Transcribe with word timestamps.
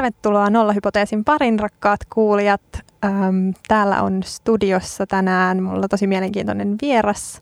Tervetuloa 0.00 0.50
Nollahypoteesin 0.50 1.24
parin, 1.24 1.58
rakkaat 1.58 2.00
kuulijat. 2.10 2.60
Ähm, 3.04 3.50
täällä 3.68 4.02
on 4.02 4.22
studiossa 4.22 5.06
tänään 5.06 5.62
mulla 5.62 5.88
tosi 5.88 6.06
mielenkiintoinen 6.06 6.76
vieras. 6.82 7.40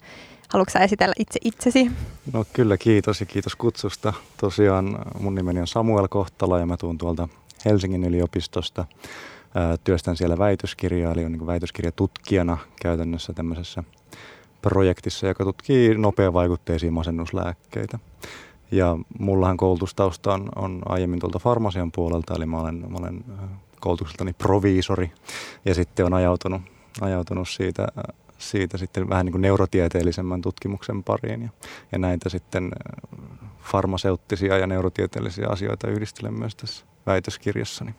Haluatko 0.49 0.79
esitellä 0.79 1.15
itse 1.19 1.41
itsesi? 1.45 1.91
No 2.33 2.45
kyllä, 2.53 2.77
kiitos 2.77 3.21
ja 3.21 3.27
kiitos 3.27 3.57
kutsusta. 3.57 4.13
Tosiaan 4.41 4.99
mun 5.21 5.35
nimeni 5.35 5.61
on 5.61 5.67
Samuel 5.67 6.09
Kohtala 6.09 6.59
ja 6.59 6.67
mä 6.67 6.77
tuun 6.77 6.99
tuolta 6.99 7.29
Helsingin 7.65 8.05
yliopistosta. 8.05 8.85
Työstän 9.85 10.17
siellä 10.17 10.39
väitöskirjaa, 10.39 11.13
eli 11.13 11.25
on 11.25 11.33
niin 11.33 11.47
väitöskirjatutkijana 11.47 12.59
käytännössä 12.83 13.33
tämmöisessä 13.33 13.85
projektissa, 14.63 15.27
joka 15.27 15.45
tutkii 15.45 15.95
nopeavaikutteisia 15.95 16.93
masennuslääkkeitä. 16.93 17.99
Ja 18.71 18.99
mullahan 19.19 19.57
koulutustausta 19.57 20.35
on, 20.35 20.49
on 20.57 20.83
aiemmin 20.87 21.21
tuolta 21.21 21.39
farmasian 21.39 21.93
puolelta, 21.93 22.35
eli 22.35 22.47
mä 22.47 22.61
olen, 22.61 22.85
mä 22.89 22.99
olen 22.99 23.25
koulutukseltani 23.81 24.33
proviisori 24.33 25.13
ja 25.65 25.75
sitten 25.75 26.07
on 26.07 26.15
ajautunut, 26.15 26.63
ajautunut 27.01 27.49
siitä, 27.49 27.87
siitä 28.39 28.79
sitten 28.79 29.09
vähän 29.09 29.27
niin 29.27 29.33
kuin 29.33 29.43
neurotieteellisemmän 29.43 30.43
tutkimuksen 30.43 31.05
pariin 31.05 31.43
ja, 31.43 31.49
ja 31.93 31.99
näitä 31.99 32.29
sitten 32.29 32.71
farmaseuttisia 33.61 34.59
ja 34.59 34.67
neurotieteellisiä 34.67 35.49
asioita 35.49 35.89
yhdistelen 35.89 36.35
myös 36.35 36.57
tässä 36.57 36.87
väitöskirjassani. 37.07 37.95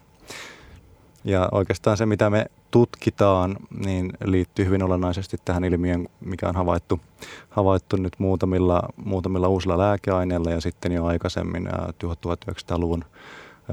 Ja 1.24 1.50
oikeastaan 1.52 1.98
se, 1.98 2.06
mitä 2.06 2.30
me 2.30 2.46
tutkitaan, 2.72 3.58
niin 3.86 4.12
liittyy 4.26 4.66
hyvin 4.66 4.84
olennaisesti 4.84 5.38
tähän 5.46 5.64
ilmiön, 5.64 6.08
mikä 6.20 6.50
on 6.50 6.56
havaittu, 6.56 7.00
havaittu 7.50 7.98
nyt 7.98 8.14
muutamilla, 8.18 8.84
muutamilla 9.06 9.48
uusilla 9.48 9.78
lääkeaineilla 9.78 10.52
ja 10.52 10.62
sitten 10.62 10.92
jo 10.92 11.06
aikaisemmin 11.06 11.68
1900-luvun 11.68 13.06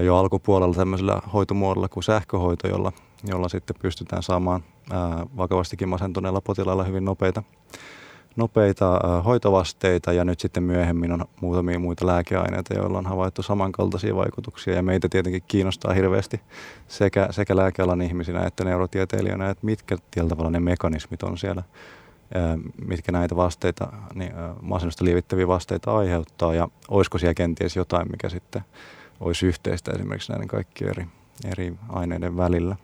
jo 0.00 0.16
alkupuolella 0.16 0.74
tämmöisellä 0.74 1.22
hoitomuodolla 1.32 1.88
kuin 1.88 2.04
sähköhoito, 2.04 2.68
jolla, 2.68 2.92
jolla 3.24 3.48
sitten 3.48 3.76
pystytään 3.82 4.22
saamaan 4.22 4.64
vakavastikin 5.36 5.88
masentuneilla 5.88 6.40
potilailla 6.40 6.84
hyvin 6.84 7.04
nopeita 7.04 7.42
nopeita 8.36 9.00
hoitovasteita 9.24 10.12
ja 10.12 10.24
nyt 10.24 10.40
sitten 10.40 10.62
myöhemmin 10.62 11.12
on 11.12 11.24
muutamia 11.40 11.78
muita 11.78 12.06
lääkeaineita, 12.06 12.74
joilla 12.74 12.98
on 12.98 13.06
havaittu 13.06 13.42
samankaltaisia 13.42 14.16
vaikutuksia 14.16 14.74
ja 14.74 14.82
meitä 14.82 15.08
tietenkin 15.08 15.42
kiinnostaa 15.48 15.92
hirveästi 15.92 16.40
sekä, 16.88 17.28
sekä 17.30 17.56
lääkealan 17.56 18.02
ihmisinä 18.02 18.46
että 18.46 18.64
neurotieteilijöinä, 18.64 19.50
että 19.50 19.66
mitkä 19.66 19.98
tavalla 20.28 20.50
ne 20.50 20.60
mekanismit 20.60 21.22
on 21.22 21.38
siellä, 21.38 21.62
mitkä 22.86 23.12
näitä 23.12 23.36
vasteita, 23.36 23.92
niin 24.14 24.32
masennusta 24.62 25.04
lievittäviä 25.04 25.48
vasteita 25.48 25.96
aiheuttaa 25.96 26.54
ja 26.54 26.68
olisiko 26.88 27.18
siellä 27.18 27.34
kenties 27.34 27.76
jotain, 27.76 28.10
mikä 28.10 28.28
sitten 28.28 28.62
olisi 29.20 29.46
yhteistä 29.46 29.92
esimerkiksi 29.92 30.32
näiden 30.32 30.48
kaikkien 30.48 30.90
eri, 30.90 31.06
eri 31.44 31.74
aineiden 31.88 32.36
välillä 32.36 32.76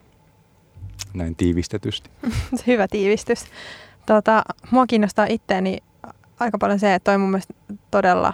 näin 1.13 1.35
tiivistetysti. 1.35 2.09
Hyvä 2.67 2.87
tiivistys. 2.87 3.45
Tota, 4.05 4.43
mua 4.71 4.85
kiinnostaa 4.87 5.25
itteeni 5.29 5.77
aika 6.39 6.57
paljon 6.57 6.79
se, 6.79 6.93
että 6.93 7.03
toi 7.03 7.15
on 7.15 7.21
mun 7.21 7.29
mielestä 7.29 7.53
todella, 7.91 8.33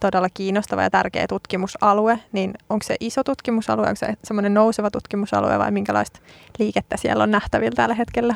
todella 0.00 0.28
kiinnostava 0.34 0.82
ja 0.82 0.90
tärkeä 0.90 1.26
tutkimusalue, 1.26 2.18
niin 2.32 2.54
onko 2.70 2.82
se 2.82 2.96
iso 3.00 3.24
tutkimusalue, 3.24 3.86
onko 3.86 3.96
se 3.96 4.14
semmoinen 4.24 4.54
nouseva 4.54 4.90
tutkimusalue 4.90 5.58
vai 5.58 5.70
minkälaista 5.70 6.20
liikettä 6.58 6.96
siellä 6.96 7.22
on 7.22 7.30
nähtävillä 7.30 7.76
tällä 7.76 7.94
hetkellä? 7.94 8.34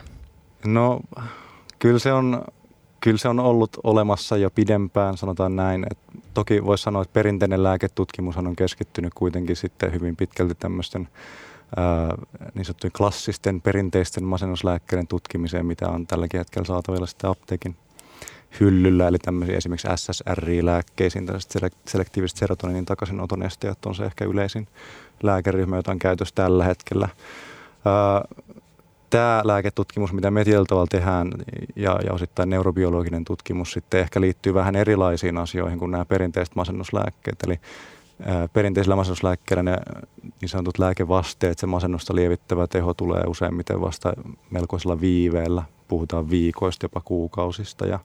No 0.64 1.00
kyllä 1.78 1.98
se 1.98 2.12
on, 2.12 2.44
kyllä 3.00 3.18
se 3.18 3.28
on 3.28 3.40
ollut 3.40 3.76
olemassa 3.84 4.36
jo 4.36 4.50
pidempään, 4.50 5.16
sanotaan 5.16 5.56
näin. 5.56 5.86
Et 5.90 5.98
toki 6.34 6.64
voisi 6.64 6.84
sanoa, 6.84 7.02
että 7.02 7.12
perinteinen 7.12 7.62
lääketutkimus 7.62 8.36
on 8.36 8.56
keskittynyt 8.56 9.14
kuitenkin 9.14 9.56
sitten 9.56 9.92
hyvin 9.92 10.16
pitkälti 10.16 10.54
tämmöisten 10.54 11.08
niin 12.54 12.64
sanottujen 12.64 12.92
klassisten 12.92 13.60
perinteisten 13.60 14.24
masennuslääkkeiden 14.24 15.06
tutkimiseen, 15.06 15.66
mitä 15.66 15.88
on 15.88 16.06
tälläkin 16.06 16.40
hetkellä 16.40 16.66
saatavilla 16.66 17.06
sitten 17.06 17.30
apteekin 17.30 17.76
hyllyllä, 18.60 19.08
eli 19.08 19.18
tämmöisiä 19.18 19.56
esimerkiksi 19.56 19.88
SSRI-lääkkeisiin, 19.96 21.26
tällaiset 21.26 21.54
selektiiviset 21.86 22.38
serotoninin 22.38 22.84
takaisinoton 22.84 23.42
esteet 23.42 23.86
on 23.86 23.94
se 23.94 24.04
ehkä 24.04 24.24
yleisin 24.24 24.68
lääkeryhmä, 25.22 25.76
jota 25.76 25.90
on 25.90 25.98
käytössä 25.98 26.34
tällä 26.34 26.64
hetkellä. 26.64 27.08
Tämä 29.10 29.42
lääketutkimus, 29.44 30.12
mitä 30.12 30.30
me 30.30 30.44
tietyllä 30.44 30.86
tehdään, 30.90 31.32
ja, 31.76 31.98
ja 32.06 32.12
osittain 32.12 32.50
neurobiologinen 32.50 33.24
tutkimus 33.24 33.72
sitten 33.72 34.00
ehkä 34.00 34.20
liittyy 34.20 34.54
vähän 34.54 34.76
erilaisiin 34.76 35.38
asioihin 35.38 35.78
kuin 35.78 35.90
nämä 35.90 36.04
perinteiset 36.04 36.54
masennuslääkkeet. 36.54 37.42
Eli 37.46 37.60
perinteisillä 38.52 38.96
masennuslääkkeillä 38.96 39.62
ne 39.62 39.76
niin 40.40 40.48
sanotut 40.48 40.78
lääkevasteet, 40.78 41.58
se 41.58 41.66
masennusta 41.66 42.14
lievittävä 42.14 42.66
teho 42.66 42.94
tulee 42.94 43.24
useimmiten 43.26 43.80
vasta 43.80 44.12
melkoisella 44.50 45.00
viiveellä. 45.00 45.62
Puhutaan 45.88 46.30
viikoista, 46.30 46.84
jopa 46.84 47.00
kuukausista 47.00 47.86
ja, 47.86 47.98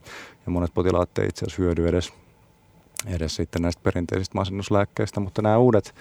ja 0.45 0.51
monet 0.51 0.73
potilaat 0.73 1.17
ei 1.17 1.27
itse 1.27 1.45
asiassa 1.45 1.61
hyödy 1.61 1.87
edes, 1.87 2.13
edes 3.05 3.35
sitten 3.35 3.61
näistä 3.61 3.81
perinteisistä 3.83 4.37
masennuslääkkeistä, 4.37 5.19
mutta 5.19 5.41
nämä 5.41 5.57
uudet, 5.57 5.95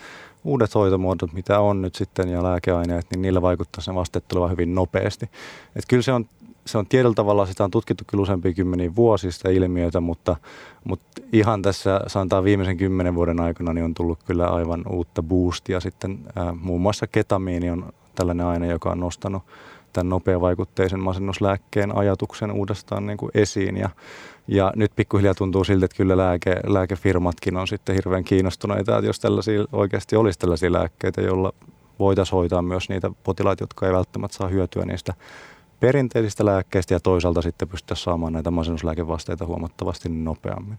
uudet 0.45 0.75
hoitomuodot, 0.75 1.33
mitä 1.33 1.61
on 1.61 1.83
nyt 1.83 1.95
sitten 1.95 2.29
ja 2.29 2.43
lääkeaineet, 2.43 3.07
niin 3.11 3.23
niillä 3.23 3.43
vaikuttaa 3.43 3.83
sen 3.83 3.95
vasteet 3.95 4.29
tulevan 4.29 4.51
hyvin 4.51 4.75
nopeasti. 4.75 5.31
Et 5.77 5.85
kyllä 5.89 6.03
se 6.03 6.13
on 6.13 6.29
se 6.67 6.79
on 6.79 6.87
tietyllä 6.87 7.15
tavalla, 7.15 7.47
sitä 7.47 7.65
on 7.65 7.71
tutkittu 7.71 8.05
kyllä 8.07 8.23
useampia 8.23 8.53
kymmeniä 8.53 8.97
vuosia 8.97 9.33
sitä 9.33 9.51
ilmiötä, 9.51 10.01
mutta, 10.01 10.37
mutta 10.85 11.23
ihan 11.33 11.63
tässä 11.63 12.01
sanotaan 12.07 12.45
viimeisen 12.45 12.77
kymmenen 12.77 13.15
vuoden 13.15 13.41
aikana 13.41 13.73
niin 13.73 13.85
on 13.85 13.95
tullut 13.95 14.23
kyllä 14.23 14.47
aivan 14.47 14.85
uutta 14.91 15.23
boostia 15.23 15.81
sitten. 15.81 16.19
Ää, 16.37 16.55
muun 16.55 16.81
muassa 16.81 17.07
ketamiini 17.07 17.71
on 17.71 17.93
tällainen 18.15 18.47
aine, 18.47 18.67
joka 18.67 18.91
on 18.91 19.01
nostanut 19.01 19.43
tämän 19.93 20.09
nopeavaikutteisen 20.09 21.01
masennuslääkkeen 21.01 21.97
ajatuksen 21.97 22.53
uudestaan 22.53 23.07
niin 23.07 23.17
kuin 23.17 23.31
esiin. 23.35 23.77
Ja, 23.77 23.91
ja 24.49 24.73
nyt 24.77 24.93
pikkuhiljaa 24.97 25.35
tuntuu 25.35 25.65
siltä, 25.65 25.85
että 25.85 25.97
kyllä 25.97 26.17
lääke, 26.17 26.57
lääkefirmatkin 26.67 27.57
on 27.57 27.69
sitten 27.69 27.95
hirveän 27.95 28.25
kiinnostuneita, 28.25 28.97
että 28.97 29.07
jos 29.07 29.21
tällaisia 29.21 29.65
oikeasti 29.73 30.17
olisi 30.17 30.39
tällaisia 30.39 30.73
lääkkeitä, 30.73 31.21
joilla 31.21 31.53
voitaisiin 31.99 32.37
hoitaa 32.37 32.63
myös 32.63 32.89
niitä 32.89 33.11
potilaita, 33.25 33.63
jotka 33.63 33.87
ei 33.87 33.93
välttämättä 33.93 34.37
saa 34.37 34.49
hyötyä 34.49 34.85
niistä 34.85 35.15
perinteisistä 35.81 36.45
lääkkeistä 36.45 36.95
ja 36.95 37.01
toisaalta 37.01 37.43
sitten 37.43 37.69
pystytä 37.69 37.95
saamaan 37.95 38.33
näitä 38.33 38.51
masennuslääkevasteita 38.51 39.47
huomattavasti 39.47 40.09
nopeammin. 40.09 40.79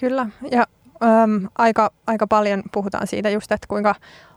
Kyllä, 0.00 0.26
ja 0.50 0.66
äm, 1.02 1.48
aika, 1.58 1.90
aika 2.06 2.26
paljon 2.26 2.62
puhutaan 2.72 3.06
siitä 3.06 3.30
just, 3.30 3.52
että 3.52 3.66
kuinka 3.68 3.94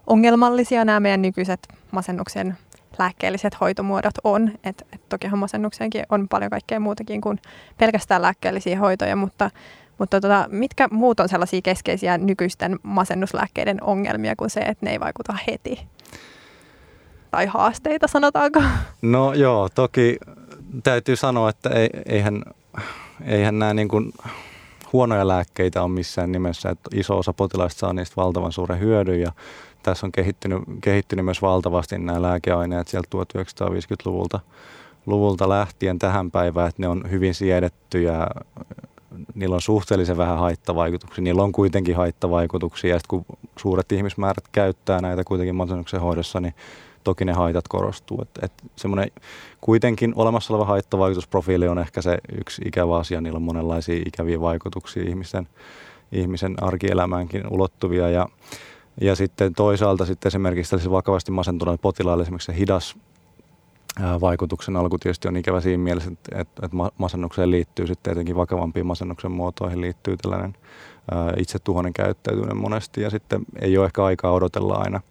ongelmallisia 0.07 0.85
nämä 0.85 1.00
meidän 1.00 1.21
nykyiset 1.21 1.59
masennuksen 1.91 2.57
lääkkeelliset 3.00 3.62
hoitomuodot 3.62 4.13
on. 4.24 4.51
Et, 4.63 4.88
et 4.94 5.09
tokihan 5.09 5.39
masennukseenkin 5.39 6.06
on 6.09 6.27
paljon 6.27 6.50
kaikkea 6.50 6.79
muutakin 6.79 7.21
kuin 7.21 7.39
pelkästään 7.77 8.21
lääkkeellisiä 8.21 8.79
hoitoja, 8.79 9.15
mutta, 9.15 9.51
mutta 9.97 10.21
tota, 10.21 10.47
mitkä 10.51 10.88
muut 10.91 11.19
on 11.19 11.29
sellaisia 11.29 11.62
keskeisiä 11.62 12.18
nykyisten 12.18 12.79
masennuslääkkeiden 12.83 13.83
ongelmia 13.83 14.35
kuin 14.35 14.50
se, 14.50 14.59
että 14.59 14.85
ne 14.85 14.91
ei 14.91 15.00
vaikuta 15.00 15.38
heti? 15.47 15.88
Tai 17.31 17.45
haasteita, 17.45 18.07
sanotaanko? 18.07 18.61
No 19.01 19.33
joo, 19.33 19.69
toki 19.75 20.17
täytyy 20.83 21.15
sanoa, 21.15 21.49
että 21.49 21.69
eihän, 22.05 22.43
eihän 23.25 23.59
nämä 23.59 23.73
niin 23.73 23.87
kuin 23.87 24.13
huonoja 24.93 25.27
lääkkeitä 25.27 25.83
ole 25.83 25.91
missään 25.91 26.31
nimessä. 26.31 26.69
Että 26.69 26.89
iso 26.95 27.17
osa 27.17 27.33
potilaista 27.33 27.79
saa 27.79 27.93
niistä 27.93 28.15
valtavan 28.15 28.51
suuren 28.51 28.79
hyödyn 28.79 29.21
ja 29.21 29.31
tässä 29.83 30.05
on 30.05 30.11
kehittynyt, 30.11 30.63
kehittynyt 30.81 31.25
myös 31.25 31.41
valtavasti 31.41 31.97
nämä 31.97 32.21
lääkeaineet 32.21 32.87
sieltä 32.87 33.07
1950-luvulta 33.17 34.39
luvulta 35.05 35.49
lähtien 35.49 35.99
tähän 35.99 36.31
päivään, 36.31 36.69
että 36.69 36.81
ne 36.81 36.87
on 36.87 37.03
hyvin 37.11 37.33
siedettyjä, 37.35 38.27
niillä 39.35 39.55
on 39.55 39.61
suhteellisen 39.61 40.17
vähän 40.17 40.37
haittavaikutuksia, 40.37 41.23
niillä 41.23 41.43
on 41.43 41.51
kuitenkin 41.51 41.95
haittavaikutuksia 41.95 42.89
ja 42.89 42.99
sitten 42.99 43.09
kun 43.09 43.37
suuret 43.57 43.91
ihmismäärät 43.91 44.43
käyttää 44.51 45.01
näitä 45.01 45.23
kuitenkin 45.23 45.55
masennuksen 45.55 46.01
hoidossa, 46.01 46.39
niin 46.39 46.53
toki 47.04 47.25
ne 47.25 47.34
haitat 47.34 47.68
korostuu. 47.68 48.22
Et, 48.22 48.30
et 48.42 48.51
semmoinen 48.75 49.12
kuitenkin 49.62 50.13
olemassa 50.16 50.54
oleva 50.54 50.66
haittavaikutusprofiili 50.66 51.68
on 51.68 51.80
ehkä 51.80 52.01
se 52.01 52.18
yksi 52.40 52.62
ikävä 52.66 52.98
asia. 52.98 53.22
Niillä 53.22 53.38
on 53.38 53.44
monenlaisia 53.44 54.04
ikäviä 54.06 54.42
vaikutuksia 54.42 55.04
ihmisen, 55.10 55.48
ihmisen 56.12 56.63
arkielämäänkin 56.63 57.44
ulottuvia. 57.50 58.10
Ja, 58.10 58.28
ja 59.01 59.16
sitten 59.16 59.54
toisaalta 59.54 60.06
sitten 60.06 60.30
esimerkiksi 60.30 60.92
vakavasti 60.92 61.31
masentuneille 61.31 61.80
potilaille 61.81 62.22
esimerkiksi 62.22 62.51
se 62.51 62.57
hidas 62.57 62.96
vaikutuksen 64.22 64.75
alku 64.75 64.98
tietysti 64.98 65.28
on 65.28 65.38
ikävä 65.38 65.62
siinä 65.62 65.84
mielessä, 65.84 66.12
että, 66.12 66.36
että, 66.63 66.78
masennukseen 66.98 67.51
liittyy 67.51 67.88
sitten 67.88 68.12
etenkin 68.12 68.36
vakavampiin 68.36 68.86
masennuksen 68.86 69.31
muotoihin 69.31 69.81
liittyy 69.81 70.18
tällainen 70.18 70.56
itsetuhoinen 71.38 71.94
käyttäytyminen 71.94 72.57
monesti 72.57 73.01
ja 73.01 73.10
sitten 73.10 73.42
ei 73.62 73.78
ole 73.78 73.86
ehkä 73.86 74.06
aikaa 74.06 74.31
odotella 74.31 74.75
aina 74.75 75.01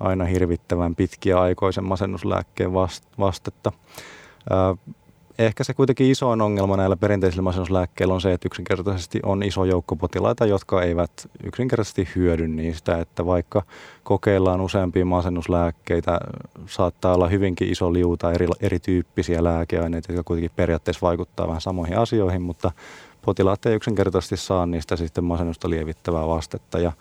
aina 0.00 0.24
hirvittävän 0.24 0.94
pitkiä 0.94 1.40
aikoisen 1.40 1.84
masennuslääkkeen 1.84 2.72
vastetta. 3.18 3.72
ehkä 5.38 5.64
se 5.64 5.74
kuitenkin 5.74 6.10
isoin 6.10 6.40
ongelma 6.40 6.76
näillä 6.76 6.96
perinteisillä 6.96 7.42
masennuslääkkeillä 7.42 8.14
on 8.14 8.20
se, 8.20 8.32
että 8.32 8.48
yksinkertaisesti 8.48 9.20
on 9.22 9.42
iso 9.42 9.64
joukko 9.64 9.96
potilaita, 9.96 10.46
jotka 10.46 10.82
eivät 10.82 11.10
yksinkertaisesti 11.44 12.08
hyödy 12.16 12.48
niistä, 12.48 12.98
että 12.98 13.26
vaikka 13.26 13.62
kokeillaan 14.02 14.60
useampia 14.60 15.04
masennuslääkkeitä, 15.04 16.20
saattaa 16.66 17.14
olla 17.14 17.28
hyvinkin 17.28 17.68
iso 17.68 17.92
liuta 17.92 18.32
eri, 18.32 18.46
erityyppisiä 18.60 19.44
lääkeaineita, 19.44 20.12
jotka 20.12 20.24
kuitenkin 20.24 20.56
periaatteessa 20.56 21.06
vaikuttaa 21.06 21.48
vähän 21.48 21.60
samoihin 21.60 21.98
asioihin, 21.98 22.42
mutta 22.42 22.72
potilaat 23.22 23.66
ei 23.66 23.74
yksinkertaisesti 23.74 24.36
saa 24.36 24.66
niistä 24.66 24.96
sitten 24.96 25.24
masennusta 25.24 25.70
lievittävää 25.70 26.26
vastetta 26.26 26.78
ja, 26.78 26.92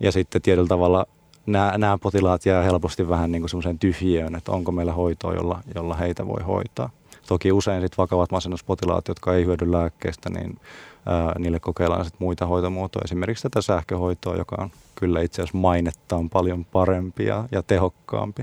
ja 0.00 0.12
sitten 0.12 0.42
tietyllä 0.42 0.68
tavalla 0.68 1.06
nämä, 1.46 1.78
nämä 1.78 1.98
potilaat 1.98 2.46
jää 2.46 2.62
helposti 2.62 3.08
vähän 3.08 3.32
niin 3.32 3.42
kuin 3.42 3.50
semmoiseen 3.50 3.78
tyhjiöön, 3.78 4.34
että 4.34 4.52
onko 4.52 4.72
meillä 4.72 4.92
hoitoa, 4.92 5.34
jolla, 5.34 5.60
jolla 5.74 5.94
heitä 5.94 6.26
voi 6.26 6.42
hoitaa. 6.42 6.90
Toki 7.28 7.52
usein 7.52 7.82
sit 7.82 7.98
vakavat 7.98 8.32
masennuspotilaat, 8.32 9.08
jotka 9.08 9.34
ei 9.34 9.44
hyödy 9.44 9.72
lääkkeestä, 9.72 10.30
niin 10.30 10.60
ää, 11.06 11.32
niille 11.38 11.60
kokeillaan 11.60 12.04
sit 12.04 12.14
muita 12.18 12.46
hoitomuotoja. 12.46 13.04
Esimerkiksi 13.04 13.42
tätä 13.42 13.62
sähköhoitoa, 13.62 14.36
joka 14.36 14.56
on 14.58 14.70
kyllä 14.94 15.20
itse 15.20 15.42
asiassa 15.42 15.58
mainettaan 15.58 16.30
paljon 16.30 16.64
parempi 16.64 17.24
ja, 17.24 17.44
ja 17.52 17.62
tehokkaampi. 17.62 18.42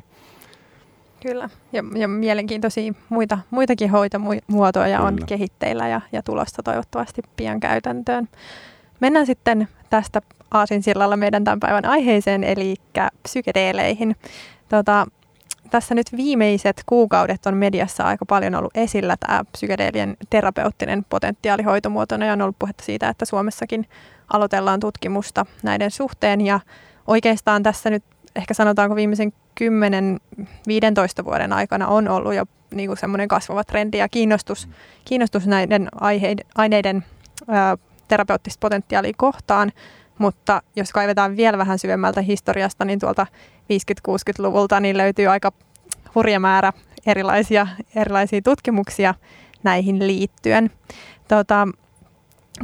Kyllä, 1.22 1.50
ja, 1.74 1.84
ja 1.96 2.08
mielenkiintoisia 2.08 2.94
muita, 3.10 3.40
muitakin 3.50 3.90
hoitomuotoja 3.90 4.98
Kyllä. 4.98 5.08
on 5.08 5.18
kehitteillä 5.26 5.88
ja, 5.88 6.02
ja 6.12 6.24
tulosta 6.24 6.64
toivottavasti 6.64 7.22
pian 7.36 7.60
käytäntöön. 7.60 8.30
Mennään 9.00 9.26
sitten 9.26 9.68
tästä 9.90 10.22
aasinsillalla 10.52 11.18
meidän 11.18 11.44
tämän 11.44 11.60
päivän 11.60 11.86
aiheeseen, 11.86 12.44
eli 12.44 12.76
psykedeeleihin. 13.24 14.16
Tota, 14.70 15.06
tässä 15.72 15.96
nyt 15.96 16.08
viimeiset 16.18 16.84
kuukaudet 16.86 17.46
on 17.46 17.58
mediassa 17.58 18.04
aika 18.04 18.26
paljon 18.26 18.56
ollut 18.56 18.78
esillä 18.78 19.18
tämä 19.20 19.44
psykedeelien 19.52 20.18
terapeuttinen 20.30 21.06
potentiaali 21.10 21.64
hoitomuotona 21.64 22.26
ja 22.26 22.34
on 22.34 22.42
ollut 22.42 22.60
puhetta 22.60 22.84
siitä, 22.84 23.10
että 23.10 23.26
Suomessakin 23.26 23.86
aloitellaan 24.34 24.80
tutkimusta 24.80 25.46
näiden 25.64 25.92
suhteen 25.92 26.42
ja 26.42 26.60
oikeastaan 27.08 27.64
tässä 27.64 27.90
nyt 27.90 28.04
ehkä 28.36 28.54
sanotaanko 28.54 28.96
viimeisen 28.96 29.34
10-15 31.22 31.26
vuoden 31.26 31.54
aikana 31.54 31.88
on 31.88 32.08
ollut 32.08 32.34
jo 32.34 32.46
niin 32.72 32.90
kuin 32.90 32.98
semmoinen 32.98 33.28
kasvava 33.28 33.64
trendi 33.64 33.98
ja 33.98 34.10
kiinnostus, 34.10 34.70
kiinnostus 35.06 35.48
näiden 35.48 35.88
aiheiden, 36.02 36.46
aineiden 36.56 37.06
ää, 37.48 37.78
terapeuttista 38.08 38.60
potentiaalia 38.60 39.14
kohtaan, 39.18 39.72
mutta 40.18 40.62
jos 40.76 40.92
kaivetaan 40.92 41.38
vielä 41.38 41.58
vähän 41.58 41.80
syvemmältä 41.80 42.22
historiasta, 42.22 42.86
niin 42.86 43.00
tuolta 43.00 43.28
50-60-luvulta 44.10 44.80
niin 44.80 44.98
löytyy 44.98 45.28
aika 45.28 45.52
hurja 46.16 46.40
määrä 46.40 46.74
erilaisia, 47.06 47.68
erilaisia 47.96 48.42
tutkimuksia 48.42 49.14
näihin 49.64 50.08
liittyen. 50.08 50.72
Tota, 51.28 51.68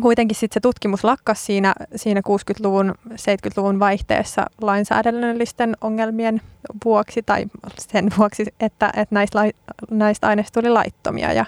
kuitenkin 0.01 0.35
sitten 0.35 0.53
se 0.53 0.59
tutkimus 0.59 1.03
lakkas 1.03 1.45
siinä, 1.45 1.73
siinä 1.95 2.21
60-luvun, 2.29 2.95
70-luvun 3.09 3.79
vaihteessa 3.79 4.45
lainsäädännöllisten 4.61 5.77
ongelmien 5.81 6.41
vuoksi 6.85 7.23
tai 7.23 7.45
sen 7.79 8.07
vuoksi, 8.17 8.43
että, 8.59 8.91
että 8.97 9.15
näistä, 9.15 9.39
näistä 9.91 10.27
aineista 10.27 10.61
tuli 10.61 10.71
laittomia 10.71 11.33
ja, 11.33 11.45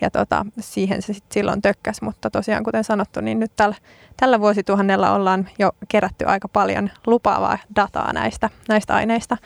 ja 0.00 0.10
tota, 0.10 0.46
siihen 0.60 1.02
se 1.02 1.14
sit 1.14 1.24
silloin 1.32 1.62
tökkäs. 1.62 2.02
Mutta 2.02 2.30
tosiaan 2.30 2.64
kuten 2.64 2.84
sanottu, 2.84 3.20
niin 3.20 3.40
nyt 3.40 3.52
tällä, 3.56 3.76
tällä 4.16 4.40
vuosituhannella 4.40 5.14
ollaan 5.14 5.48
jo 5.58 5.72
kerätty 5.88 6.24
aika 6.24 6.48
paljon 6.48 6.90
lupaavaa 7.06 7.58
dataa 7.76 8.12
näistä, 8.12 8.50
näistä 8.68 8.94
aineista. 8.94 9.36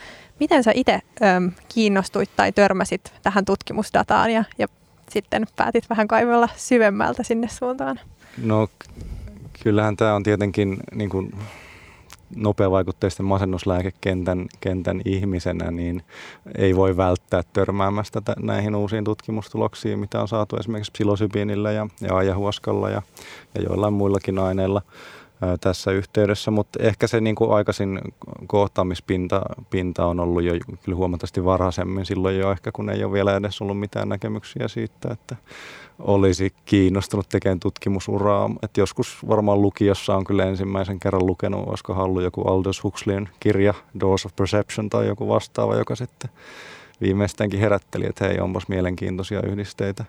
Miten 0.41 0.65
sä 0.65 0.73
itse 0.75 1.01
kiinnostuit 1.69 2.31
tai 2.37 2.53
törmäsit 2.53 3.13
tähän 3.23 3.45
tutkimusdataan 3.45 4.31
ja, 4.31 4.45
ja 4.59 4.67
sitten 5.11 5.47
päätit 5.57 5.91
vähän 5.91 6.09
kaivella 6.09 6.49
syvemmältä 6.57 7.23
sinne 7.23 7.49
suuntaan? 7.49 8.01
No 8.43 8.69
kyllähän 9.63 9.97
tämä 9.97 10.15
on 10.15 10.23
tietenkin 10.23 10.77
niin 10.95 11.11
kuin 11.11 11.35
nopeavaikutteisten 12.37 13.27
masennuslääkekentän 13.27 14.47
kentän 14.61 15.01
ihmisenä, 15.05 15.71
niin 15.71 16.03
ei 16.59 16.77
voi 16.77 16.97
välttää 16.97 17.43
törmäämästä 17.53 18.21
t- 18.21 18.43
näihin 18.43 18.75
uusiin 18.75 19.05
tutkimustuloksiin, 19.05 19.99
mitä 19.99 20.21
on 20.21 20.29
saatu 20.29 20.57
esimerkiksi 20.57 20.93
psilosybiinillä 20.93 21.73
ja, 21.73 21.87
ja 22.01 22.17
ajahuoskalla 22.17 22.91
ja, 22.91 23.03
ja 23.55 23.63
joillain 23.63 23.95
muillakin 23.95 24.39
aineilla 24.39 24.83
tässä 25.61 25.91
yhteydessä, 25.91 26.51
mutta 26.51 26.83
ehkä 26.83 27.07
se 27.07 27.21
niin 27.21 27.35
kuin 27.35 27.53
aikaisin 27.53 28.01
kohtaamispinta 28.47 29.43
pinta 29.71 30.07
on 30.07 30.21
ollut 30.21 30.43
jo 30.43 30.53
kyllä 30.85 30.97
huomattavasti 30.97 31.45
varhaisemmin 31.45 32.07
silloin 32.07 32.39
jo 32.39 32.53
ehkä, 32.53 32.73
kun 32.73 32.91
ei 32.91 33.05
ole 33.05 33.13
vielä 33.13 33.37
edes 33.37 33.63
ollut 33.63 33.79
mitään 33.81 34.09
näkemyksiä 34.09 34.69
siitä, 34.69 35.09
että 35.13 35.37
olisi 35.99 36.53
kiinnostunut 36.65 37.29
tekemään 37.29 37.61
tutkimusuraa. 37.61 38.51
Et 38.63 38.77
joskus 38.77 39.19
varmaan 39.29 39.63
lukiossa 39.63 40.17
on 40.17 40.25
kyllä 40.25 40.45
ensimmäisen 40.45 41.01
kerran 41.01 41.27
lukenut, 41.27 41.69
olisiko 41.69 41.95
hallu 41.95 42.21
joku 42.21 42.43
Aldous 42.43 42.85
Huxleyn 42.85 43.29
kirja 43.41 43.75
Dose 44.01 44.29
of 44.29 44.37
Perception 44.37 44.91
tai 44.91 45.07
joku 45.07 45.29
vastaava, 45.29 45.77
joka 45.77 45.97
sitten 45.97 46.31
viimeistäänkin 47.01 47.61
herätteli, 47.61 48.07
että 48.07 48.25
hei, 48.25 48.41
onpas 48.41 48.69
mielenkiintoisia 48.69 49.43
yhdisteitä. 49.43 50.05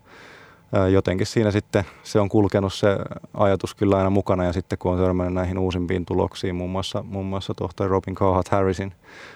Jotenkin 0.91 1.27
siinä 1.27 1.51
sitten 1.51 1.83
se 2.03 2.19
on 2.19 2.29
kulkenut 2.29 2.73
se 2.73 2.97
ajatus 3.33 3.75
kyllä 3.75 3.97
aina 3.97 4.09
mukana 4.09 4.43
ja 4.43 4.53
sitten 4.53 4.77
kun 4.77 4.91
on 4.91 4.97
törmännyt 4.97 5.33
näihin 5.33 5.57
uusimpiin 5.57 6.05
tuloksiin, 6.05 6.55
muun 6.55 6.69
muassa, 6.69 7.03
muun 7.03 7.25
muassa 7.25 7.53
tohtori 7.53 7.89
Robin 7.89 8.15
Carhart 8.15 8.49
Harrisin 8.49 8.93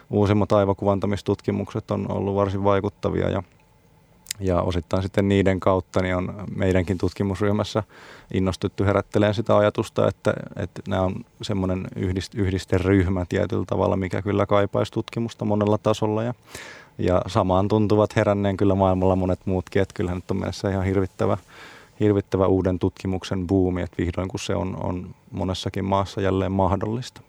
uusimmat 0.09 0.51
aivokuvantamistutkimmukset 0.51 1.91
on 1.91 2.11
ollut 2.11 2.35
varsin 2.35 2.63
vaikuttavia 2.63 3.29
ja 3.29 3.43
ja 4.39 4.61
osittain 4.61 5.03
sitten 5.03 5.27
niiden 5.27 5.59
kautta 5.59 6.01
niin 6.01 6.15
on 6.15 6.33
meidänkin 6.55 6.97
tutkimusryhmässä 6.97 7.83
innostuttu 8.33 8.83
herättelemään 8.83 9.35
sitä 9.35 9.57
ajatusta, 9.57 10.07
että, 10.07 10.33
että 10.55 10.81
nämä 10.87 11.01
on 11.01 11.15
semmoinen 11.41 11.87
yhdist, 11.95 12.35
yhdisteryhmä 12.35 13.25
tietyllä 13.29 13.65
tavalla, 13.67 13.97
mikä 13.97 14.21
kyllä 14.21 14.45
kaipaisi 14.45 14.91
tutkimusta 14.91 15.45
monella 15.45 15.77
tasolla. 15.77 16.23
Ja, 16.23 16.33
ja 16.97 17.21
samaan 17.27 17.67
tuntuvat 17.67 18.15
heränneen 18.15 18.57
kyllä 18.57 18.75
maailmalla 18.75 19.15
monet 19.15 19.39
muutkin, 19.45 19.81
että 19.81 19.93
kyllähän 19.93 20.17
nyt 20.17 20.31
on 20.31 20.37
mielessä 20.37 20.69
ihan 20.69 20.85
hirvittävä, 20.85 21.37
hirvittävä 21.99 22.47
uuden 22.47 22.79
tutkimuksen 22.79 23.47
buumi, 23.47 23.81
että 23.81 23.97
vihdoin 23.97 24.27
kun 24.27 24.39
se 24.39 24.55
on, 24.55 24.77
on 24.83 25.15
monessakin 25.31 25.85
maassa 25.85 26.21
jälleen 26.21 26.51
mahdollista. 26.51 27.21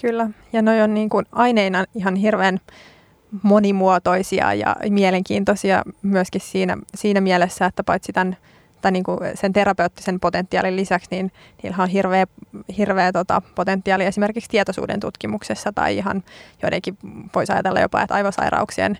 Kyllä, 0.00 0.30
ja 0.52 0.62
noi 0.62 0.82
on 0.82 0.94
niin 0.94 1.08
kuin 1.08 1.26
aineina 1.32 1.84
ihan 1.94 2.16
hirveän 2.16 2.60
monimuotoisia 3.42 4.54
ja 4.54 4.76
mielenkiintoisia 4.90 5.82
myöskin 6.02 6.40
siinä, 6.40 6.76
siinä 6.94 7.20
mielessä, 7.20 7.66
että 7.66 7.84
paitsi 7.84 8.12
tämän, 8.12 8.36
tai 8.80 8.92
niin 8.92 9.04
kuin 9.04 9.18
sen 9.34 9.52
terapeuttisen 9.52 10.20
potentiaalin 10.20 10.76
lisäksi, 10.76 11.08
niin 11.10 11.32
niillä 11.62 11.82
on 11.82 11.88
hirveä, 11.88 12.26
hirveä 12.78 13.12
tota, 13.12 13.42
potentiaali 13.54 14.04
esimerkiksi 14.04 14.50
tietoisuuden 14.50 15.00
tutkimuksessa 15.00 15.72
tai 15.72 15.96
ihan 15.96 16.22
joidenkin 16.62 16.98
voisi 17.34 17.52
ajatella 17.52 17.80
jopa, 17.80 18.02
että 18.02 18.14
aivosairauksien 18.14 18.98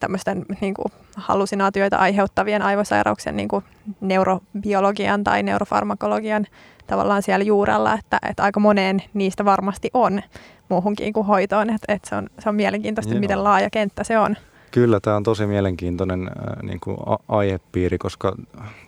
tämmöisten 0.00 0.44
niin 0.60 0.74
kuin 0.74 0.92
hallusinaatioita 1.16 1.96
aiheuttavien 1.96 2.62
aivosairauksien 2.62 3.36
niin 3.36 3.48
kuin 3.48 3.64
neurobiologian 4.00 5.24
tai 5.24 5.42
neurofarmakologian 5.42 6.46
tavallaan 6.86 7.22
siellä 7.22 7.44
juurella, 7.44 7.94
että, 7.94 8.18
että 8.30 8.42
aika 8.42 8.60
moneen 8.60 9.02
niistä 9.14 9.44
varmasti 9.44 9.90
on 9.94 10.22
muuhunkin 10.68 11.12
kuin 11.12 11.26
hoitoon. 11.26 11.70
Että, 11.70 11.94
että 11.94 12.08
se, 12.08 12.16
on, 12.16 12.28
se 12.38 12.48
on 12.48 12.54
mielenkiintoista, 12.54 13.14
Joo. 13.14 13.20
miten 13.20 13.44
laaja 13.44 13.70
kenttä 13.70 14.04
se 14.04 14.18
on. 14.18 14.36
Kyllä, 14.70 15.00
tämä 15.00 15.16
on 15.16 15.22
tosi 15.22 15.46
mielenkiintoinen 15.46 16.28
äh, 16.28 16.62
niin 16.62 16.80
kuin 16.80 16.96
aihepiiri, 17.28 17.98
koska 17.98 18.36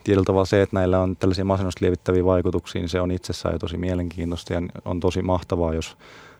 tietyllä 0.03 0.25
tavalla 0.25 0.45
se, 0.45 0.61
että 0.61 0.75
näillä 0.75 0.99
on 0.99 1.15
tällaisia 1.15 1.45
masennusta 1.45 1.85
lievittäviä 1.85 2.25
vaikutuksia, 2.25 2.81
niin 2.81 2.89
se 2.89 3.01
on 3.01 3.11
itsessään 3.11 3.55
jo 3.55 3.59
tosi 3.59 3.77
mielenkiintoista 3.77 4.53
ja 4.53 4.61
on 4.85 4.99
tosi 4.99 5.21
mahtavaa, 5.21 5.73
jos, 5.73 5.97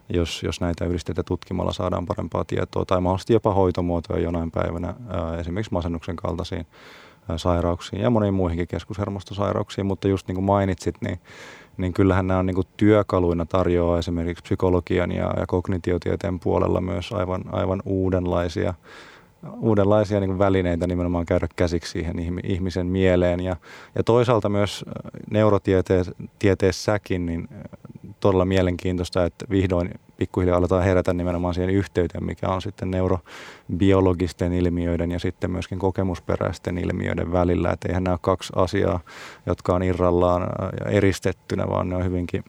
jos, 0.09 0.43
jos 0.43 0.61
näitä 0.61 0.85
yhdisteitä 0.85 1.23
tutkimalla 1.23 1.73
saadaan 1.73 2.05
parempaa 2.05 2.45
tietoa 2.45 2.85
tai 2.85 3.01
mahdollisesti 3.01 3.33
jopa 3.33 3.53
hoitomuotoja 3.53 4.23
jonain 4.23 4.51
päivänä 4.51 4.89
äh, 4.89 5.39
esimerkiksi 5.39 5.73
masennuksen 5.73 6.15
kaltaisiin 6.15 6.65
äh, 7.29 7.37
sairauksiin 7.37 8.01
ja 8.01 8.09
moniin 8.09 8.33
muihinkin 8.33 8.67
keskushermostosairauksiin, 8.67 9.85
mutta 9.85 10.07
just 10.07 10.27
niin 10.27 10.35
kuin 10.35 10.45
mainitsit, 10.45 10.95
niin 11.01 11.19
niin 11.77 11.93
kyllähän 11.93 12.27
nämä 12.27 12.39
on 12.39 12.45
niin 12.45 12.63
työkaluina 12.77 13.45
tarjoaa 13.45 13.99
esimerkiksi 13.99 14.43
psykologian 14.43 15.11
ja, 15.11 15.33
ja 15.37 15.45
kognitiotieteen 15.47 16.39
puolella 16.39 16.81
myös 16.81 17.11
aivan, 17.11 17.41
aivan 17.51 17.81
uudenlaisia, 17.85 18.73
uudenlaisia 19.59 20.19
niin 20.19 20.39
välineitä 20.39 20.87
nimenomaan 20.87 21.25
käydä 21.25 21.47
käsiksi 21.55 21.91
siihen 21.91 22.15
ihmisen 22.43 22.87
mieleen. 22.87 23.39
Ja, 23.39 23.55
ja 23.95 24.03
toisaalta 24.03 24.49
myös 24.49 24.85
äh, 24.87 24.93
neurotieteessäkin 25.31 27.25
niin 27.25 27.47
äh, 27.51 27.57
todella 28.19 28.45
mielenkiintoista, 28.45 29.25
että 29.25 29.45
vihdoin 29.49 29.89
pikkuhiljaa 30.17 30.57
aletaan 30.57 30.83
herätä 30.83 31.13
nimenomaan 31.13 31.53
siihen 31.53 31.69
yhteyteen, 31.69 32.25
mikä 32.25 32.49
on 32.49 32.61
sitten 32.61 32.91
neurobiologisten 32.91 34.53
ilmiöiden 34.53 35.11
ja 35.11 35.19
sitten 35.19 35.51
myöskin 35.51 35.79
kokemusperäisten 35.79 36.77
ilmiöiden 36.77 37.31
välillä. 37.31 37.71
Että 37.71 37.87
eihän 37.87 38.03
nämä 38.03 38.13
ole 38.13 38.19
kaksi 38.21 38.53
asiaa, 38.55 38.99
jotka 39.45 39.75
on 39.75 39.83
irrallaan 39.83 40.41
ja 40.79 40.91
eristettynä, 40.91 41.67
vaan 41.67 41.89
ne 41.89 41.95
on 41.95 42.05
hyvinkin 42.05 42.43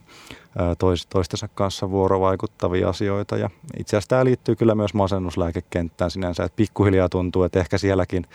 toistensa 1.10 1.48
kanssa 1.54 1.90
vuorovaikuttavia 1.90 2.88
asioita. 2.88 3.36
Ja 3.36 3.50
itse 3.78 3.96
asiassa 3.96 4.08
tämä 4.08 4.24
liittyy 4.24 4.56
kyllä 4.56 4.74
myös 4.74 4.94
masennuslääkekenttään 4.94 6.10
sinänsä, 6.10 6.44
että 6.44 6.56
pikkuhiljaa 6.56 7.08
tuntuu, 7.08 7.42
että 7.42 7.60
ehkä 7.60 7.78
sielläkin, 7.78 8.26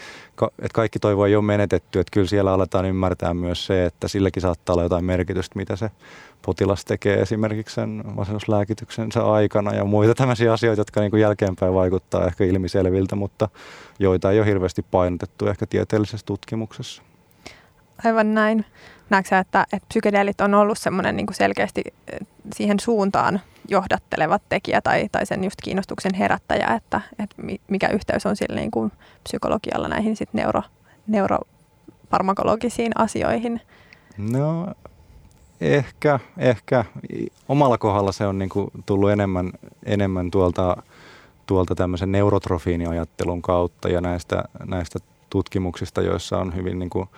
että 0.42 0.74
kaikki 0.74 1.00
toivo 1.00 1.26
ei 1.26 1.36
ole 1.36 1.44
menetetty, 1.44 2.00
että 2.00 2.12
kyllä 2.12 2.28
siellä 2.28 2.54
aletaan 2.54 2.86
ymmärtää 2.86 3.34
myös 3.34 3.66
se, 3.66 3.86
että 3.86 4.08
silläkin 4.08 4.42
saattaa 4.42 4.74
olla 4.74 4.84
jotain 4.84 5.06
merkitystä, 5.06 5.60
mitä 5.60 5.76
se 5.76 5.92
potilas 6.46 6.86
tekee 6.86 7.22
esimerkiksi 7.22 7.76
sen 7.76 8.04
masennuslääkityksensä 8.16 9.32
aikana 9.32 9.74
ja 9.74 9.86
muita 9.86 10.16
tämmöisiä 10.16 10.54
asioita, 10.54 10.80
jotka 10.80 11.02
niin 11.02 11.12
kuin 11.12 11.22
jälkeenpäin 11.22 11.74
vaikuttaa 11.74 12.28
ehkä 12.28 12.44
ilmiselviltä, 12.44 13.16
mutta 13.16 13.50
joita 14.00 14.32
ei 14.32 14.40
ole 14.40 14.48
hirveästi 14.48 14.86
painotettu 14.92 15.48
ehkä 15.48 15.66
tieteellisessä 15.66 16.26
tutkimuksessa. 16.26 17.02
Aivan 18.06 18.34
näin. 18.34 18.65
Näetkö 19.10 19.38
että, 19.38 19.65
että 19.74 19.88
psykedeelit 19.88 20.41
on 20.41 20.53
ollut 20.53 20.77
semmoinen 20.77 21.15
niin 21.15 21.27
selkeästi 21.32 21.84
eh, 21.86 22.20
siihen 22.56 22.79
suuntaan 22.79 23.41
johdatteleva 23.68 24.39
tekijä 24.50 24.82
tai, 24.82 25.10
tai 25.12 25.25
sen 25.25 25.44
just 25.44 25.62
kiinnostuksen 25.63 26.13
herättäjä, 26.13 26.68
että, 26.68 27.01
että 27.20 27.36
mikä 27.68 27.88
yhteys 27.88 28.25
on 28.25 28.36
sillä 28.36 28.56
niin 28.56 28.72
kuin 28.72 28.91
psykologialla 29.24 29.88
näihin 29.88 30.15
sit 30.15 30.29
neuro, 30.34 30.62
neurofarmakologisiin 31.08 32.91
asioihin? 32.96 33.62
No 34.18 34.68
ehkä, 35.62 36.20
ehkä. 36.38 36.86
Omalla 37.50 37.77
kohdalla 37.77 38.12
se 38.12 38.27
on 38.27 38.39
niin 38.39 38.50
kuin 38.50 38.72
tullut 38.86 39.12
enemmän, 39.12 39.51
enemmän 39.86 40.32
tuolta, 40.32 40.84
tuolta 41.46 41.75
tämmöisen 41.75 42.12
neurotrofiiniajattelun 42.12 43.41
kautta 43.41 43.89
ja 43.89 44.01
näistä, 44.01 44.44
näistä 44.65 45.00
tutkimuksista, 45.29 46.01
joissa 46.01 46.38
on 46.38 46.56
hyvin 46.56 46.79
niin 46.79 46.89
kuin 46.89 47.10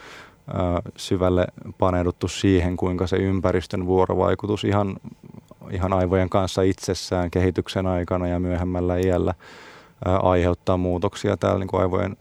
syvälle 0.96 1.48
paneuduttu 1.77 2.27
siihen, 2.27 2.77
kuinka 2.77 3.08
se 3.08 3.15
ympäristön 3.15 3.86
vuorovaikutus 3.86 4.63
ihan, 4.63 4.96
ihan 5.72 5.93
aivojen 5.93 6.29
kanssa 6.29 6.62
itsessään 6.62 7.31
kehityksen 7.31 7.88
aikana 7.88 8.27
ja 8.27 8.39
myöhemmällä 8.39 8.98
iällä 8.98 9.34
aiheuttaa 10.05 10.77
muutoksia 10.77 11.38
täällä 11.38 11.60
niin 11.60 11.67
kuin 11.67 11.81
aivojen 11.81 12.17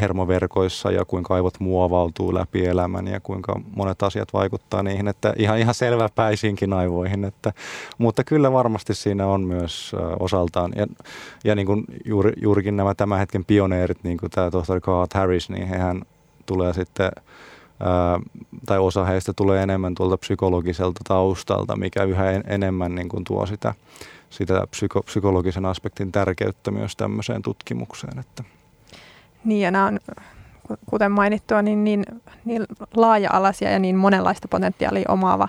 hermoverkoissa 0.00 0.90
ja 0.90 1.04
kuinka 1.04 1.34
aivot 1.34 1.60
muovautuu 1.60 2.34
läpi 2.34 2.66
elämän 2.66 3.06
ja 3.06 3.20
kuinka 3.20 3.60
monet 3.76 4.02
asiat 4.02 4.32
vaikuttaa 4.32 4.82
niihin, 4.82 5.08
että 5.08 5.34
ihan, 5.36 5.58
ihan 5.58 5.74
selväpäisinkin 5.74 6.72
aivoihin. 6.72 7.24
Että, 7.24 7.52
mutta 7.98 8.24
kyllä 8.24 8.52
varmasti 8.52 8.94
siinä 8.94 9.26
on 9.26 9.40
myös 9.40 9.92
osaltaan, 10.20 10.72
ja, 10.76 10.86
ja 11.44 11.54
niin 11.54 11.66
kuin 11.66 11.84
juuri, 12.04 12.32
juurikin 12.42 12.76
nämä 12.76 12.94
tämän 12.94 13.18
hetken 13.18 13.44
pioneerit, 13.44 14.04
niin 14.04 14.18
kuin 14.18 14.30
tämä 14.30 14.50
tohtori 14.50 14.80
Carl 14.80 15.06
Harris, 15.14 15.50
niin 15.50 15.66
hehän 15.66 16.02
tulee 16.46 16.72
sitten 16.72 17.10
tai 18.66 18.78
osa 18.78 19.04
heistä 19.04 19.32
tulee 19.32 19.62
enemmän 19.62 19.94
tuolta 19.94 20.16
psykologiselta 20.16 21.00
taustalta, 21.08 21.76
mikä 21.76 22.04
yhä 22.04 22.30
en, 22.30 22.44
enemmän 22.46 22.94
niin 22.94 23.08
kuin 23.08 23.24
tuo 23.24 23.46
sitä, 23.46 23.74
sitä 24.30 24.66
psyko, 24.70 25.02
psykologisen 25.02 25.64
aspektin 25.64 26.12
tärkeyttä 26.12 26.70
myös 26.70 26.96
tämmöiseen 26.96 27.42
tutkimukseen. 27.42 28.18
Että. 28.18 28.44
Niin 29.44 29.60
ja 29.60 29.70
nämä 29.70 29.86
on, 29.86 29.98
kuten 30.86 31.12
mainittua, 31.12 31.62
niin, 31.62 31.84
niin, 31.84 32.04
niin 32.44 32.66
laaja-alaisia 32.94 33.70
ja 33.70 33.78
niin 33.78 33.96
monenlaista 33.96 34.48
potentiaalia 34.48 35.06
omaava, 35.08 35.48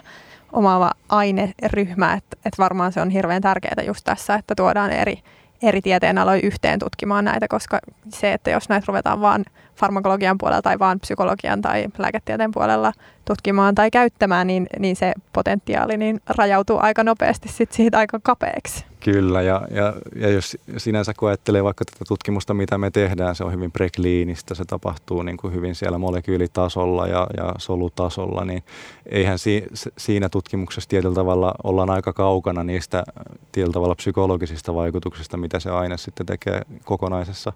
omaava 0.52 0.92
aineryhmä, 1.10 2.14
että, 2.14 2.38
että 2.46 2.64
varmaan 2.64 2.92
se 2.92 3.02
on 3.02 3.10
hirveän 3.10 3.42
tärkeää 3.42 3.84
just 3.86 4.04
tässä, 4.04 4.36
että 4.36 4.56
tuodaan 4.56 4.92
eri, 4.92 5.20
eri 5.64 5.82
tieteenaloja 5.82 6.42
yhteen 6.44 6.80
tutkimaan 6.80 7.26
näitä, 7.26 7.48
koska 7.48 7.80
se, 8.10 8.34
että 8.34 8.50
jos 8.50 8.70
näitä 8.70 8.86
ruvetaan 8.88 9.22
vaan 9.22 9.46
farmakologian 9.76 10.38
puolella 10.38 10.62
tai 10.62 10.80
vaan 10.80 11.00
psykologian 11.00 11.62
tai 11.62 11.86
lääketieteen 11.98 12.52
puolella 12.52 12.94
tutkimaan 13.26 13.76
tai 13.76 13.92
käyttämään, 13.92 14.48
niin, 14.48 14.68
niin 14.80 14.96
se 14.96 15.14
potentiaali 15.34 15.98
niin 15.98 16.22
rajautuu 16.28 16.78
aika 16.82 17.04
nopeasti 17.04 17.50
sit 17.50 17.72
siitä 17.72 17.98
aika 17.98 18.20
kapeaksi. 18.24 18.86
Kyllä, 19.00 19.42
ja, 19.42 19.62
ja, 19.72 19.94
ja 20.16 20.30
jos 20.30 20.58
sinänsä 20.78 21.14
kun 21.18 21.30
ajattelee 21.30 21.64
vaikka 21.64 21.86
tätä 21.86 22.06
tutkimusta, 22.08 22.54
mitä 22.54 22.78
me 22.78 22.92
tehdään, 22.92 23.36
se 23.36 23.44
on 23.44 23.54
hyvin 23.54 23.72
prekliinistä, 23.72 24.56
se 24.56 24.66
tapahtuu 24.66 25.22
niin 25.22 25.38
kuin 25.38 25.54
hyvin 25.54 25.76
siellä 25.76 25.98
molekyylitasolla 25.98 27.08
ja, 27.08 27.28
ja 27.38 27.54
solutasolla, 27.58 28.46
niin 28.46 28.64
eihän 29.06 29.40
si, 29.40 29.66
siinä 29.98 30.30
tutkimuksessa 30.30 30.90
tietyllä 30.90 31.16
tavalla 31.16 31.54
ollaan 31.64 31.90
aika 31.90 32.14
kaukana 32.14 32.64
niistä 32.64 33.04
tietyllä 33.52 33.74
tavalla 33.74 33.96
psykologisista 33.96 34.76
vaikutuksista, 34.76 35.38
mitä 35.38 35.60
se 35.60 35.70
aine 35.70 35.98
sitten 35.98 36.26
tekee 36.26 36.62
kokonaisessa 36.84 37.54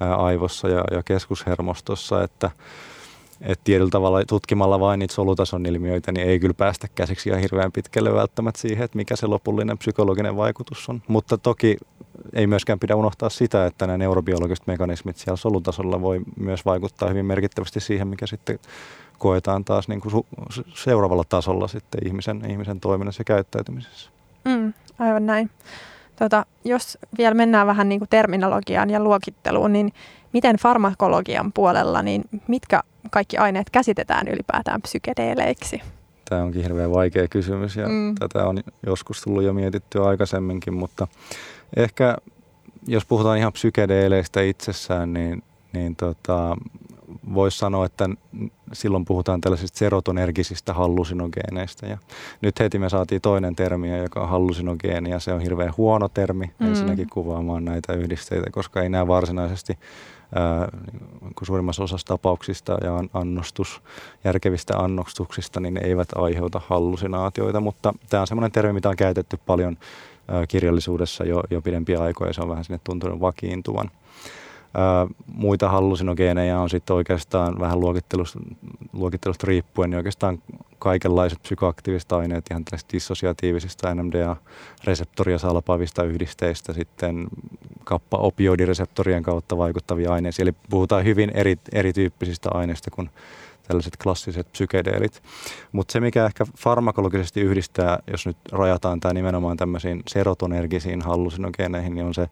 aivossa 0.00 0.68
ja, 0.68 0.84
ja 0.90 1.02
keskushermostossa, 1.02 2.22
että 2.22 2.50
että 3.40 3.64
tietyllä 3.64 3.90
tavalla 3.90 4.24
tutkimalla 4.24 4.80
vain 4.80 4.98
niitä 4.98 5.14
solutason 5.14 5.66
ilmiöitä, 5.66 6.12
niin 6.12 6.28
ei 6.28 6.40
kyllä 6.40 6.54
päästä 6.54 6.88
käsiksi 6.94 7.28
ihan 7.28 7.40
hirveän 7.40 7.72
pitkälle 7.72 8.14
välttämättä 8.14 8.60
siihen, 8.60 8.84
että 8.84 8.96
mikä 8.96 9.16
se 9.16 9.26
lopullinen 9.26 9.78
psykologinen 9.78 10.36
vaikutus 10.36 10.88
on. 10.88 11.02
Mutta 11.08 11.38
toki 11.38 11.76
ei 12.32 12.46
myöskään 12.46 12.78
pidä 12.78 12.96
unohtaa 12.96 13.28
sitä, 13.28 13.66
että 13.66 13.86
nämä 13.86 13.98
neurobiologiset 13.98 14.66
mekanismit 14.66 15.16
siellä 15.16 15.36
solutasolla 15.36 16.00
voi 16.00 16.20
myös 16.36 16.64
vaikuttaa 16.64 17.08
hyvin 17.08 17.26
merkittävästi 17.26 17.80
siihen, 17.80 18.08
mikä 18.08 18.26
sitten 18.26 18.58
koetaan 19.18 19.64
taas 19.64 19.88
niin 19.88 20.00
kuin 20.00 20.12
su- 20.14 20.64
seuraavalla 20.74 21.24
tasolla 21.28 21.68
sitten 21.68 22.06
ihmisen, 22.06 22.50
ihmisen 22.50 22.80
toiminnassa 22.80 23.20
ja 23.20 23.24
käyttäytymisessä. 23.24 24.10
Mm, 24.44 24.72
aivan 24.98 25.26
näin. 25.26 25.50
Tota, 26.16 26.46
jos 26.64 26.98
vielä 27.18 27.34
mennään 27.34 27.66
vähän 27.66 27.88
niin 27.88 28.00
kuin 28.00 28.08
terminologiaan 28.08 28.90
ja 28.90 29.00
luokitteluun, 29.00 29.72
niin 29.72 29.92
miten 30.32 30.56
farmakologian 30.56 31.52
puolella, 31.52 32.02
niin 32.02 32.24
mitkä 32.48 32.82
kaikki 33.10 33.36
aineet 33.36 33.70
käsitetään 33.70 34.28
ylipäätään 34.28 34.82
psykedeeleiksi? 34.82 35.82
Tämä 36.28 36.42
onkin 36.42 36.62
hirveän 36.62 36.92
vaikea 36.92 37.28
kysymys 37.28 37.76
ja 37.76 37.88
mm. 37.88 38.14
tätä 38.14 38.46
on 38.46 38.58
joskus 38.86 39.20
tullut 39.22 39.42
jo 39.42 39.52
mietittyä 39.52 40.04
aikaisemminkin, 40.04 40.74
mutta 40.74 41.08
ehkä 41.76 42.16
jos 42.86 43.06
puhutaan 43.06 43.38
ihan 43.38 43.52
psykedeeleistä 43.52 44.42
itsessään, 44.42 45.12
niin, 45.12 45.42
niin 45.72 45.96
tota, 45.96 46.56
voisi 47.34 47.58
sanoa, 47.58 47.86
että 47.86 48.08
silloin 48.72 49.04
puhutaan 49.04 49.40
tällaisista 49.40 49.78
serotonergisistä 49.78 50.72
hallusinogeeneista. 50.72 51.86
Ja 51.86 51.98
nyt 52.40 52.60
heti 52.60 52.78
me 52.78 52.88
saatiin 52.88 53.20
toinen 53.20 53.56
termi, 53.56 53.98
joka 53.98 54.20
on 54.20 54.28
hallusinogeeni, 54.28 55.10
ja 55.10 55.20
se 55.20 55.32
on 55.32 55.40
hirveän 55.40 55.72
huono 55.76 56.08
termi 56.08 56.50
mm. 56.58 56.66
ensinnäkin 56.66 57.08
kuvaamaan 57.12 57.64
näitä 57.64 57.92
yhdisteitä, 57.92 58.50
koska 58.50 58.82
ei 58.82 58.88
nämä 58.88 59.06
varsinaisesti 59.06 59.78
ää, 60.34 60.68
niin 61.20 61.32
suurimmassa 61.42 61.84
osassa 61.84 62.06
tapauksista 62.06 62.78
ja 62.84 63.04
annostus, 63.14 63.82
järkevistä 64.24 64.76
annostuksista, 64.76 65.60
niin 65.60 65.74
ne 65.74 65.80
eivät 65.84 66.08
aiheuta 66.14 66.60
hallusinaatioita, 66.66 67.60
mutta 67.60 67.94
tämä 68.10 68.20
on 68.20 68.26
semmoinen 68.26 68.52
termi, 68.52 68.72
mitä 68.72 68.88
on 68.88 68.96
käytetty 68.96 69.38
paljon 69.46 69.78
ää, 70.28 70.46
kirjallisuudessa 70.46 71.24
jo, 71.24 71.42
jo 71.50 71.62
pidempiä 71.62 72.02
aikoja, 72.02 72.32
se 72.32 72.42
on 72.42 72.48
vähän 72.48 72.64
sinne 72.64 72.80
tuntunut 72.84 73.20
vakiintuvan 73.20 73.90
muita 75.26 75.68
hallusinogeeneja 75.68 76.60
on 76.60 76.70
sitten 76.70 76.96
oikeastaan 76.96 77.60
vähän 77.60 77.80
luokittelusta, 77.80 78.38
luokittelusta 78.92 79.46
riippuen, 79.46 79.90
niin 79.90 79.96
oikeastaan 79.96 80.38
kaikenlaiset 80.78 81.42
psykoaktiiviset 81.42 82.12
aineet, 82.12 82.44
ihan 82.50 82.64
tällaisista 82.64 82.92
dissosiatiivisista 82.92 83.94
NMDA-reseptoria 83.94 85.38
salpaavista 85.38 86.04
yhdisteistä, 86.04 86.72
sitten 86.72 87.26
kappa-opioidireseptorien 87.84 89.22
kautta 89.22 89.56
vaikuttavia 89.56 90.12
aineita. 90.12 90.42
Eli 90.42 90.52
puhutaan 90.70 91.04
hyvin 91.04 91.30
eri, 91.34 91.58
erityyppisistä 91.72 92.48
aineista 92.52 92.90
kuin 92.90 93.10
tällaiset 93.68 93.96
klassiset 94.02 94.52
psykedeelit. 94.52 95.22
Mutta 95.72 95.92
se, 95.92 96.00
mikä 96.00 96.26
ehkä 96.26 96.44
farmakologisesti 96.58 97.40
yhdistää, 97.40 97.98
jos 98.10 98.26
nyt 98.26 98.36
rajataan 98.52 99.00
tämä 99.00 99.14
nimenomaan 99.14 99.56
tämmöisiin 99.56 100.02
serotonergisiin 100.08 101.02
hallusinogeeneihin, 101.02 101.94
niin 101.94 102.06
on 102.06 102.14
se 102.14 102.28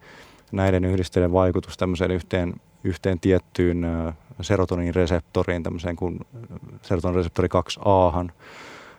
näiden 0.56 0.84
yhdisteiden 0.84 1.32
vaikutus 1.32 1.76
tämmöiseen 1.76 2.10
yhteen, 2.10 2.54
yhteen 2.84 3.20
tiettyyn 3.20 3.86
serotonin-reseptoriin, 4.40 5.62
tämmöiseen 5.62 5.96
kuin 5.96 6.20
serotonin-reseptori 6.82 7.48
2A. 7.48 8.30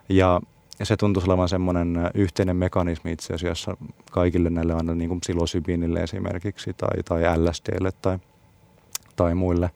Ja 0.10 0.42
se 0.84 0.98
tuntuu 0.98 1.24
olevan 1.28 1.50
semmoinen 1.50 2.12
yhteinen 2.14 2.56
mekanismi 2.56 3.12
itse 3.12 3.34
asiassa 3.34 3.78
kaikille 4.12 4.50
näille 4.50 4.74
aina 4.74 4.96
niin 4.96 5.10
kuin 5.10 5.20
psilosybiinille 5.20 6.04
esimerkiksi 6.04 6.74
tai, 6.74 7.04
tai 7.06 7.22
LSDlle 7.38 7.92
tai, 8.02 8.20
tai 9.16 9.36
muille, 9.36 9.72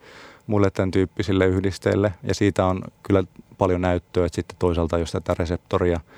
muille 0.48 0.72
tämän 0.72 0.92
tyyppisille 0.92 1.46
yhdisteille. 1.46 2.14
Ja 2.24 2.36
siitä 2.36 2.66
on 2.66 2.82
kyllä 3.04 3.24
paljon 3.58 3.82
näyttöä, 3.82 4.26
että 4.26 4.36
sitten 4.36 4.58
toisaalta 4.60 4.98
jos 4.98 5.12
tätä 5.12 5.36
reseptoria– 5.40 6.00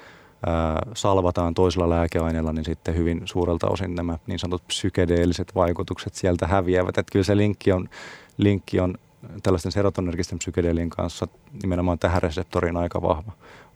salvataan 0.93 1.53
toisella 1.53 1.89
lääkeaineella, 1.89 2.53
niin 2.53 2.65
sitten 2.65 2.95
hyvin 2.95 3.21
suurelta 3.25 3.67
osin 3.67 3.95
nämä 3.95 4.17
niin 4.27 4.39
sanotut 4.39 4.67
psykedeelliset 4.67 5.55
vaikutukset 5.55 6.13
sieltä 6.13 6.47
häviävät. 6.47 6.97
Että 6.97 7.11
kyllä 7.11 7.23
se 7.23 7.37
linkki 7.37 7.71
on, 7.71 7.89
linkki 8.37 8.79
on 8.79 8.95
tällaisten 9.43 9.71
serotonergisten 9.71 10.37
psykedeelien 10.37 10.89
kanssa 10.89 11.27
nimenomaan 11.63 11.99
tähän 11.99 12.21
reseptoriin 12.21 12.77
aika 12.77 13.01
vahva. 13.01 13.31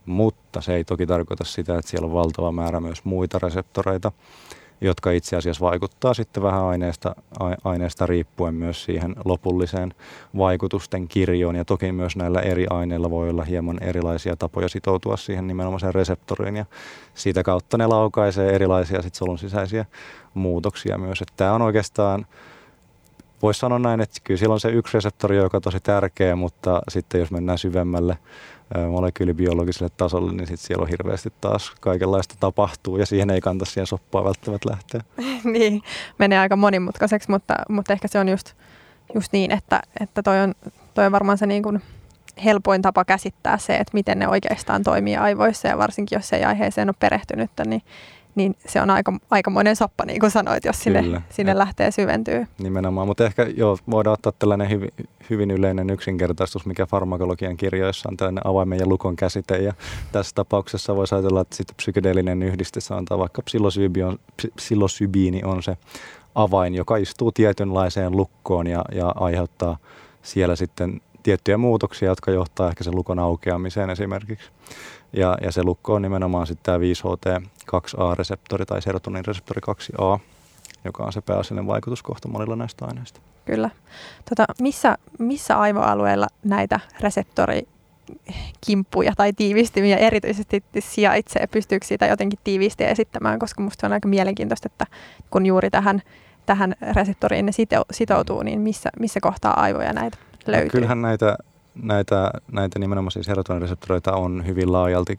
Mutta 0.05 0.61
se 0.61 0.75
ei 0.75 0.83
toki 0.83 1.05
tarkoita 1.05 1.43
sitä, 1.43 1.77
että 1.77 1.91
siellä 1.91 2.05
on 2.05 2.13
valtava 2.13 2.51
määrä 2.51 2.79
myös 2.79 3.05
muita 3.05 3.39
reseptoreita. 3.39 4.11
Jotka 4.81 5.11
itse 5.11 5.35
asiassa 5.35 5.65
vaikuttaa 5.65 6.13
sitten 6.13 6.43
vähän 6.43 6.63
aineesta, 6.63 7.15
aineesta 7.63 8.05
riippuen 8.05 8.53
myös 8.53 8.83
siihen 8.83 9.15
lopulliseen 9.25 9.93
vaikutusten 10.37 11.07
kirjoon. 11.07 11.55
Ja 11.55 11.65
toki 11.65 11.91
myös 11.91 12.15
näillä 12.15 12.41
eri 12.41 12.65
aineilla 12.69 13.09
voi 13.09 13.29
olla 13.29 13.43
hieman 13.43 13.83
erilaisia 13.83 14.35
tapoja 14.35 14.69
sitoutua 14.69 15.17
siihen 15.17 15.47
nimenomaiseen 15.47 15.95
reseptoriin 15.95 16.55
ja 16.55 16.65
siitä 17.13 17.43
kautta 17.43 17.77
ne 17.77 17.87
laukaisee 17.87 18.55
erilaisia 18.55 19.01
sit 19.01 19.15
solun 19.15 19.37
sisäisiä 19.37 19.85
muutoksia 20.33 20.97
myös. 20.97 21.21
Että 21.21 21.33
tämä 21.37 21.53
on 21.53 21.61
oikeastaan 21.61 22.25
voisi 23.41 23.59
sanoa 23.59 23.79
näin, 23.79 24.01
että 24.01 24.19
kyllä 24.23 24.37
siellä 24.37 24.53
on 24.53 24.59
se 24.59 24.69
yksi 24.69 24.93
reseptori, 24.93 25.37
joka 25.37 25.57
on 25.57 25.61
tosi 25.61 25.79
tärkeä, 25.79 26.35
mutta 26.35 26.81
sitten 26.89 27.19
jos 27.19 27.31
mennään 27.31 27.57
syvemmälle 27.57 28.17
molekyylibiologiselle 28.89 29.91
tasolle, 29.97 30.31
niin 30.31 30.47
sitten 30.47 30.67
siellä 30.67 30.83
on 30.83 30.89
hirveästi 30.89 31.33
taas 31.41 31.71
kaikenlaista 31.81 32.35
tapahtuu 32.39 32.97
ja 32.97 33.05
siihen 33.05 33.29
ei 33.29 33.41
kanta 33.41 33.65
siihen 33.65 33.87
soppaan 33.87 34.25
välttämättä 34.25 34.69
lähteä. 34.69 35.01
niin, 35.53 35.81
menee 36.17 36.39
aika 36.39 36.55
monimutkaiseksi, 36.55 37.31
mutta, 37.31 37.55
mutta 37.69 37.93
ehkä 37.93 38.07
se 38.07 38.19
on 38.19 38.29
just, 38.29 38.53
just 39.15 39.33
niin, 39.33 39.51
että, 39.51 39.81
että 39.99 40.23
toi, 40.23 40.39
on, 40.39 40.53
toi 40.93 41.05
on 41.05 41.11
varmaan 41.11 41.37
se 41.37 41.45
niin 41.45 41.63
kuin 41.63 41.81
helpoin 42.43 42.81
tapa 42.81 43.05
käsittää 43.05 43.57
se, 43.57 43.75
että 43.75 43.91
miten 43.93 44.19
ne 44.19 44.27
oikeastaan 44.27 44.83
toimii 44.83 45.17
aivoissa 45.17 45.67
ja 45.67 45.77
varsinkin 45.77 46.15
jos 46.15 46.33
ei 46.33 46.43
aiheeseen 46.43 46.89
ole 46.89 46.95
perehtynyt, 46.99 47.51
niin 47.65 47.81
niin 48.35 48.55
se 48.67 48.81
on 48.81 48.89
aika, 48.89 49.13
aikamoinen 49.31 49.75
soppa, 49.75 50.05
niin 50.05 50.19
kuin 50.19 50.31
sanoit, 50.31 50.65
jos 50.65 50.79
sinne, 50.79 51.03
Kyllä. 51.03 51.21
sinne 51.29 51.57
lähtee 51.57 51.91
syventyy. 51.91 52.47
Nimenomaan, 52.59 53.07
mutta 53.07 53.25
ehkä 53.25 53.47
joo, 53.57 53.77
voidaan 53.91 54.13
ottaa 54.13 54.33
tällainen 54.39 54.69
hyvin, 54.69 54.89
hyvin 55.29 55.51
yleinen 55.51 55.89
yksinkertaistus, 55.89 56.65
mikä 56.65 56.85
farmakologian 56.85 57.57
kirjoissa 57.57 58.09
on 58.09 58.17
tällainen 58.17 58.47
avaimen 58.47 58.79
ja 58.79 58.87
lukon 58.87 59.15
käsite. 59.15 59.57
Ja 59.57 59.73
tässä 60.11 60.31
tapauksessa 60.35 60.95
voisi 60.95 61.15
ajatella, 61.15 61.41
että 61.41 61.55
sitten 61.55 61.75
psykedeellinen 61.75 62.43
yhdiste, 62.43 62.81
sanotaan 62.81 63.19
vaikka 63.19 63.41
psilosybiini 64.55 65.43
on 65.43 65.63
se 65.63 65.77
avain, 66.35 66.75
joka 66.75 66.97
istuu 66.97 67.31
tietynlaiseen 67.31 68.17
lukkoon 68.17 68.67
ja, 68.67 68.85
ja 68.91 69.13
aiheuttaa 69.15 69.77
siellä 70.23 70.55
sitten 70.55 71.01
tiettyjä 71.23 71.57
muutoksia, 71.57 72.09
jotka 72.09 72.31
johtaa 72.31 72.69
ehkä 72.69 72.83
sen 72.83 72.95
lukon 72.95 73.19
aukeamiseen 73.19 73.89
esimerkiksi. 73.89 74.49
Ja, 75.13 75.37
ja 75.41 75.51
se 75.51 75.63
lukko 75.63 75.93
on 75.93 76.01
nimenomaan 76.01 76.47
sitten 76.47 76.63
tämä 76.63 76.77
5HT2A-reseptori 76.77 78.65
tai 78.65 78.81
serotoninreseptori 78.81 79.61
2A, 79.69 80.19
joka 80.85 81.03
on 81.03 81.13
se 81.13 81.21
pääasiallinen 81.21 81.67
vaikutuskohta 81.67 82.27
monilla 82.27 82.55
näistä 82.55 82.85
aineista. 82.85 83.19
Kyllä. 83.45 83.69
Tota, 84.29 84.45
missä, 84.61 84.97
missä 85.19 85.59
aivoalueilla 85.59 86.27
näitä 86.43 86.79
reseptori 86.99 87.67
kimppuja 88.65 89.13
tai 89.17 89.33
tiivistymiä 89.33 89.97
erityisesti 89.97 90.63
sijaitsee? 90.79 91.47
Pystyykö 91.47 91.85
siitä 91.85 92.05
jotenkin 92.05 92.39
tiiviisti 92.43 92.83
esittämään, 92.83 93.39
koska 93.39 93.61
minusta 93.61 93.87
on 93.87 93.93
aika 93.93 94.07
mielenkiintoista, 94.07 94.67
että 94.71 94.85
kun 95.29 95.45
juuri 95.45 95.69
tähän, 95.69 96.01
tähän 96.45 96.75
reseptoriin 96.93 97.45
ne 97.45 97.51
sitoutuu, 97.91 98.43
niin 98.43 98.61
missä, 98.61 98.89
missä 98.99 99.19
kohtaa 99.19 99.61
aivoja 99.61 99.93
näitä 99.93 100.17
löytyy? 100.47 100.67
No, 100.67 100.71
kyllähän 100.71 101.01
näitä 101.01 101.37
näitä, 101.75 102.31
näitä 102.51 102.79
nimenomaan 102.79 103.11
siis 103.11 103.25
serotonireseptoreita 103.25 104.13
on 104.13 104.45
hyvin 104.47 104.71
laajalti 104.71 105.17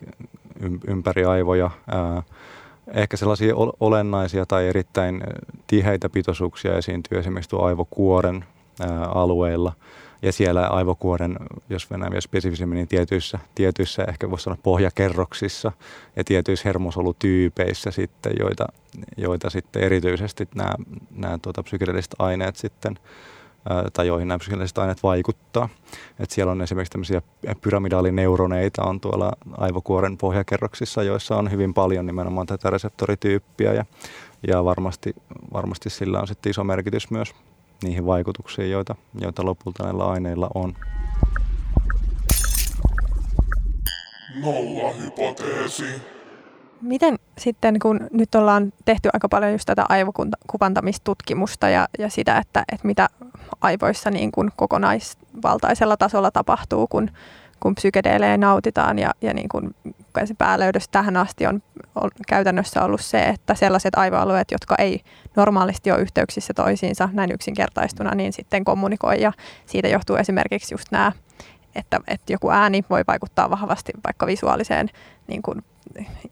ympäri 0.88 1.24
aivoja. 1.24 1.70
Ehkä 2.94 3.16
sellaisia 3.16 3.54
olennaisia 3.80 4.46
tai 4.46 4.68
erittäin 4.68 5.22
tiheitä 5.66 6.08
pitoisuuksia 6.08 6.76
esiintyy 6.76 7.18
esimerkiksi 7.18 7.50
tuo 7.50 7.62
aivokuoren 7.62 8.44
alueilla. 9.14 9.72
Ja 10.22 10.32
siellä 10.32 10.66
aivokuoren, 10.66 11.36
jos 11.70 11.90
mennään 11.90 12.12
vielä 12.12 12.20
spesifisemmin, 12.20 12.76
niin 12.76 12.88
tietyissä, 12.88 13.38
tietyissä 13.54 14.04
ehkä 14.04 14.30
voisi 14.30 14.44
sanoa 14.44 14.58
pohjakerroksissa 14.62 15.72
ja 16.16 16.24
tietyissä 16.24 16.68
hermosolutyypeissä 16.68 17.90
sitten, 17.90 18.32
joita, 18.40 18.66
joita 19.16 19.50
sitten 19.50 19.82
erityisesti 19.82 20.48
nämä, 20.54 20.74
nämä 21.16 21.38
tuota, 21.42 21.62
psykedeelliset 21.62 22.14
aineet 22.18 22.56
sitten 22.56 22.98
tai 23.92 24.06
joihin 24.06 24.28
nämä 24.28 24.38
psykedeelliset 24.38 24.78
aineet 24.78 25.02
vaikuttaa. 25.02 25.68
Et 26.18 26.30
siellä 26.30 26.52
on 26.52 26.62
esimerkiksi 26.62 26.90
tämmöisiä 26.90 27.22
pyramidaalineuroneita 27.60 28.82
on 28.84 29.00
tuolla 29.00 29.32
aivokuoren 29.56 30.16
pohjakerroksissa, 30.16 31.02
joissa 31.02 31.36
on 31.36 31.50
hyvin 31.50 31.74
paljon 31.74 32.06
nimenomaan 32.06 32.46
tätä 32.46 32.70
reseptorityyppiä 32.70 33.72
ja, 33.72 33.84
ja 34.48 34.64
varmasti, 34.64 35.14
varmasti 35.52 35.90
sillä 35.90 36.20
on 36.20 36.28
sitten 36.28 36.50
iso 36.50 36.64
merkitys 36.64 37.10
myös 37.10 37.34
niihin 37.82 38.06
vaikutuksiin, 38.06 38.70
joita, 38.70 38.94
joita 39.20 39.44
lopulta 39.44 39.84
näillä 39.84 40.06
aineilla 40.06 40.50
on. 40.54 40.74
Nolla 44.42 44.92
hypoteesi. 44.92 46.15
Miten 46.80 47.18
sitten, 47.38 47.78
kun 47.78 48.00
nyt 48.12 48.34
ollaan 48.34 48.72
tehty 48.84 49.08
aika 49.12 49.28
paljon 49.28 49.52
just 49.52 49.66
tätä 49.66 49.84
aivokuvantamistutkimusta 49.88 51.68
ja, 51.68 51.88
ja 51.98 52.10
sitä, 52.10 52.38
että, 52.38 52.64
että 52.72 52.86
mitä 52.86 53.08
aivoissa 53.60 54.10
niin 54.10 54.32
kuin 54.32 54.50
kokonaisvaltaisella 54.56 55.96
tasolla 55.96 56.30
tapahtuu, 56.30 56.86
kun, 56.86 57.10
kun 57.60 57.74
psykedeelejä 57.74 58.36
nautitaan 58.36 58.98
ja, 58.98 59.10
ja 59.22 59.34
niin 59.34 59.48
kuin 59.48 59.74
se 60.24 60.34
päälöydös 60.38 60.88
tähän 60.88 61.16
asti 61.16 61.46
on, 61.46 61.62
on 61.94 62.10
käytännössä 62.28 62.82
ollut 62.82 63.00
se, 63.00 63.22
että 63.22 63.54
sellaiset 63.54 63.94
aivoalueet, 63.94 64.50
jotka 64.50 64.74
ei 64.78 65.00
normaalisti 65.36 65.90
ole 65.90 66.00
yhteyksissä 66.00 66.54
toisiinsa 66.54 67.08
näin 67.12 67.32
yksinkertaistuna, 67.32 68.14
niin 68.14 68.32
sitten 68.32 68.64
kommunikoi 68.64 69.20
ja 69.20 69.32
siitä 69.66 69.88
johtuu 69.88 70.16
esimerkiksi 70.16 70.74
just 70.74 70.90
nämä 70.90 71.12
että, 71.74 72.00
että 72.08 72.32
joku 72.32 72.50
ääni 72.50 72.84
voi 72.90 73.04
vaikuttaa 73.06 73.50
vahvasti 73.50 73.92
vaikka 74.04 74.26
visuaaliseen 74.26 74.88
niin 75.26 75.42
kuin 75.42 75.62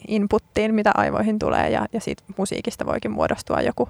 inputtiin, 0.08 0.74
mitä 0.74 0.90
aivoihin 0.94 1.38
tulee, 1.38 1.70
ja, 1.70 1.86
ja 1.92 2.00
siitä 2.00 2.22
musiikista 2.36 2.86
voikin 2.86 3.10
muodostua 3.10 3.60
joku, 3.60 3.88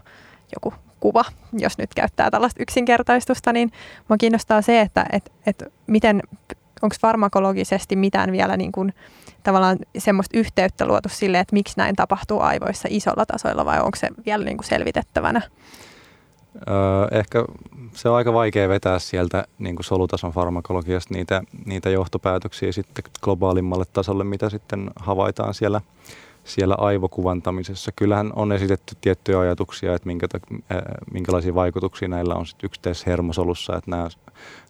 joku 0.54 0.74
kuva, 1.00 1.24
jos 1.52 1.78
nyt 1.78 1.94
käyttää 1.94 2.30
tällaista 2.30 2.62
yksinkertaistusta, 2.62 3.52
niin 3.52 3.72
minua 4.08 4.18
kiinnostaa 4.18 4.62
se, 4.62 4.80
että 4.80 5.06
et, 5.12 5.32
et 5.46 5.64
miten, 5.86 6.22
onko 6.82 6.96
farmakologisesti 7.00 7.96
mitään 7.96 8.32
vielä 8.32 8.56
niin 8.56 8.72
kuin, 8.72 8.94
tavallaan 9.42 9.78
semmoista 9.98 10.38
yhteyttä 10.38 10.86
luotu 10.86 11.08
sille, 11.08 11.38
että 11.38 11.52
miksi 11.52 11.74
näin 11.76 11.96
tapahtuu 11.96 12.40
aivoissa 12.40 12.88
isolla 12.90 13.26
tasoilla, 13.26 13.64
vai 13.64 13.80
onko 13.80 13.96
se 13.96 14.08
vielä 14.26 14.44
niin 14.44 14.56
kuin 14.56 14.66
selvitettävänä? 14.66 15.42
Öö, 16.54 17.18
ehkä 17.18 17.44
se 17.94 18.08
on 18.08 18.16
aika 18.16 18.32
vaikea 18.32 18.68
vetää 18.68 18.98
sieltä 18.98 19.44
niin 19.58 19.76
kuin 19.76 19.84
solutason 19.84 20.32
farmakologiasta 20.32 21.14
niitä, 21.14 21.42
niitä 21.64 21.90
johtopäätöksiä 21.90 22.72
sitten 22.72 23.04
globaalimmalle 23.22 23.84
tasolle, 23.92 24.24
mitä 24.24 24.50
sitten 24.50 24.90
havaitaan 24.96 25.54
siellä, 25.54 25.80
siellä 26.44 26.74
aivokuvantamisessa. 26.78 27.92
Kyllähän 27.96 28.32
on 28.36 28.52
esitetty 28.52 28.96
tiettyjä 29.00 29.40
ajatuksia, 29.40 29.94
että 29.94 30.06
minkä, 30.06 30.26
minkälaisia 31.12 31.54
vaikutuksia 31.54 32.08
näillä 32.08 32.34
on 32.34 32.46
sitten 32.46 32.66
yksittäisessä 32.66 33.10
hermosolussa, 33.10 33.76
että 33.76 33.90
nämä, 33.90 34.08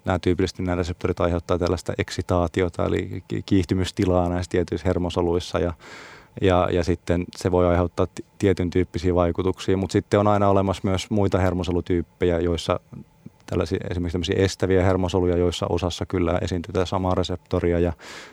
nämä 0.05 0.19
tyypillisesti 0.19 0.63
nämä 0.63 0.77
reseptorit 0.77 1.21
aiheuttaa 1.21 1.59
tällaista 1.59 1.93
eksitaatiota, 1.99 2.87
eli 2.87 3.25
kiihtymystilaa 3.47 4.29
näissä 4.29 4.51
tietyissä 4.51 4.89
hermosoluissa 4.89 5.59
ja 5.59 5.73
ja, 6.41 6.69
ja 6.73 6.85
sitten 6.85 7.25
se 7.37 7.51
voi 7.51 7.67
aiheuttaa 7.67 8.07
tietyn 8.39 8.71
tyyppisiä 8.71 9.15
vaikutuksia, 9.15 9.77
mutta 9.77 9.93
sitten 9.93 10.21
on 10.21 10.27
aina 10.27 10.49
olemassa 10.49 10.83
myös 10.85 11.11
muita 11.11 11.39
hermosolutyyppejä, 11.39 12.41
joissa 12.41 12.81
tällaisia, 13.47 13.79
esimerkiksi 13.91 14.13
tämmöisiä 14.13 14.45
estäviä 14.45 14.85
hermosoluja, 14.85 15.37
joissa 15.37 15.67
osassa 15.69 16.07
kyllä 16.07 16.39
esiintyy 16.43 16.73
tätä 16.73 16.87
samaa 16.87 17.15
reseptoria. 17.15 17.79
Ja 17.79 17.93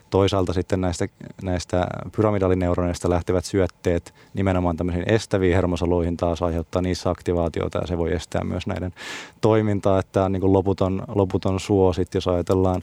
toisaalta 0.10 0.54
sitten 0.54 0.82
näistä, 0.82 1.08
näistä 1.44 1.88
pyramidaalineuroneista 2.16 3.10
lähtevät 3.10 3.46
syötteet 3.46 4.14
nimenomaan 4.34 4.78
tämmöisiin 4.78 5.10
estäviin 5.10 5.56
hermosoluihin 5.56 6.18
taas 6.18 6.42
aiheuttaa 6.42 6.82
niissä 6.82 7.10
aktivaatiota 7.10 7.78
ja 7.78 7.88
se 7.88 7.98
voi 7.98 8.14
estää 8.14 8.44
myös 8.44 8.68
näiden 8.68 8.94
toimintaa, 9.42 10.00
että 10.00 10.12
tämä 10.12 10.26
on 10.26 10.32
niin 10.32 10.42
kuin 10.42 10.54
loputon, 10.54 11.04
loputon 11.08 11.60
suo 11.60 11.94
sitten, 11.94 12.18
jos 12.18 12.28
ajatellaan 12.28 12.82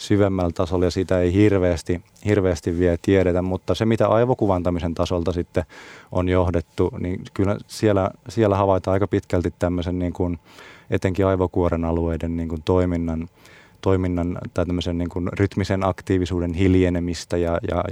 syvemmällä 0.00 0.50
tasolla 0.54 0.84
ja 0.84 0.90
sitä 0.90 1.20
ei 1.20 1.32
hirveästi, 1.32 2.00
hirveästi 2.24 2.78
vielä 2.78 2.96
tiedetä, 3.02 3.42
mutta 3.42 3.74
se 3.74 3.84
mitä 3.84 4.08
aivokuvantamisen 4.08 4.94
tasolta 4.94 5.32
sitten 5.32 5.64
on 6.12 6.28
johdettu, 6.28 6.90
niin 6.98 7.22
kyllä 7.34 7.56
siellä, 7.66 8.10
siellä 8.28 8.56
havaitaan 8.56 8.92
aika 8.92 9.06
pitkälti 9.06 9.54
tämmöisen 9.58 9.98
niin 9.98 10.12
kuin, 10.12 10.38
etenkin 10.90 11.26
aivokuoren 11.26 11.84
alueiden 11.84 12.36
niin 12.36 12.48
kuin 12.48 12.62
toiminnan, 12.64 13.28
toiminnan 13.80 14.38
tai 14.54 14.66
tämmöisen 14.66 14.98
niin 14.98 15.08
kuin 15.08 15.28
rytmisen 15.32 15.84
aktiivisuuden 15.84 16.54
hiljenemistä 16.54 17.36
ja, 17.36 17.58
ja 17.70 17.84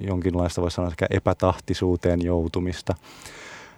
jonkinlaista 0.00 0.62
voisi 0.62 0.74
sanoa 0.74 0.92
epätahtisuuteen 1.10 2.24
joutumista. 2.24 2.94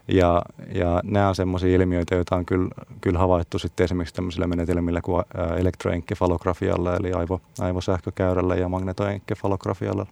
Ja, 0.08 0.42
ja 0.74 1.00
nämä 1.04 1.28
on 1.28 1.34
semmoisia 1.34 1.76
ilmiöitä, 1.76 2.14
joita 2.14 2.36
on 2.36 2.46
kyllä, 2.46 2.68
kyllä 3.00 3.18
havaittu 3.18 3.58
sitten 3.58 3.84
esimerkiksi 3.84 4.14
tämmöisillä 4.14 4.46
menetelmillä 4.46 5.00
kuin 5.00 5.24
elektroenkefalografialla, 5.56 6.96
eli 6.96 7.12
aivo, 7.12 7.40
aivosähkökäyrällä 7.60 8.54
ja 8.54 8.68
magnetoenkefalografialla. 8.68 10.06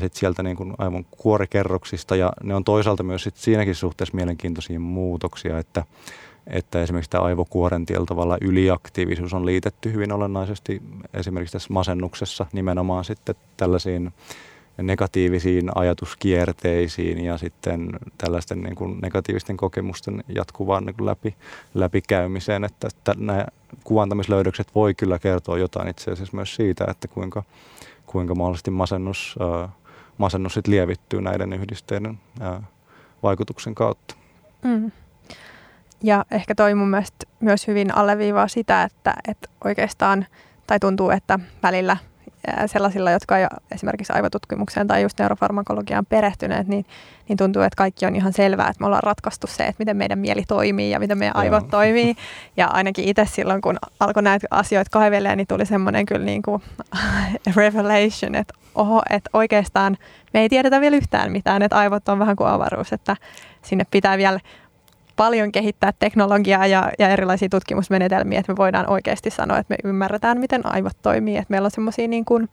Sitten 0.00 0.20
sieltä 0.20 0.42
niin 0.42 0.56
kuin 0.56 0.74
aivon 0.78 1.04
kuorikerroksista 1.10 2.16
ja 2.16 2.32
ne 2.42 2.54
on 2.54 2.64
toisaalta 2.64 3.02
myös 3.02 3.22
sit 3.22 3.36
siinäkin 3.36 3.74
suhteessa 3.74 4.16
mielenkiintoisia 4.16 4.80
muutoksia, 4.80 5.58
että, 5.58 5.84
että 6.46 6.82
esimerkiksi 6.82 7.10
tämä 7.10 7.24
aivokuoren 7.24 7.86
tavalla 8.08 8.38
yliaktiivisuus 8.40 9.34
on 9.34 9.46
liitetty 9.46 9.92
hyvin 9.92 10.12
olennaisesti 10.12 10.82
esimerkiksi 11.14 11.52
tässä 11.52 11.72
masennuksessa 11.72 12.46
nimenomaan 12.52 13.04
sitten 13.04 13.34
tällaisiin 13.56 14.12
negatiivisiin 14.76 15.70
ajatuskierteisiin 15.74 17.24
ja 17.24 17.38
sitten 17.38 17.88
tällaisten 18.18 18.60
niin 18.62 18.74
kuin 18.74 18.98
negatiivisten 19.00 19.56
kokemusten 19.56 20.24
jatkuvaan 20.28 20.84
niin 20.84 20.96
kuin 20.96 21.06
läpi, 21.06 21.34
läpikäymiseen, 21.74 22.64
että, 22.64 22.88
että 22.88 23.14
nämä 23.18 23.46
kuvantamislöydökset 23.84 24.74
voi 24.74 24.94
kyllä 24.94 25.18
kertoa 25.18 25.58
jotain 25.58 25.88
itse 25.88 26.10
asiassa 26.10 26.36
myös 26.36 26.54
siitä, 26.54 26.84
että 26.88 27.08
kuinka, 27.08 27.42
kuinka 28.06 28.34
mahdollisesti 28.34 28.70
masennus, 28.70 29.36
ää, 29.40 29.68
masennus 30.18 30.54
sit 30.54 30.66
lievittyy 30.66 31.20
näiden 31.20 31.52
yhdisteiden 31.52 32.18
ää, 32.40 32.62
vaikutuksen 33.22 33.74
kautta. 33.74 34.14
Mm. 34.62 34.92
Ja 36.02 36.24
ehkä 36.30 36.54
toi 36.54 36.74
mun 36.74 36.90
mielestä 36.90 37.26
myös 37.40 37.66
hyvin 37.66 37.96
alleviivaa 37.96 38.48
sitä, 38.48 38.82
että, 38.82 39.14
että 39.28 39.48
oikeastaan, 39.64 40.26
tai 40.66 40.80
tuntuu, 40.80 41.10
että 41.10 41.38
välillä– 41.62 41.96
sellaisilla, 42.66 43.10
jotka 43.10 43.38
ei 43.38 43.46
esimerkiksi 43.72 44.12
aivotutkimukseen 44.12 44.86
tai 44.86 45.02
just 45.02 45.18
neurofarmakologiaan 45.18 46.06
perehtyneet, 46.06 46.68
niin, 46.68 46.86
niin 47.28 47.36
tuntuu, 47.36 47.62
että 47.62 47.76
kaikki 47.76 48.06
on 48.06 48.16
ihan 48.16 48.32
selvää, 48.32 48.68
että 48.68 48.80
me 48.80 48.86
ollaan 48.86 49.02
ratkaistu 49.02 49.46
se, 49.46 49.62
että 49.62 49.80
miten 49.80 49.96
meidän 49.96 50.18
mieli 50.18 50.42
toimii 50.48 50.90
ja 50.90 51.00
miten 51.00 51.18
meidän 51.18 51.36
aivot 51.36 51.62
Joo. 51.62 51.70
toimii. 51.70 52.14
Ja 52.56 52.66
ainakin 52.66 53.04
itse 53.04 53.26
silloin, 53.26 53.60
kun 53.60 53.76
alkoi 54.00 54.22
näitä 54.22 54.46
asioita 54.50 54.90
kaivelemaan, 54.90 55.36
niin 55.36 55.46
tuli 55.46 55.66
semmoinen 55.66 56.06
kyllä 56.06 56.24
niin 56.26 56.42
kuin 56.42 56.62
revelation, 57.56 58.34
että 58.34 58.54
oho, 58.74 59.02
että 59.10 59.30
oikeastaan 59.32 59.96
me 60.34 60.40
ei 60.40 60.48
tiedetä 60.48 60.80
vielä 60.80 60.96
yhtään 60.96 61.32
mitään, 61.32 61.62
että 61.62 61.78
aivot 61.78 62.08
on 62.08 62.18
vähän 62.18 62.36
kuin 62.36 62.48
avaruus, 62.48 62.92
että 62.92 63.16
sinne 63.62 63.84
pitää 63.90 64.18
vielä 64.18 64.40
paljon 65.16 65.52
kehittää 65.52 65.92
teknologiaa 65.98 66.66
ja, 66.66 66.90
ja 66.98 67.08
erilaisia 67.08 67.48
tutkimusmenetelmiä, 67.48 68.40
että 68.40 68.52
me 68.52 68.56
voidaan 68.56 68.90
oikeasti 68.90 69.30
sanoa, 69.30 69.58
että 69.58 69.74
me 69.74 69.90
ymmärretään, 69.90 70.38
miten 70.38 70.66
aivot 70.66 70.96
toimii. 71.02 71.36
Että 71.36 71.50
meillä 71.50 71.66
on 71.66 71.70
semmoisia 71.70 72.08
niin 72.08 72.24
kuin, 72.24 72.48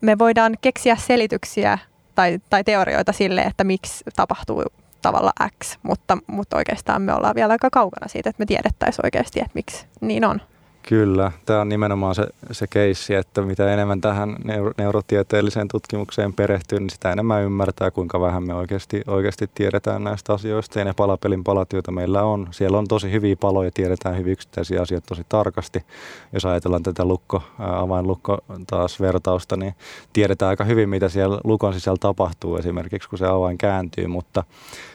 me 0.00 0.18
voidaan 0.18 0.56
keksiä 0.60 0.96
selityksiä 0.96 1.78
tai, 2.14 2.38
tai 2.50 2.64
teorioita 2.64 3.12
sille, 3.12 3.42
että 3.42 3.64
miksi 3.64 4.04
tapahtuu 4.16 4.62
tavalla 5.02 5.32
X, 5.64 5.78
mutta, 5.82 6.18
mutta 6.26 6.56
oikeastaan 6.56 7.02
me 7.02 7.14
ollaan 7.14 7.34
vielä 7.34 7.52
aika 7.52 7.70
kaukana 7.70 8.08
siitä, 8.08 8.30
että 8.30 8.40
me 8.40 8.46
tiedettäisiin 8.46 9.06
oikeasti, 9.06 9.40
että 9.40 9.50
miksi 9.54 9.86
niin 10.00 10.24
on. 10.24 10.40
Kyllä, 10.88 11.32
tämä 11.46 11.60
on 11.60 11.68
nimenomaan 11.68 12.14
se, 12.14 12.26
se 12.52 12.66
keissi, 12.66 13.14
että 13.14 13.42
mitä 13.42 13.72
enemmän 13.72 14.00
tähän 14.00 14.36
neuro, 14.44 14.72
neurotieteelliseen 14.78 15.68
tutkimukseen 15.68 16.32
perehtyy, 16.32 16.80
niin 16.80 16.90
sitä 16.90 17.12
enemmän 17.12 17.42
ymmärtää, 17.42 17.90
kuinka 17.90 18.20
vähän 18.20 18.46
me 18.46 18.54
oikeasti, 18.54 19.02
oikeasti 19.06 19.50
tiedetään 19.54 20.04
näistä 20.04 20.32
asioista. 20.32 20.78
Ja 20.78 20.84
ne 20.84 20.92
palapelin 20.96 21.44
palat, 21.44 21.72
joita 21.72 21.92
meillä 21.92 22.22
on, 22.22 22.48
siellä 22.50 22.78
on 22.78 22.88
tosi 22.88 23.12
hyviä 23.12 23.36
paloja, 23.40 23.70
tiedetään 23.74 24.16
hyvin 24.16 24.32
yksittäisiä 24.32 24.82
asioita 24.82 25.06
tosi 25.06 25.22
tarkasti. 25.28 25.84
Jos 26.32 26.44
ajatellaan 26.44 26.82
tätä 26.82 27.04
lukko, 27.04 27.42
avainlukko 27.58 28.38
taas 28.66 29.00
vertausta, 29.00 29.56
niin 29.56 29.74
tiedetään 30.12 30.48
aika 30.48 30.64
hyvin, 30.64 30.88
mitä 30.88 31.08
siellä 31.08 31.40
lukon 31.44 31.74
sisällä 31.74 31.98
tapahtuu 32.00 32.56
esimerkiksi, 32.56 33.08
kun 33.08 33.18
se 33.18 33.26
avain 33.26 33.58
kääntyy, 33.58 34.06
mutta 34.06 34.44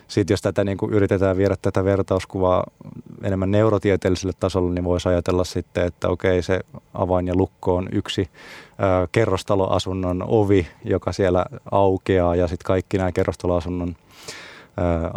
sitten 0.07 0.33
jos 0.33 0.41
tätä 0.41 0.63
niin 0.63 0.77
kuin 0.77 0.93
yritetään 0.93 1.37
viedä 1.37 1.55
tätä 1.61 1.83
vertauskuvaa 1.83 2.63
enemmän 3.23 3.51
neurotieteelliselle 3.51 4.33
tasolle, 4.39 4.73
niin 4.73 4.83
voisi 4.83 5.09
ajatella 5.09 5.43
sitten, 5.43 5.78
että 5.85 6.09
okei 6.09 6.41
se 6.41 6.59
avain 6.93 7.27
ja 7.27 7.35
lukko 7.35 7.75
on 7.75 7.89
yksi 7.91 8.21
ö, 8.21 9.07
kerrostaloasunnon 9.11 10.23
ovi, 10.27 10.67
joka 10.85 11.11
siellä 11.11 11.45
aukeaa 11.71 12.35
ja 12.35 12.47
sitten 12.47 12.65
kaikki 12.65 12.97
nämä 12.97 13.11
kerrostaloasunnon 13.11 13.95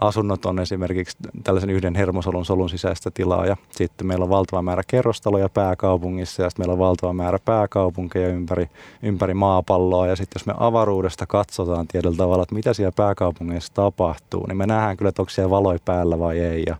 asunnot 0.00 0.46
on 0.46 0.58
esimerkiksi 0.58 1.16
tällaisen 1.44 1.70
yhden 1.70 1.94
hermosolun 1.94 2.44
solun 2.44 2.70
sisäistä 2.70 3.10
tilaa 3.10 3.46
ja 3.46 3.56
sitten 3.70 4.06
meillä 4.06 4.22
on 4.22 4.28
valtava 4.28 4.62
määrä 4.62 4.82
kerrostaloja 4.86 5.48
pääkaupungissa 5.48 6.42
ja 6.42 6.50
sitten 6.50 6.62
meillä 6.62 6.72
on 6.72 6.78
valtava 6.78 7.12
määrä 7.12 7.38
pääkaupunkeja 7.44 8.28
ympäri, 8.28 8.70
ympäri 9.02 9.34
maapalloa 9.34 10.06
ja 10.06 10.16
sitten 10.16 10.40
jos 10.40 10.46
me 10.46 10.54
avaruudesta 10.56 11.26
katsotaan 11.26 11.88
tietyllä 11.88 12.16
tavalla, 12.16 12.42
että 12.42 12.54
mitä 12.54 12.72
siellä 12.72 12.92
pääkaupungeissa 12.96 13.74
tapahtuu, 13.74 14.46
niin 14.46 14.56
me 14.56 14.66
nähdään 14.66 14.96
kyllä, 14.96 15.08
että 15.08 15.22
onko 15.22 15.30
siellä 15.30 15.50
valoi 15.50 15.78
päällä 15.84 16.18
vai 16.18 16.38
ei 16.38 16.62
ja 16.66 16.76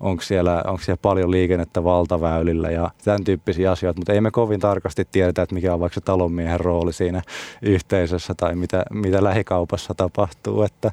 onko 0.00 0.22
siellä, 0.22 0.62
onko 0.66 0.82
siellä 0.82 0.98
paljon 1.02 1.30
liikennettä 1.30 1.84
valtaväylillä 1.84 2.70
ja 2.70 2.90
tämän 3.04 3.24
tyyppisiä 3.24 3.70
asioita, 3.70 4.00
mutta 4.00 4.12
ei 4.12 4.20
me 4.20 4.30
kovin 4.30 4.60
tarkasti 4.60 5.08
tiedetä, 5.12 5.42
että 5.42 5.54
mikä 5.54 5.74
on 5.74 5.80
vaikka 5.80 5.94
se 5.94 6.00
talonmiehen 6.00 6.60
rooli 6.60 6.92
siinä 6.92 7.22
yhteisössä 7.62 8.34
tai 8.36 8.54
mitä, 8.54 8.84
mitä 8.90 9.24
lähikaupassa 9.24 9.94
tapahtuu, 9.94 10.62
että 10.62 10.92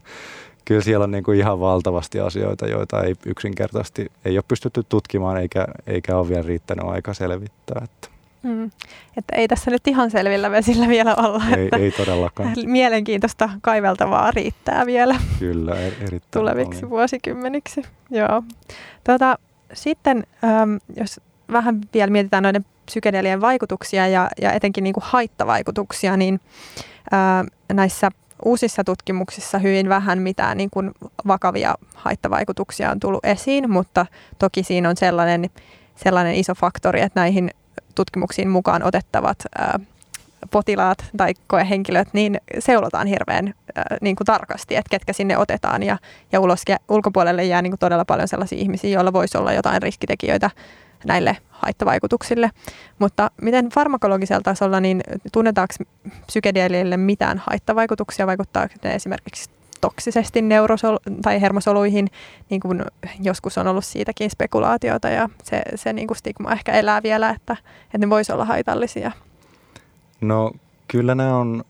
kyllä 0.66 0.82
siellä 0.82 1.04
on 1.04 1.12
niin 1.12 1.24
kuin 1.24 1.38
ihan 1.38 1.60
valtavasti 1.60 2.20
asioita, 2.20 2.68
joita 2.68 3.04
ei 3.04 3.16
yksinkertaisesti 3.26 4.12
ei 4.26 4.38
ole 4.38 4.44
pystytty 4.48 4.84
tutkimaan 4.90 5.38
eikä, 5.38 5.68
eikä 5.88 6.18
ole 6.18 6.30
vielä 6.30 6.42
riittänyt 6.42 6.86
aika 6.86 7.14
selvittää. 7.14 7.82
Että. 7.84 8.15
Mm. 8.46 8.72
Että 9.18 9.36
ei 9.36 9.48
tässä 9.48 9.72
nyt 9.72 9.88
ihan 9.88 10.12
selvillä 10.12 10.52
vesillä 10.52 10.88
vielä 10.88 11.16
olla. 11.16 11.44
Ei, 11.58 11.64
että 11.64 11.78
ei 11.78 11.92
todellakaan. 11.92 12.54
Mielenkiintoista 12.66 13.50
kaiveltavaa 13.62 14.32
riittää 14.32 14.86
vielä. 14.86 15.16
Kyllä, 15.40 15.76
er, 15.76 15.94
erittäin 16.02 16.22
Tuleviksi 16.32 16.80
paljon. 16.80 16.90
vuosikymmeniksi. 16.90 17.82
Joo. 18.10 18.44
Tuota, 19.04 19.38
sitten 19.74 20.24
ähm, 20.44 20.76
jos 20.96 21.22
vähän 21.52 21.82
vielä 21.94 22.12
mietitään 22.12 22.44
noiden 22.44 22.66
psykedelien 22.86 23.42
vaikutuksia 23.42 24.08
ja, 24.08 24.30
ja 24.42 24.52
etenkin 24.52 24.84
niin 24.84 24.94
kuin 24.94 25.04
haittavaikutuksia, 25.08 26.18
niin 26.18 26.40
äh, 27.14 27.46
näissä 27.74 28.12
uusissa 28.46 28.84
tutkimuksissa 28.84 29.60
hyvin 29.60 29.90
vähän 29.90 30.22
mitään 30.22 30.58
niin 30.58 30.70
kuin 30.70 30.92
vakavia 31.28 31.76
haittavaikutuksia 31.96 32.92
on 32.92 33.00
tullut 33.00 33.26
esiin, 33.26 33.70
mutta 33.70 34.06
toki 34.40 34.64
siinä 34.64 34.90
on 34.90 34.98
sellainen, 34.98 35.50
sellainen 35.96 36.36
iso 36.36 36.56
faktori, 36.56 37.02
että 37.02 37.20
näihin 37.20 37.52
tutkimuksiin 37.96 38.50
mukaan 38.50 38.84
otettavat 38.84 39.38
ää, 39.58 39.80
potilaat 40.52 40.98
tai 41.18 41.34
koehenkilöt, 41.48 42.08
niin 42.14 42.38
seulotaan 42.60 43.08
hirveän 43.08 43.54
ää, 43.76 43.98
niin 44.02 44.16
kuin 44.16 44.26
tarkasti, 44.26 44.76
että 44.76 44.90
ketkä 44.90 45.14
sinne 45.14 45.38
otetaan 45.38 45.84
ja, 45.84 45.98
ja 46.32 46.40
ulos, 46.40 46.62
ulkopuolelle 46.90 47.44
jää 47.44 47.62
niin 47.62 47.72
kuin 47.72 47.80
todella 47.80 48.06
paljon 48.06 48.28
sellaisia 48.28 48.60
ihmisiä, 48.60 48.90
joilla 48.90 49.14
voisi 49.14 49.38
olla 49.38 49.54
jotain 49.54 49.82
riskitekijöitä 49.82 50.50
näille 51.06 51.38
haittavaikutuksille. 51.50 52.52
Mutta 53.00 53.32
miten 53.42 53.70
farmakologisella 53.70 54.42
tasolla, 54.42 54.80
niin 54.80 55.02
tunnetaanko 55.32 55.74
psykedeelille 56.28 56.98
mitään 56.98 57.42
haittavaikutuksia? 57.46 58.28
Vaikuttaa 58.28 58.68
ne 58.84 58.96
esimerkiksi 58.96 59.50
toksisesti 59.82 60.42
neurosol- 60.42 61.20
tai 61.22 61.42
hermosoluihin, 61.42 62.08
niin 62.50 62.62
kuin 62.62 62.86
joskus 63.22 63.58
on 63.58 63.68
ollut 63.68 63.86
siitäkin 63.86 64.30
spekulaatiota 64.30 65.10
ja 65.10 65.30
se, 65.44 65.62
se 65.76 65.94
niin 65.94 66.08
kuin 66.08 66.18
stigma 66.18 66.52
ehkä 66.52 66.72
elää 66.72 67.04
vielä, 67.04 67.30
että, 67.30 67.58
että 67.86 67.98
ne 67.98 68.10
voisi 68.10 68.32
olla 68.32 68.46
haitallisia. 68.46 69.12
No 70.22 70.52
kyllä 70.88 71.16
nämä 71.16 71.38
on 71.38 71.64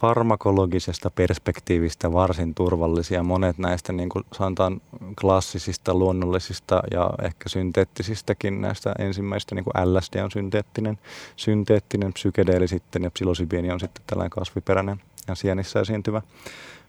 farmakologisesta 0.00 1.10
perspektiivistä 1.10 2.12
varsin 2.12 2.54
turvallisia. 2.54 3.22
Monet 3.22 3.58
näistä 3.58 3.92
niin 3.92 4.08
kuin 4.08 4.24
sanotaan 4.32 4.80
klassisista, 5.20 5.94
luonnollisista 5.94 6.82
ja 6.90 7.10
ehkä 7.22 7.48
synteettisistäkin 7.48 8.60
näistä 8.60 8.94
ensimmäistä, 8.98 9.54
niin 9.54 9.64
kuin 9.64 9.94
LSD 9.94 10.22
on 10.22 10.30
synteettinen, 10.30 10.98
synteettinen 11.36 12.12
psykedeeli 12.12 12.68
sitten 12.68 13.02
ja 13.02 13.10
psilosybiini 13.10 13.70
on 13.70 13.80
sitten 13.80 14.04
tällainen 14.06 14.30
kasviperäinen 14.30 15.00
ja 15.28 15.34
sienissä 15.34 15.80
esiintyvä 15.80 16.22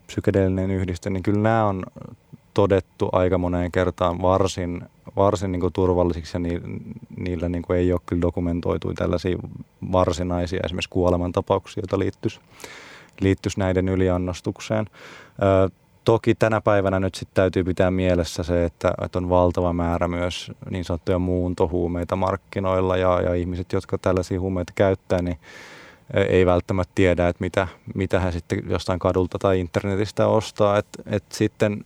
psykedeellinen 0.08 0.72
yhdiste, 0.72 1.10
niin 1.10 1.24
kyllä 1.24 1.40
nämä 1.40 1.66
on 1.66 1.84
todettu 2.54 3.10
aika 3.12 3.38
moneen 3.38 3.72
kertaan 3.72 4.22
varsin, 4.22 4.82
varsin 5.16 5.52
niin 5.52 5.74
turvallisiksi 5.74 6.36
ja 6.36 6.40
ni, 6.40 6.62
niillä 7.18 7.50
niin 7.50 7.64
ei 7.76 7.92
ole 7.92 8.02
kyllä 8.06 8.22
dokumentoitu 8.22 8.94
tällaisia 8.94 9.38
varsinaisia 9.92 10.60
esimerkiksi 10.66 10.90
kuolemantapauksia, 10.90 11.82
joita 11.82 12.00
liittyisi 12.00 12.40
liittyisi 13.22 13.60
näiden 13.60 13.90
yliannostukseen. 13.90 14.86
Ö, 15.66 15.70
toki 16.04 16.36
tänä 16.36 16.62
päivänä 16.62 17.00
nyt 17.00 17.16
sitten 17.16 17.36
täytyy 17.36 17.64
pitää 17.64 17.92
mielessä 17.92 18.44
se, 18.44 18.66
että, 18.66 18.94
että 19.02 19.20
on 19.20 19.30
valtava 19.30 19.74
määrä 19.74 20.08
myös 20.08 20.52
niin 20.70 20.84
sanottuja 20.84 21.20
muuntohuumeita 21.20 22.16
markkinoilla 22.16 22.98
ja, 22.98 23.22
ja 23.22 23.34
ihmiset, 23.34 23.74
jotka 23.74 23.98
tällaisia 23.98 24.40
huumeita 24.40 24.74
käyttää, 24.76 25.22
niin 25.22 25.38
ei 26.14 26.46
välttämättä 26.46 26.92
tiedä, 26.96 27.28
että 27.28 27.44
mitä, 27.44 27.68
mitä 27.96 28.20
he 28.20 28.32
sitten 28.32 28.64
jostain 28.70 29.00
kadulta 29.00 29.40
tai 29.40 29.60
internetistä 29.60 30.28
ostaa. 30.28 30.78
Et, 30.78 30.88
et 31.06 31.24
sitten 31.32 31.86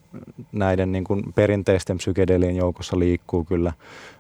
näiden 0.52 0.92
niin 0.92 1.04
kuin 1.04 1.34
perinteisten 1.34 1.98
psykedelien 1.98 2.56
joukossa 2.56 3.00
liikkuu 3.00 3.44
kyllä 3.44 3.74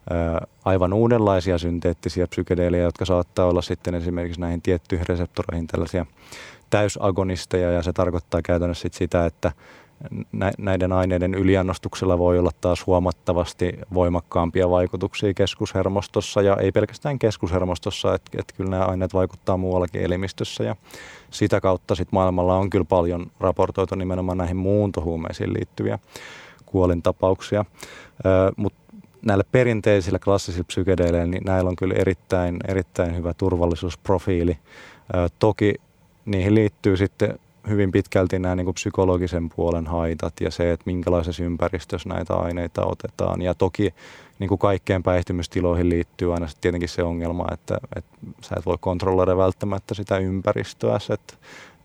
ää, 0.09 0.47
aivan 0.65 0.93
uudenlaisia 0.93 1.57
synteettisiä 1.57 2.27
psykedeelejä, 2.27 2.83
jotka 2.83 3.05
saattaa 3.05 3.45
olla 3.45 3.61
sitten 3.61 3.95
esimerkiksi 3.95 4.41
näihin 4.41 4.61
tiettyihin 4.61 5.07
reseptoreihin 5.07 5.67
tällaisia 5.67 6.05
täysagonisteja 6.69 7.71
ja 7.71 7.83
se 7.83 7.93
tarkoittaa 7.93 8.41
käytännössä 8.41 8.81
sit 8.81 8.93
sitä, 8.93 9.25
että 9.25 9.51
näiden 10.57 10.91
aineiden 10.91 11.33
yliannostuksella 11.33 12.17
voi 12.17 12.39
olla 12.39 12.51
taas 12.61 12.87
huomattavasti 12.87 13.79
voimakkaampia 13.93 14.69
vaikutuksia 14.69 15.33
keskushermostossa 15.33 16.41
ja 16.41 16.55
ei 16.55 16.71
pelkästään 16.71 17.19
keskushermostossa, 17.19 18.15
että, 18.15 18.31
että 18.39 18.53
kyllä 18.57 18.69
nämä 18.69 18.85
aineet 18.85 19.13
vaikuttaa 19.13 19.57
muuallakin 19.57 20.01
elimistössä 20.01 20.63
ja 20.63 20.75
sitä 21.31 21.61
kautta 21.61 21.95
sit 21.95 22.11
maailmalla 22.11 22.55
on 22.55 22.69
kyllä 22.69 22.85
paljon 22.85 23.31
raportoitu 23.39 23.95
nimenomaan 23.95 24.37
näihin 24.37 24.57
muuntohuumeisiin 24.57 25.53
liittyviä 25.53 25.99
kuolintapauksia, 26.65 27.65
mutta 28.55 28.79
näille 29.25 29.43
perinteisillä 29.51 30.19
klassisilla 30.19 30.63
psykedeleillä, 30.63 31.25
niin 31.25 31.43
näillä 31.45 31.69
on 31.69 31.75
kyllä 31.75 31.95
erittäin, 31.97 32.57
erittäin 32.67 33.15
hyvä 33.15 33.33
turvallisuusprofiili. 33.33 34.57
Toki 35.39 35.73
niihin 36.25 36.55
liittyy 36.55 36.97
sitten 36.97 37.39
hyvin 37.67 37.91
pitkälti 37.91 38.39
nämä 38.39 38.55
niin 38.55 38.65
kuin 38.65 38.75
psykologisen 38.75 39.49
puolen 39.55 39.87
haitat 39.87 40.33
ja 40.41 40.51
se, 40.51 40.71
että 40.71 40.83
minkälaisessa 40.85 41.43
ympäristössä 41.43 42.09
näitä 42.09 42.33
aineita 42.33 42.85
otetaan. 42.85 43.41
Ja 43.41 43.53
toki 43.53 43.93
niin 44.39 44.47
kuin 44.47 44.59
kaikkeen 44.59 45.03
päihtymystiloihin 45.03 45.89
liittyy 45.89 46.33
aina 46.33 46.47
tietenkin 46.61 46.89
se 46.89 47.03
ongelma, 47.03 47.45
että, 47.53 47.77
että 47.95 48.11
sä 48.41 48.55
et 48.57 48.65
voi 48.65 48.77
kontrolloida 48.79 49.37
välttämättä 49.37 49.93
sitä 49.93 50.17
ympäristöä. 50.17 50.97
Että 51.13 51.33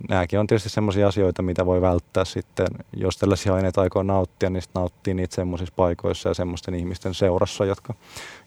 nämäkin 0.09 0.41
on 0.41 0.47
tietysti 0.47 0.69
sellaisia 0.69 1.09
asioita, 1.09 1.43
mitä 1.43 1.67
voi 1.67 1.81
välttää 1.81 2.25
sitten, 2.25 2.67
jos 2.97 3.17
tällaisia 3.17 3.55
aineita 3.55 3.81
aikoo 3.81 4.03
nauttia, 4.03 4.51
niin 4.51 4.63
nauttii 4.75 5.15
niitä 5.15 5.35
semmoisissa 5.35 5.75
paikoissa 5.77 6.29
ja 6.29 6.35
semmoisten 6.35 6.75
ihmisten 6.75 7.15
seurassa, 7.15 7.65
jotka, 7.65 7.95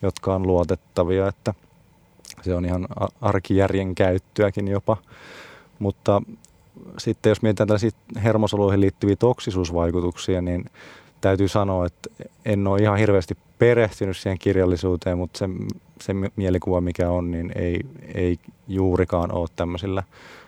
jotka 0.01 0.35
on 0.35 0.47
luotettavia, 0.47 1.27
että 1.27 1.53
se 2.41 2.55
on 2.55 2.65
ihan 2.65 2.87
arkijärjen 3.21 3.95
käyttöäkin 3.95 4.67
jopa. 4.67 4.97
Mutta 5.79 6.21
sitten 6.97 7.29
jos 7.29 7.41
mietitään 7.41 7.67
tällaisia 7.67 7.91
hermosoluihin 8.23 8.81
liittyviä 8.81 9.15
toksisuusvaikutuksia, 9.15 10.41
niin 10.41 10.65
täytyy 11.21 11.47
sanoa, 11.47 11.85
että 11.85 12.09
en 12.45 12.67
ole 12.67 12.81
ihan 12.81 12.97
hirveästi 12.97 13.37
perehtynyt 13.59 14.17
siihen 14.17 14.39
kirjallisuuteen, 14.39 15.17
mutta 15.17 15.39
se, 15.39 15.49
se 16.01 16.13
mielikuva 16.35 16.81
mikä 16.81 17.09
on, 17.09 17.31
niin 17.31 17.51
ei, 17.55 17.79
ei 18.15 18.39
juurikaan 18.67 19.31
ole 19.31 19.47
tämmöisillä, 19.55 20.03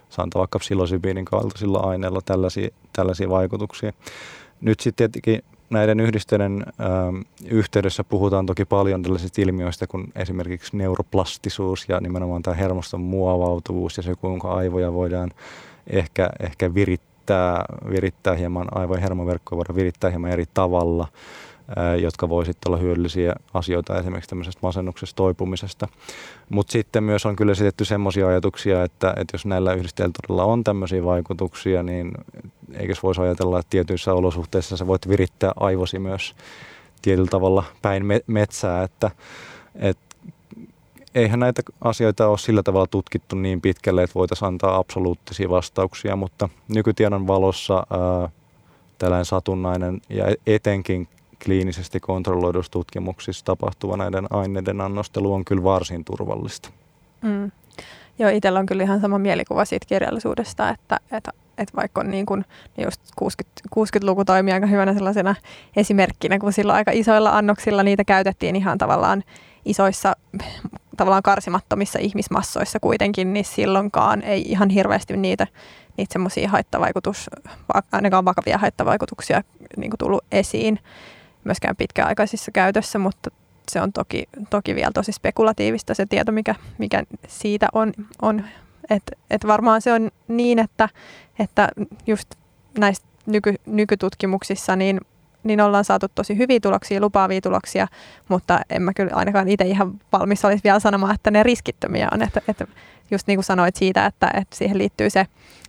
sanotaan 0.10 0.40
vaikka 0.40 0.60
psilosybiinin 0.60 1.26
kaltaisilla 1.26 1.80
aineilla 1.80 2.22
tällaisia, 2.26 2.70
tällaisia 2.94 3.30
vaikutuksia. 3.30 3.94
Nyt 4.62 4.80
sitten 4.80 5.12
tietenkin 5.12 5.44
näiden 5.70 6.00
yhdisteiden 6.00 6.66
ö, 6.68 6.84
yhteydessä 7.46 8.04
puhutaan 8.04 8.46
toki 8.46 8.66
paljon 8.66 9.04
tällaisista 9.04 9.42
ilmiöistä 9.42 9.88
kuin 9.88 10.12
esimerkiksi 10.16 10.78
neuroplastisuus 10.78 11.86
ja 11.90 12.00
nimenomaan 12.00 12.42
tämä 12.42 12.56
hermoston 12.56 13.02
muovautuvuus 13.02 13.98
ja 13.98 14.04
se, 14.04 14.16
kuinka 14.16 14.54
aivoja 14.54 14.94
voidaan 14.94 15.32
ehkä, 15.88 16.30
ehkä 16.40 16.74
virittää, 16.74 17.66
virittää 17.90 18.36
hieman, 18.36 18.68
aivojen 18.72 19.04
hermoverkkoja 19.04 19.58
voidaan 19.58 19.76
virittää 19.76 20.10
hieman 20.10 20.32
eri 20.32 20.46
tavalla, 20.54 21.08
jotka 22.02 22.30
voi 22.30 22.46
sitten 22.46 22.70
olla 22.70 22.82
hyödyllisiä 22.82 23.36
asioita 23.54 24.00
esimerkiksi 24.00 24.30
tämmöisestä 24.30 24.60
masennuksesta 24.62 25.16
toipumisesta. 25.16 25.88
Mutta 26.50 26.72
sitten 26.72 27.04
myös 27.04 27.26
on 27.26 27.36
kyllä 27.36 27.52
esitetty 27.52 27.86
semmoisia 27.86 28.28
ajatuksia, 28.28 28.84
että, 28.84 29.10
että 29.10 29.34
jos 29.34 29.46
näillä 29.46 29.74
yhdistelmillä 29.74 30.44
on 30.44 30.64
tämmöisiä 30.64 31.04
vaikutuksia, 31.04 31.84
niin 31.84 32.12
eikös 32.74 33.04
voisi 33.04 33.22
ajatella, 33.22 33.60
että 33.60 33.70
tietyissä 33.70 34.14
olosuhteissa 34.14 34.78
sä 34.78 34.88
voit 34.88 35.10
virittää 35.10 35.52
aivosi 35.56 36.00
myös 36.00 36.36
tietyllä 37.02 37.30
tavalla 37.30 37.64
päin 37.82 38.04
metsää, 38.28 38.84
että, 38.84 39.12
että 39.76 40.09
eihän 41.16 41.40
näitä 41.40 41.62
asioita 41.82 42.28
ole 42.28 42.38
sillä 42.38 42.64
tavalla 42.64 42.88
tutkittu 42.88 43.36
niin 43.36 43.62
pitkälle, 43.62 44.04
että 44.04 44.16
voitaisiin 44.16 44.48
antaa 44.48 44.76
absoluuttisia 44.76 45.50
vastauksia, 45.50 46.16
mutta 46.16 46.50
nykytiedon 46.68 47.28
valossa 47.28 47.76
ää, 47.76 48.30
tällainen 48.98 49.26
satunnainen 49.26 50.02
ja 50.10 50.26
etenkin 50.48 51.08
kliinisesti 51.46 52.00
kontrolloidussa 52.00 52.72
tutkimuksissa 52.72 53.46
tapahtuva 53.46 53.98
näiden 53.98 54.28
aineiden 54.30 54.82
annostelu 54.82 55.34
on 55.34 55.46
kyllä 55.46 55.64
varsin 55.64 56.06
turvallista. 56.06 56.70
Mm. 57.22 57.52
Joo, 58.20 58.30
itsellä 58.30 58.60
on 58.60 58.66
kyllä 58.66 58.84
ihan 58.84 59.02
sama 59.02 59.20
mielikuva 59.20 59.66
siitä 59.66 59.86
kirjallisuudesta, 59.86 60.70
että, 60.70 61.00
että, 61.12 61.32
että 61.58 61.76
vaikka 61.76 62.02
on 62.02 62.12
niin 62.12 62.26
kuin, 62.26 62.46
niin 62.78 62.86
just 62.86 63.02
60, 63.16 63.62
60-luku 63.76 64.26
toimii 64.26 64.54
aika 64.54 64.68
hyvänä 64.68 64.94
sellaisena 64.94 65.36
esimerkkinä, 65.76 66.40
kun 66.40 66.54
silloin 66.54 66.76
aika 66.76 66.92
isoilla 66.92 67.38
annoksilla 67.38 67.84
niitä 67.84 68.04
käytettiin 68.04 68.56
ihan 68.56 68.78
tavallaan 68.78 69.24
isoissa 69.66 70.16
tavallaan 70.98 71.24
karsimattomissa 71.24 72.00
ihmismassoissa 72.02 72.80
kuitenkin, 72.80 73.34
niin 73.34 73.46
silloinkaan 73.46 74.22
ei 74.22 74.42
ihan 74.42 74.70
hirveästi 74.70 75.18
niitä, 75.18 75.48
niitä 75.98 76.14
semmoisia 76.14 76.50
haittavaikutus, 76.50 77.30
ainakaan 77.92 78.26
vakavia 78.26 78.58
haittavaikutuksia 78.58 79.44
niin 79.78 79.90
kuin 79.90 79.98
tullut 79.98 80.26
esiin 80.32 80.80
myöskään 81.44 81.76
pitkäaikaisissa 81.76 82.52
käytössä, 82.52 83.00
mutta 83.00 83.32
se 83.72 83.82
on 83.82 83.94
toki, 83.94 84.24
toki 84.50 84.76
vielä 84.76 84.92
tosi 84.94 85.12
spekulatiivista 85.12 85.94
se 85.94 86.06
tieto, 86.06 86.32
mikä, 86.32 86.56
mikä 86.78 87.04
siitä 87.28 87.68
on. 87.74 87.94
on. 88.22 88.44
Että 88.90 89.12
et 89.30 89.48
varmaan 89.48 89.82
se 89.82 89.94
on 89.94 90.12
niin, 90.28 90.60
että, 90.60 90.90
että 91.40 91.70
just 92.08 92.30
näissä 92.78 93.04
nyky, 93.26 93.56
nykytutkimuksissa 93.66 94.76
niin 94.76 95.02
niin 95.44 95.62
ollaan 95.62 95.86
saatu 95.86 96.08
tosi 96.16 96.38
hyviä 96.38 96.60
tuloksia, 96.60 97.02
lupaavia 97.02 97.42
tuloksia, 97.42 97.88
mutta 98.28 98.60
en 98.70 98.82
mä 98.82 98.94
kyllä 98.94 99.12
ainakaan 99.16 99.50
itse 99.50 99.66
ihan 99.66 99.94
valmis 100.12 100.46
olisi 100.46 100.64
vielä 100.64 100.80
sanomaan, 100.80 101.16
että 101.16 101.32
ne 101.32 101.44
riskittömiä 101.44 102.08
on. 102.12 102.22
Että, 102.22 102.42
että 102.48 102.68
just 103.12 103.28
niin 103.28 103.38
kuin 103.38 103.46
sanoit 103.46 103.76
siitä, 103.76 104.06
että, 104.06 104.32
että 104.34 104.56
siihen 104.56 104.78
liittyy 104.78 105.10
se 105.10 105.26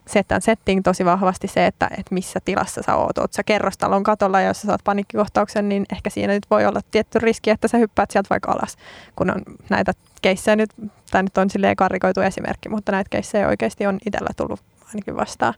set 0.06 0.33
and 0.33 0.42
setting 0.42 0.80
tosi 0.85 1.04
vahvasti 1.04 1.48
se, 1.48 1.66
että, 1.66 1.87
että 1.98 2.14
missä 2.14 2.40
tilassa 2.44 2.83
sä 2.83 2.96
oot. 2.96 3.18
Oot 3.18 3.33
sä 3.33 3.42
kerrostalon 3.42 4.02
katolla 4.02 4.40
ja 4.40 4.46
jos 4.46 4.61
sä 4.61 4.66
saat 4.66 4.80
panikkikohtauksen, 4.85 5.68
niin 5.68 5.87
ehkä 5.92 6.11
siinä 6.11 6.33
nyt 6.33 6.46
voi 6.50 6.66
olla 6.66 6.80
tietty 6.90 7.18
riski, 7.18 7.50
että 7.50 7.68
sä 7.68 7.78
hyppäät 7.78 8.11
sieltä 8.11 8.30
vaikka 8.30 8.52
alas. 8.52 8.76
Kun 9.16 9.30
on 9.30 9.42
näitä 9.68 9.92
keissejä 10.22 10.56
nyt, 10.56 10.70
tämä 11.11 11.22
nyt 11.22 11.38
on 11.38 11.50
silleen 11.50 11.76
karikoitu 11.76 12.20
esimerkki, 12.20 12.68
mutta 12.68 12.92
näitä 12.92 13.09
keissejä 13.11 13.48
oikeasti 13.48 13.87
on 13.87 13.98
itsellä 14.06 14.30
tullut 14.37 14.61
ainakin 14.88 15.16
vastaan. 15.16 15.54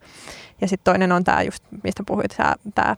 Ja 0.60 0.68
sitten 0.68 0.92
toinen 0.92 1.12
on 1.12 1.24
tämä 1.24 1.42
just, 1.42 1.64
mistä 1.82 2.02
puhuit, 2.06 2.36
tämä 2.74 2.96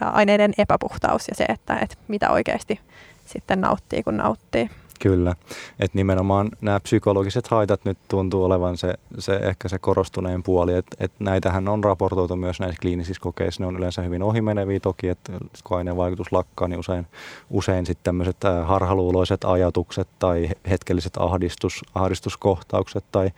aineiden 0.00 0.52
epäpuhtaus 0.58 1.28
ja 1.28 1.34
se, 1.34 1.44
että, 1.44 1.78
että 1.82 1.96
mitä 2.08 2.30
oikeasti 2.30 2.80
sitten 3.26 3.60
nauttii, 3.60 4.02
kun 4.02 4.16
nauttii. 4.16 4.70
Kyllä, 5.00 5.34
että 5.80 5.98
nimenomaan 5.98 6.48
nämä 6.60 6.80
psykologiset 6.80 7.48
haitat 7.48 7.84
nyt 7.84 7.98
tuntuu 8.08 8.44
olevan 8.44 8.76
se, 8.76 8.94
se 9.18 9.36
ehkä 9.36 9.68
se 9.68 9.78
korostuneen 9.78 10.42
puoli, 10.42 10.74
että 10.74 10.96
et 11.00 11.12
näitähän 11.18 11.68
on 11.68 11.84
raportoitu 11.84 12.36
myös 12.36 12.60
näissä 12.60 12.80
kliinisissä 12.80 13.20
kokeissa, 13.20 13.62
ne 13.62 13.66
on 13.66 13.76
yleensä 13.76 14.02
hyvin 14.02 14.22
ohimeneviä 14.22 14.80
toki, 14.80 15.08
että 15.08 15.32
kun 15.64 15.76
aineen 15.76 15.96
vaikutus 15.96 16.32
lakkaa, 16.32 16.68
niin 16.68 16.78
usein, 16.78 17.06
usein 17.50 17.86
sitten 17.86 18.04
tämmöiset 18.04 18.36
harhaluuloiset 18.64 19.44
ajatukset 19.44 20.08
tai 20.18 20.48
hetkelliset 20.70 21.16
ahdistus, 21.16 21.84
ahdistuskohtaukset 21.94 23.04
tai 23.12 23.30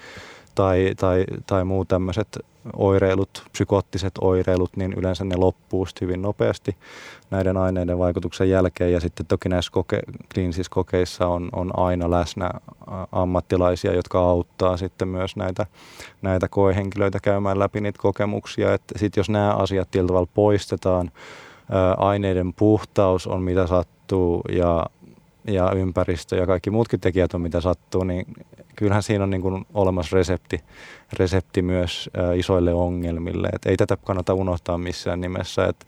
tai, 0.59 0.95
tai, 0.97 1.25
tai 1.47 1.65
muu 1.65 1.85
tämmöiset 1.85 2.39
oireilut, 2.77 3.43
psykoottiset 3.53 4.13
oireilut, 4.21 4.77
niin 4.77 4.93
yleensä 4.93 5.25
ne 5.25 5.37
loppuu 5.37 5.87
hyvin 6.01 6.23
nopeasti 6.23 6.77
näiden 7.31 7.57
aineiden 7.57 7.99
vaikutuksen 7.99 8.51
jälkeen. 8.51 8.93
Ja 8.93 9.01
sitten 9.01 9.27
toki 9.27 9.49
näissä 9.49 9.73
koke, 9.73 10.01
kliinisissä 10.35 10.71
kokeissa 10.75 11.27
on, 11.27 11.49
on 11.53 11.79
aina 11.79 12.11
läsnä 12.11 12.51
ammattilaisia, 13.13 13.95
jotka 13.95 14.21
auttaa 14.21 14.77
sitten 14.77 15.09
myös 15.09 15.37
näitä, 15.37 15.67
näitä 16.23 16.49
koehenkilöitä 16.49 17.19
käymään 17.23 17.59
läpi 17.59 17.81
niitä 17.81 17.99
kokemuksia. 18.03 18.75
Että 18.75 18.99
sitten 18.99 19.21
jos 19.21 19.31
nämä 19.31 19.55
asiat 19.55 19.91
tietyllä 19.91 20.09
tavalla 20.09 20.29
poistetaan, 20.35 21.11
aineiden 21.97 22.53
puhtaus 22.53 23.27
on 23.27 23.43
mitä 23.43 23.67
sattuu 23.67 24.43
ja 24.53 24.87
ja 25.49 25.73
ympäristö 25.73 26.37
ja 26.37 26.47
kaikki 26.47 26.71
muutkin 26.71 27.01
tekijät 27.01 27.35
on 27.35 27.41
mitä 27.41 27.61
sattuu, 27.61 28.05
niin 28.05 28.27
kyllähän 28.79 29.03
siinä 29.03 29.25
on 29.25 29.31
niin 29.31 29.43
kuin 29.43 29.67
olemassa 29.75 30.17
resepti, 30.17 30.61
resepti 31.13 31.63
myös 31.63 32.11
isoille 32.37 32.75
ongelmille. 32.75 33.49
Et 33.53 33.67
ei 33.67 33.77
tätä 33.77 33.97
kannata 33.97 34.35
unohtaa 34.35 34.79
missään 34.79 35.21
nimessä. 35.21 35.65
Et, 35.65 35.87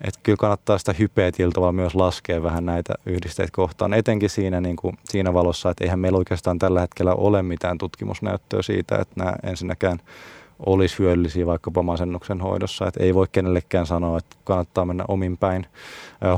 et 0.00 0.14
kyllä 0.22 0.36
kannattaa 0.36 0.78
sitä 0.78 0.94
hypeä 0.98 1.30
tavalla 1.54 1.72
myös 1.72 1.94
laskea 1.94 2.42
vähän 2.42 2.66
näitä 2.66 2.94
yhdisteitä 3.06 3.52
kohtaan, 3.52 3.94
etenkin 3.94 4.30
siinä, 4.30 4.60
niin 4.60 4.76
kuin, 4.76 4.98
siinä 5.04 5.34
valossa, 5.34 5.70
että 5.70 5.84
eihän 5.84 5.98
meillä 5.98 6.18
oikeastaan 6.18 6.58
tällä 6.58 6.80
hetkellä 6.80 7.14
ole 7.14 7.42
mitään 7.42 7.78
tutkimusnäyttöä 7.78 8.62
siitä, 8.62 8.96
että 8.96 9.14
nämä 9.16 9.34
ensinnäkään 9.42 9.98
olisi 10.66 10.98
hyödyllisiä 10.98 11.46
vaikkapa 11.46 11.82
masennuksen 11.82 12.40
hoidossa. 12.40 12.86
Että 12.86 13.04
ei 13.04 13.14
voi 13.14 13.26
kenellekään 13.32 13.86
sanoa, 13.86 14.18
että 14.18 14.36
kannattaa 14.44 14.84
mennä 14.84 15.04
omin 15.08 15.36
päin 15.36 15.66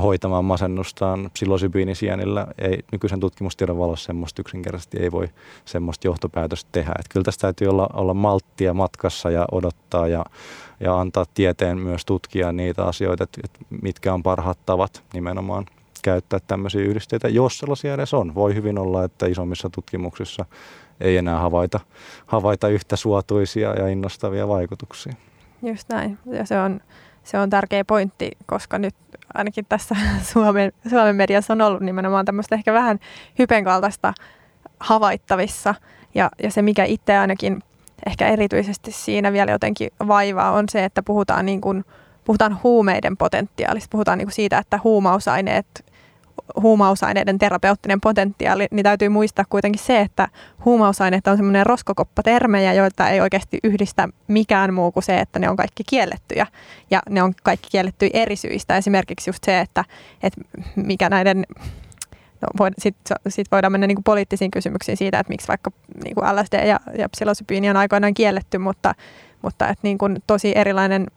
hoitamaan 0.01 0.45
masennustaan 0.45 1.29
psilosybiinisienillä. 1.33 2.47
Ei, 2.57 2.79
nykyisen 2.91 3.19
tutkimustiedon 3.19 3.79
valossa 3.79 4.05
semmoista 4.05 4.41
yksinkertaisesti 4.41 4.97
ei 4.97 5.11
voi 5.11 5.29
semmoista 5.65 6.07
johtopäätöstä 6.07 6.69
tehdä. 6.71 6.91
Että 6.99 7.13
kyllä 7.13 7.23
tästä 7.23 7.41
täytyy 7.41 7.67
olla, 7.67 7.89
olla 7.93 8.13
malttia 8.13 8.73
matkassa 8.73 9.29
ja 9.29 9.45
odottaa 9.51 10.07
ja, 10.07 10.25
ja 10.79 10.99
antaa 10.99 11.25
tieteen 11.33 11.77
myös 11.77 12.05
tutkia 12.05 12.51
niitä 12.51 12.85
asioita, 12.85 13.23
että, 13.23 13.41
että 13.43 13.59
mitkä 13.81 14.13
on 14.13 14.23
parhaat 14.23 14.65
tavat 14.65 15.03
nimenomaan 15.13 15.65
käyttää 16.01 16.39
tämmöisiä 16.47 16.81
yhdisteitä, 16.81 17.29
jos 17.29 17.57
sellaisia 17.59 17.93
edes 17.93 18.13
on. 18.13 18.35
Voi 18.35 18.55
hyvin 18.55 18.77
olla, 18.77 19.03
että 19.03 19.25
isommissa 19.25 19.69
tutkimuksissa 19.69 20.45
ei 21.01 21.17
enää 21.17 21.39
havaita, 21.39 21.79
havaita 22.25 22.67
yhtä 22.67 22.95
suotuisia 22.95 23.73
ja 23.73 23.87
innostavia 23.87 24.47
vaikutuksia. 24.47 25.13
Just 25.63 25.89
näin. 25.89 26.17
Ja 26.25 26.45
se 26.45 26.59
on, 26.59 26.81
se 27.23 27.39
on 27.39 27.49
tärkeä 27.49 27.85
pointti, 27.85 28.31
koska 28.45 28.77
nyt 28.77 28.95
ainakin 29.33 29.65
tässä 29.69 29.95
Suomen, 30.33 30.71
Suomen 30.89 31.15
mediassa 31.15 31.53
on 31.53 31.61
ollut 31.61 31.81
nimenomaan 31.81 32.25
tämmöistä 32.25 32.55
ehkä 32.55 32.73
vähän 32.73 32.99
hypen 33.39 33.63
kaltaista 33.63 34.13
havaittavissa. 34.79 35.75
Ja, 36.15 36.29
ja 36.43 36.51
se, 36.51 36.61
mikä 36.61 36.83
itse 36.83 37.17
ainakin 37.17 37.63
ehkä 38.05 38.27
erityisesti 38.27 38.91
siinä 38.91 39.33
vielä 39.33 39.51
jotenkin 39.51 39.91
vaivaa, 40.07 40.51
on 40.51 40.65
se, 40.69 40.85
että 40.85 41.03
puhutaan, 41.03 41.45
niin 41.45 41.61
kuin, 41.61 41.85
puhutaan 42.23 42.59
huumeiden 42.63 43.17
potentiaalista. 43.17 43.91
Puhutaan 43.91 44.17
niin 44.17 44.25
kuin 44.25 44.35
siitä, 44.35 44.57
että 44.57 44.79
huumausaineet 44.83 45.90
huumausaineiden 46.61 47.39
terapeuttinen 47.39 48.01
potentiaali, 48.01 48.67
niin 48.71 48.83
täytyy 48.83 49.09
muistaa 49.09 49.45
kuitenkin 49.49 49.81
se, 49.81 49.99
että 49.99 50.27
huumausaineet 50.65 51.27
on 51.27 51.37
semmoinen 51.37 51.65
roskokoppatermejä, 51.65 52.73
joita 52.73 53.09
ei 53.09 53.21
oikeasti 53.21 53.59
yhdistä 53.63 54.09
mikään 54.27 54.73
muu 54.73 54.91
kuin 54.91 55.03
se, 55.03 55.19
että 55.19 55.39
ne 55.39 55.49
on 55.49 55.55
kaikki 55.55 55.83
kiellettyjä. 55.89 56.47
Ja 56.91 57.01
ne 57.09 57.23
on 57.23 57.33
kaikki 57.43 57.67
kiellettyjä 57.71 58.11
eri 58.13 58.35
syistä. 58.35 58.77
Esimerkiksi 58.77 59.29
just 59.29 59.43
se, 59.43 59.59
että, 59.59 59.85
että 60.23 60.41
mikä 60.75 61.09
näiden 61.09 61.45
No, 62.41 62.69
Sitten 62.77 63.17
sit 63.27 63.47
voidaan 63.51 63.71
mennä 63.71 63.87
niinku 63.87 64.01
poliittisiin 64.01 64.51
kysymyksiin 64.51 64.97
siitä, 64.97 65.19
että 65.19 65.31
miksi 65.31 65.47
vaikka 65.47 65.71
niinku 66.03 66.21
LSD 66.21 66.67
ja, 66.67 66.79
ja 66.97 67.09
psilosybiini 67.09 67.69
on 67.69 67.77
aikoinaan 67.77 68.13
kielletty, 68.13 68.57
mutta, 68.57 68.95
mutta 69.41 69.67
et 69.67 69.79
niinku 69.83 70.05
tosi 70.27 70.51
erilainen 70.55 71.07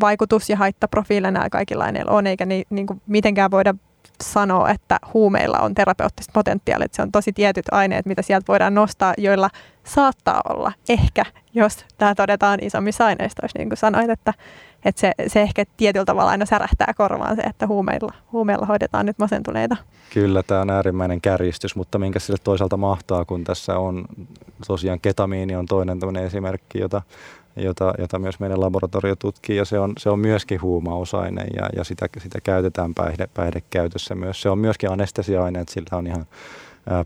vaikutus 0.00 0.50
ja 0.50 0.56
haittaprofiili 0.56 1.30
näillä 1.30 1.50
kaikilla 1.50 1.84
aineilla 1.84 2.12
on, 2.12 2.26
eikä 2.26 2.46
ni, 2.46 2.62
niinku 2.70 3.00
mitenkään 3.06 3.50
voida 3.50 3.74
sanoa, 4.22 4.70
että 4.70 4.98
huumeilla 5.14 5.58
on 5.58 5.74
terapeuttista 5.74 6.30
potentiaalia, 6.34 6.84
että 6.84 6.96
se 6.96 7.02
on 7.02 7.12
tosi 7.12 7.32
tietyt 7.32 7.66
aineet, 7.72 8.06
mitä 8.06 8.22
sieltä 8.22 8.44
voidaan 8.48 8.74
nostaa, 8.74 9.14
joilla 9.18 9.50
saattaa 9.84 10.40
olla 10.48 10.72
ehkä, 10.88 11.24
jos 11.54 11.84
tämä 11.98 12.14
todetaan 12.14 12.58
isommissa 12.62 13.06
aineistoissa, 13.06 13.58
niin 13.58 13.68
kuin 13.68 13.78
sanoit, 13.78 14.10
että, 14.10 14.34
että 14.84 15.00
se, 15.00 15.12
se 15.26 15.42
ehkä 15.42 15.64
tietyllä 15.76 16.04
tavalla 16.04 16.30
aina 16.30 16.46
särähtää 16.46 16.92
korvaan 16.96 17.36
se, 17.36 17.42
että 17.42 17.66
huumeilla, 17.66 18.12
huumeilla 18.32 18.66
hoidetaan 18.66 19.06
nyt 19.06 19.18
masentuneita. 19.18 19.76
Kyllä, 20.14 20.42
tämä 20.42 20.60
on 20.60 20.70
äärimmäinen 20.70 21.20
kärjistys, 21.20 21.76
mutta 21.76 21.98
minkä 21.98 22.18
sille 22.18 22.38
toisaalta 22.44 22.76
mahtaa, 22.76 23.24
kun 23.24 23.44
tässä 23.44 23.78
on 23.78 24.04
tosiaan 24.66 25.00
ketamiini 25.00 25.56
on 25.56 25.66
toinen 25.66 25.98
esimerkki, 26.26 26.78
jota 26.78 27.02
jota, 27.58 27.94
jota 27.98 28.18
myös 28.18 28.40
meidän 28.40 28.60
laboratorio 28.60 29.16
tutkii 29.16 29.56
ja 29.56 29.64
se 29.64 29.78
on, 29.78 29.92
se 29.98 30.10
on 30.10 30.18
myöskin 30.18 30.62
huumausaine 30.62 31.46
ja, 31.56 31.68
ja 31.76 31.84
sitä, 31.84 32.08
sitä 32.18 32.40
käytetään 32.40 32.94
päihde, 32.94 33.28
päihdekäytössä 33.34 34.14
myös. 34.14 34.42
Se 34.42 34.50
on 34.50 34.58
myöskin 34.58 34.90
anestesiaine, 34.90 35.60
että 35.60 35.74
sillä 35.74 35.98
on 35.98 36.06
ihan 36.06 36.26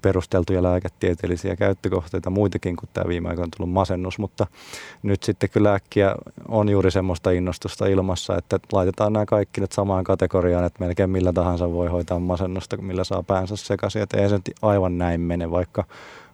perusteltuja 0.02 0.62
lääketieteellisiä 0.62 1.56
käyttökohteita 1.56 2.30
muitakin 2.30 2.76
kuin 2.76 2.90
tämä 2.92 3.08
viime 3.08 3.28
aikoina 3.28 3.50
tullut 3.56 3.72
masennus, 3.72 4.18
mutta 4.18 4.46
nyt 5.02 5.22
sitten 5.22 5.50
kyllä 5.50 5.74
äkkiä 5.74 6.14
on 6.48 6.68
juuri 6.68 6.90
semmoista 6.90 7.30
innostusta 7.30 7.86
ilmassa, 7.86 8.36
että 8.36 8.58
laitetaan 8.72 9.12
nämä 9.12 9.26
kaikki 9.26 9.60
nyt 9.60 9.72
samaan 9.72 10.04
kategoriaan, 10.04 10.64
että 10.64 10.84
melkein 10.84 11.10
millä 11.10 11.32
tahansa 11.32 11.72
voi 11.72 11.88
hoitaa 11.88 12.18
masennusta, 12.18 12.76
millä 12.76 13.04
saa 13.04 13.22
päänsä 13.22 13.56
sekaisin, 13.56 14.02
että 14.02 14.20
ei 14.20 14.28
se 14.28 14.34
nyt 14.34 14.50
aivan 14.62 14.98
näin 14.98 15.20
mene, 15.20 15.50
vaikka 15.50 15.84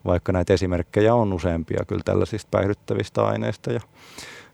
vaikka 0.08 0.32
näitä 0.32 0.54
esimerkkejä 0.54 1.14
on 1.14 1.32
useampia 1.32 1.84
kyllä 1.88 2.02
tällaisista 2.04 2.48
päihdyttävistä 2.50 3.24
aineista 3.24 3.72
ja, 3.72 3.80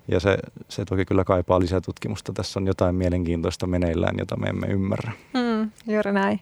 ja 0.09 0.21
se, 0.21 0.39
se 0.69 0.85
toki 0.85 1.05
kyllä 1.05 1.25
kaipaa 1.25 1.61
lisätutkimusta. 1.61 2.33
Tässä 2.33 2.61
on 2.61 2.67
jotain 2.67 2.95
mielenkiintoista 2.95 3.67
meneillään, 3.67 4.15
jota 4.19 4.37
me 4.37 4.49
emme 4.49 4.67
ymmärrä. 4.67 5.13
Mm, 5.35 5.71
juuri 5.87 6.13
näin. 6.13 6.41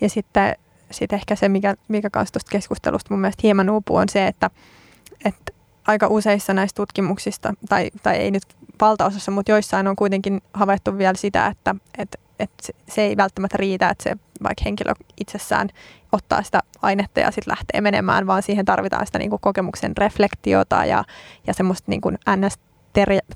Ja 0.00 0.08
sitten 0.08 0.56
sit 0.90 1.12
ehkä 1.12 1.36
se, 1.36 1.48
mikä, 1.48 1.74
mikä 1.88 2.10
kanssa 2.10 2.32
tuosta 2.32 2.50
keskustelusta 2.50 3.14
mun 3.14 3.20
mielestä 3.20 3.40
hieman 3.42 3.70
uupuu, 3.70 3.96
on 3.96 4.08
se, 4.08 4.26
että, 4.26 4.50
että 5.24 5.52
aika 5.86 6.06
useissa 6.06 6.54
näistä 6.54 6.76
tutkimuksista, 6.76 7.54
tai, 7.68 7.90
tai 8.02 8.16
ei 8.16 8.30
nyt 8.30 8.42
valtaosassa, 8.80 9.30
mutta 9.30 9.52
joissain 9.52 9.86
on 9.86 9.96
kuitenkin 9.96 10.42
havaittu 10.54 10.98
vielä 10.98 11.14
sitä, 11.14 11.46
että, 11.46 11.74
että, 11.98 12.18
että 12.40 12.72
se 12.88 13.02
ei 13.02 13.16
välttämättä 13.16 13.56
riitä, 13.56 13.88
että 13.88 14.04
se 14.04 14.16
vaikka 14.42 14.62
henkilö 14.64 14.92
itsessään 15.20 15.68
ottaa 16.12 16.42
sitä 16.42 16.60
ainetta 16.82 17.20
ja 17.20 17.30
sitten 17.30 17.50
lähtee 17.50 17.80
menemään, 17.80 18.26
vaan 18.26 18.42
siihen 18.42 18.64
tarvitaan 18.64 19.06
sitä 19.06 19.18
niin 19.18 19.30
kuin 19.30 19.40
kokemuksen 19.40 19.96
reflektiota 19.96 20.84
ja, 20.84 21.04
ja 21.46 21.54
semmoista 21.54 21.84
niin 21.90 22.00
kuin 22.00 22.18
ns 22.36 22.58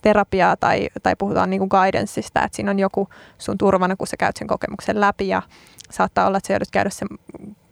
terapiaa 0.02 0.56
tai, 0.56 0.88
tai 1.02 1.16
puhutaan 1.18 1.50
niin 1.50 1.58
kuin 1.58 1.68
guidanceista, 1.68 2.42
että 2.42 2.56
siinä 2.56 2.70
on 2.70 2.78
joku 2.78 3.08
sun 3.38 3.58
turvana, 3.58 3.96
kun 3.96 4.06
sä 4.06 4.16
käyt 4.16 4.36
sen 4.36 4.48
kokemuksen 4.48 5.00
läpi 5.00 5.28
ja 5.28 5.42
saattaa 5.90 6.26
olla, 6.26 6.38
että 6.38 6.46
sä 6.46 6.52
joudut 6.52 6.70
käydä 6.72 6.90
sen, 6.90 7.08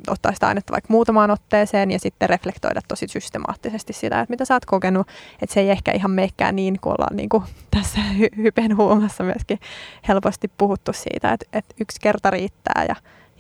ottaa 0.09 0.33
sitä 0.33 0.49
ainetta 0.49 0.73
vaikka 0.73 0.93
muutamaan 0.93 1.31
otteeseen 1.31 1.91
ja 1.91 1.99
sitten 1.99 2.29
reflektoida 2.29 2.81
tosi 2.89 3.09
systemaattisesti 3.09 3.93
sitä, 3.93 4.21
että 4.21 4.33
mitä 4.33 4.45
sä 4.45 4.55
oot 4.55 4.65
kokenut, 4.65 5.09
että 5.43 5.55
se 5.55 5.61
ei 5.61 5.71
ehkä 5.71 5.93
ihan 5.93 6.11
meikään 6.11 6.57
niin, 6.57 6.81
kun 6.81 6.93
ollaan 6.93 7.17
niin 7.17 7.29
kuin 7.29 7.45
tässä 7.71 8.01
hy- 8.01 8.37
hypen 8.37 8.77
huomassa 8.77 9.25
myöskin 9.25 9.59
helposti 10.09 10.51
puhuttu 10.59 10.93
siitä, 10.93 11.33
että, 11.33 11.47
että 11.53 11.75
yksi 11.81 12.01
kerta 12.01 12.31
riittää 12.31 12.85
ja 12.89 12.97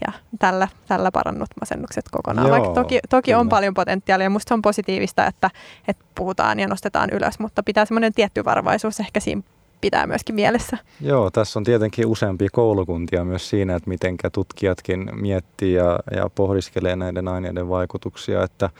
ja 0.06 0.12
tällä, 0.38 0.68
tällä 0.88 1.10
parannut 1.12 1.48
masennukset 1.60 2.04
kokonaan. 2.10 2.48
Joo, 2.48 2.58
Vaikka 2.58 2.74
toki, 2.74 3.00
toki 3.10 3.34
on 3.34 3.48
paljon 3.48 3.74
potentiaalia 3.74 4.24
ja 4.24 4.30
musta 4.30 4.54
on 4.54 4.62
positiivista, 4.62 5.26
että, 5.26 5.50
että 5.88 6.04
puhutaan 6.14 6.60
ja 6.60 6.68
nostetaan 6.68 7.10
ylös, 7.10 7.38
mutta 7.38 7.62
pitää 7.62 7.84
semmoinen 7.84 8.12
tietty 8.12 8.44
varovaisuus 8.44 9.00
ehkä 9.00 9.20
siinä 9.20 9.42
pitää 9.82 10.06
myöskin 10.06 10.34
mielessä. 10.34 10.78
Joo, 11.00 11.30
tässä 11.30 11.58
on 11.58 11.64
tietenkin 11.64 12.06
useampia 12.06 12.48
koulukuntia 12.52 13.24
myös 13.24 13.50
siinä, 13.50 13.76
että 13.76 13.88
miten 13.88 14.16
tutkijatkin 14.32 15.10
miettii 15.12 15.74
ja, 15.74 15.98
ja 16.16 16.30
pohdiskelee 16.34 16.96
näiden 16.96 17.28
aineiden 17.28 17.68
vaikutuksia, 17.68 18.42
että 18.42 18.70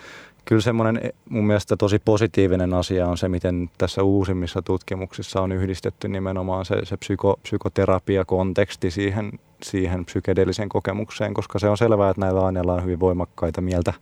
kyllä 0.45 0.63
semmoinen 0.63 1.07
e, 1.07 1.11
mun 1.29 1.47
mielestä 1.47 1.77
tosi 1.77 1.99
positiivinen 1.99 2.75
asia 2.75 3.07
on 3.07 3.19
se, 3.19 3.29
miten 3.29 3.71
tässä 3.79 4.03
uusimmissa 4.03 4.63
tutkimuksissa 4.63 5.41
on 5.41 5.53
yhdistetty 5.53 6.09
nimenomaan 6.09 6.65
se, 6.65 6.77
se 6.85 6.97
psyko, 6.97 7.39
psykoterapia-konteksti 7.43 8.91
siihen, 8.91 9.33
siihen 9.63 10.05
psykedeelliseen 10.05 10.69
kokemukseen, 10.69 11.35
koska 11.35 11.59
se 11.59 11.69
on 11.69 11.79
selvää, 11.79 12.11
että 12.11 12.21
näillä 12.21 12.47
aineilla 12.47 12.75
on 12.75 12.85
hyvin 12.85 13.01
voimakkaita 13.01 13.61
mieltä 13.61 13.93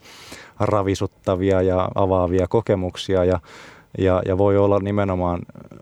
ravisuttavia 0.60 1.62
ja 1.62 1.88
avaavia 1.94 2.48
kokemuksia 2.48 3.24
ja 3.24 3.40
ja, 3.98 4.22
ja 4.26 4.38
voi 4.38 4.58
olla 4.58 4.78
nimenomaan 4.78 5.40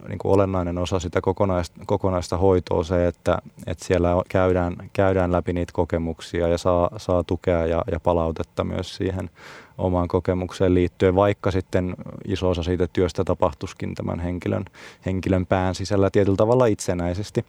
niin 0.08 0.18
kuin 0.18 0.32
olennainen 0.32 0.78
osa 0.78 1.00
sitä 1.00 1.20
kokonaista, 1.20 1.80
kokonaista 1.86 2.36
hoitoa 2.36 2.84
se, 2.84 3.06
että, 3.06 3.38
että 3.66 3.84
siellä 3.84 4.08
käydään, 4.28 4.76
käydään 4.92 5.32
läpi 5.32 5.52
niitä 5.52 5.72
kokemuksia 5.72 6.48
ja 6.48 6.58
saa, 6.58 6.90
saa 6.96 7.24
tukea 7.24 7.66
ja, 7.66 7.82
ja 7.92 8.00
palautetta 8.00 8.64
myös 8.64 8.96
siihen 8.96 9.30
omaan 9.78 10.08
kokemukseen 10.08 10.74
liittyen, 10.74 11.14
vaikka 11.14 11.50
sitten 11.50 11.96
iso 12.24 12.50
osa 12.50 12.62
siitä 12.62 12.86
työstä 12.92 13.24
tapahtuskin 13.24 13.94
tämän 13.94 14.20
henkilön, 14.20 14.64
henkilön 15.06 15.46
pään 15.46 15.74
sisällä 15.74 16.10
tietyllä 16.10 16.36
tavalla 16.36 16.66
itsenäisesti. 16.66 17.44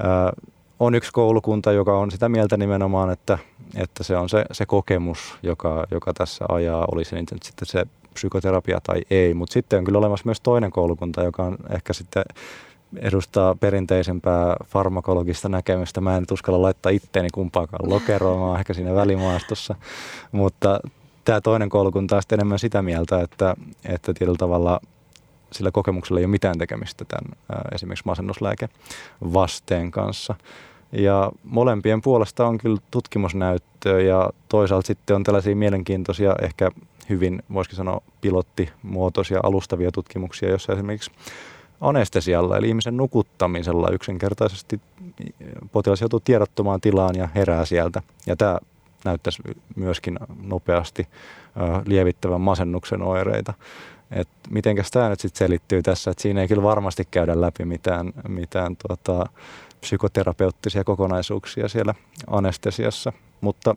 Ö, 0.00 0.42
on 0.80 0.94
yksi 0.94 1.12
koulukunta, 1.12 1.72
joka 1.72 1.98
on 1.98 2.10
sitä 2.10 2.28
mieltä 2.28 2.56
nimenomaan, 2.56 3.10
että, 3.10 3.38
että 3.76 4.04
se 4.04 4.16
on 4.16 4.28
se, 4.28 4.44
se 4.52 4.66
kokemus, 4.66 5.38
joka, 5.42 5.86
joka 5.90 6.12
tässä 6.12 6.44
ajaa, 6.48 6.84
olisi 6.92 7.14
niin 7.14 7.26
sitten 7.42 7.66
se 7.66 7.84
psykoterapia 8.14 8.80
tai 8.80 9.02
ei. 9.10 9.34
Mutta 9.34 9.52
sitten 9.52 9.78
on 9.78 9.84
kyllä 9.84 9.98
olemassa 9.98 10.26
myös 10.26 10.40
toinen 10.40 10.70
koulukunta, 10.70 11.22
joka 11.22 11.42
on 11.42 11.56
ehkä 11.70 11.92
sitten 11.92 12.24
edustaa 12.96 13.54
perinteisempää 13.54 14.56
farmakologista 14.64 15.48
näkemystä. 15.48 16.00
Mä 16.00 16.16
en 16.16 16.24
uskalla 16.32 16.62
laittaa 16.62 16.92
itteeni 16.92 17.28
kumpaakaan 17.34 17.90
lokeroon, 17.90 18.52
mä 18.52 18.58
ehkä 18.58 18.74
siinä 18.74 18.94
välimaastossa. 18.94 19.74
Mutta 20.32 20.80
tämä 21.24 21.40
toinen 21.40 21.68
koulukunta 21.68 22.16
on 22.16 22.22
sitten 22.22 22.36
enemmän 22.36 22.58
sitä 22.58 22.82
mieltä, 22.82 23.20
että, 23.20 23.54
että 23.84 24.14
tietyllä 24.14 24.38
tavalla 24.38 24.80
sillä 25.52 25.70
kokemuksella 25.70 26.20
ei 26.20 26.24
ole 26.24 26.30
mitään 26.30 26.58
tekemistä 26.58 27.04
tämän 27.04 27.32
esimerkiksi 27.72 28.06
masennuslääke 28.06 28.68
vasteen 29.32 29.90
kanssa. 29.90 30.34
Ja 30.92 31.32
molempien 31.44 32.02
puolesta 32.02 32.46
on 32.46 32.58
kyllä 32.58 32.80
tutkimusnäyttöä 32.90 34.00
ja 34.00 34.30
toisaalta 34.48 34.86
sitten 34.86 35.16
on 35.16 35.24
tällaisia 35.24 35.56
mielenkiintoisia, 35.56 36.34
ehkä 36.42 36.70
hyvin, 37.08 37.42
voisikin 37.52 37.76
sanoa, 37.76 38.00
pilottimuotoisia 38.20 39.40
alustavia 39.42 39.92
tutkimuksia, 39.92 40.50
jossa 40.50 40.72
esimerkiksi 40.72 41.10
anestesialla, 41.80 42.56
eli 42.56 42.68
ihmisen 42.68 42.96
nukuttamisella 42.96 43.88
yksinkertaisesti 43.90 44.80
potilas 45.72 46.00
joutuu 46.00 46.20
tiedottomaan 46.20 46.80
tilaan 46.80 47.14
ja 47.16 47.28
herää 47.34 47.64
sieltä. 47.64 48.02
Ja 48.26 48.36
tämä 48.36 48.58
näyttäisi 49.04 49.42
myöskin 49.76 50.18
nopeasti 50.42 51.08
lievittävän 51.86 52.40
masennuksen 52.40 53.02
oireita. 53.02 53.54
Et 54.10 54.28
mitenkäs 54.50 54.90
tämä 54.90 55.08
nyt 55.08 55.20
sitten 55.20 55.38
selittyy 55.38 55.82
tässä, 55.82 56.10
että 56.10 56.22
siinä 56.22 56.40
ei 56.40 56.48
kyllä 56.48 56.62
varmasti 56.62 57.08
käydä 57.10 57.40
läpi 57.40 57.64
mitään, 57.64 58.12
mitään 58.28 58.76
tuota, 58.76 59.26
psykoterapeuttisia 59.80 60.84
kokonaisuuksia 60.84 61.68
siellä 61.68 61.94
anestesiassa, 62.26 63.12
mutta 63.40 63.76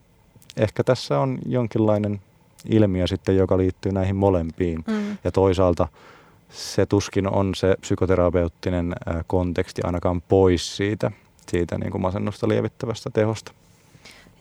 ehkä 0.57 0.84
tässä 0.84 1.19
on 1.19 1.38
jonkinlainen 1.45 2.21
ilmiö 2.65 3.07
sitten, 3.07 3.37
joka 3.37 3.57
liittyy 3.57 3.91
näihin 3.91 4.15
molempiin. 4.15 4.83
Mm. 4.87 5.17
Ja 5.23 5.31
toisaalta 5.31 5.87
se 6.49 6.85
tuskin 6.85 7.27
on 7.27 7.55
se 7.55 7.75
psykoterapeuttinen 7.81 8.95
konteksti 9.27 9.81
ainakaan 9.85 10.21
pois 10.21 10.77
siitä, 10.77 11.11
siitä 11.47 11.77
niin 11.77 11.91
kuin 11.91 12.01
masennusta 12.01 12.47
lievittävästä 12.47 13.09
tehosta. 13.09 13.51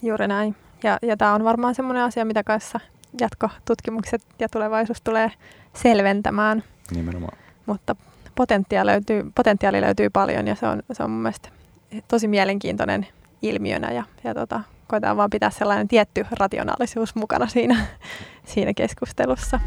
Juuri 0.02 0.28
näin. 0.28 0.56
Ja, 0.82 0.98
ja 1.02 1.16
tämä 1.16 1.34
on 1.34 1.44
varmaan 1.44 1.74
semmoinen 1.74 2.02
asia, 2.02 2.24
mitä 2.24 2.42
kanssa 2.44 2.80
jatkotutkimukset 3.20 4.22
ja 4.38 4.48
tulevaisuus 4.48 5.00
tulee 5.00 5.32
selventämään. 5.74 6.62
Nimenomaan. 6.94 7.38
Mutta 7.66 7.96
potentiaali 8.34 8.90
löytyy, 8.90 9.30
potentiaali 9.34 9.80
löytyy 9.80 10.10
paljon 10.10 10.46
ja 10.46 10.54
se 10.54 10.66
on, 10.66 10.82
se 10.92 11.02
on 11.02 11.10
mun 11.10 11.22
mielestä 11.22 11.48
tosi 12.08 12.28
mielenkiintoinen 12.28 13.06
ilmiönä 13.42 13.92
ja, 13.92 14.04
ja 14.24 14.34
tota, 14.34 14.60
koetaan 14.88 15.16
vaan 15.16 15.30
pitää 15.30 15.50
sellainen 15.50 15.88
tietty 15.88 16.26
rationaalisuus 16.30 17.14
mukana 17.14 17.46
siinä, 17.46 17.86
siinä 18.44 18.74
keskustelussa. 18.74 19.60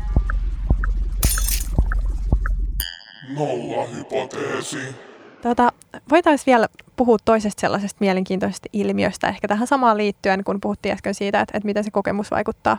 Nolla 3.38 3.86
hypoteesi. 3.86 4.96
Tota, 5.42 5.72
Voitaisiin 6.10 6.46
vielä 6.46 6.68
puhua 6.96 7.18
toisesta 7.26 7.62
sellaisesta 7.62 7.98
mielenkiintoisesta 8.00 8.70
ilmiöstä, 8.74 9.28
ehkä 9.28 9.48
tähän 9.48 9.68
samaan 9.68 9.98
liittyen, 9.98 10.44
kun 10.44 10.62
puhuttiin 10.62 10.94
äsken 10.94 11.14
siitä, 11.14 11.42
että, 11.42 11.58
että 11.58 11.66
miten 11.66 11.84
se 11.84 11.92
kokemus 11.92 12.32
vaikuttaa, 12.32 12.78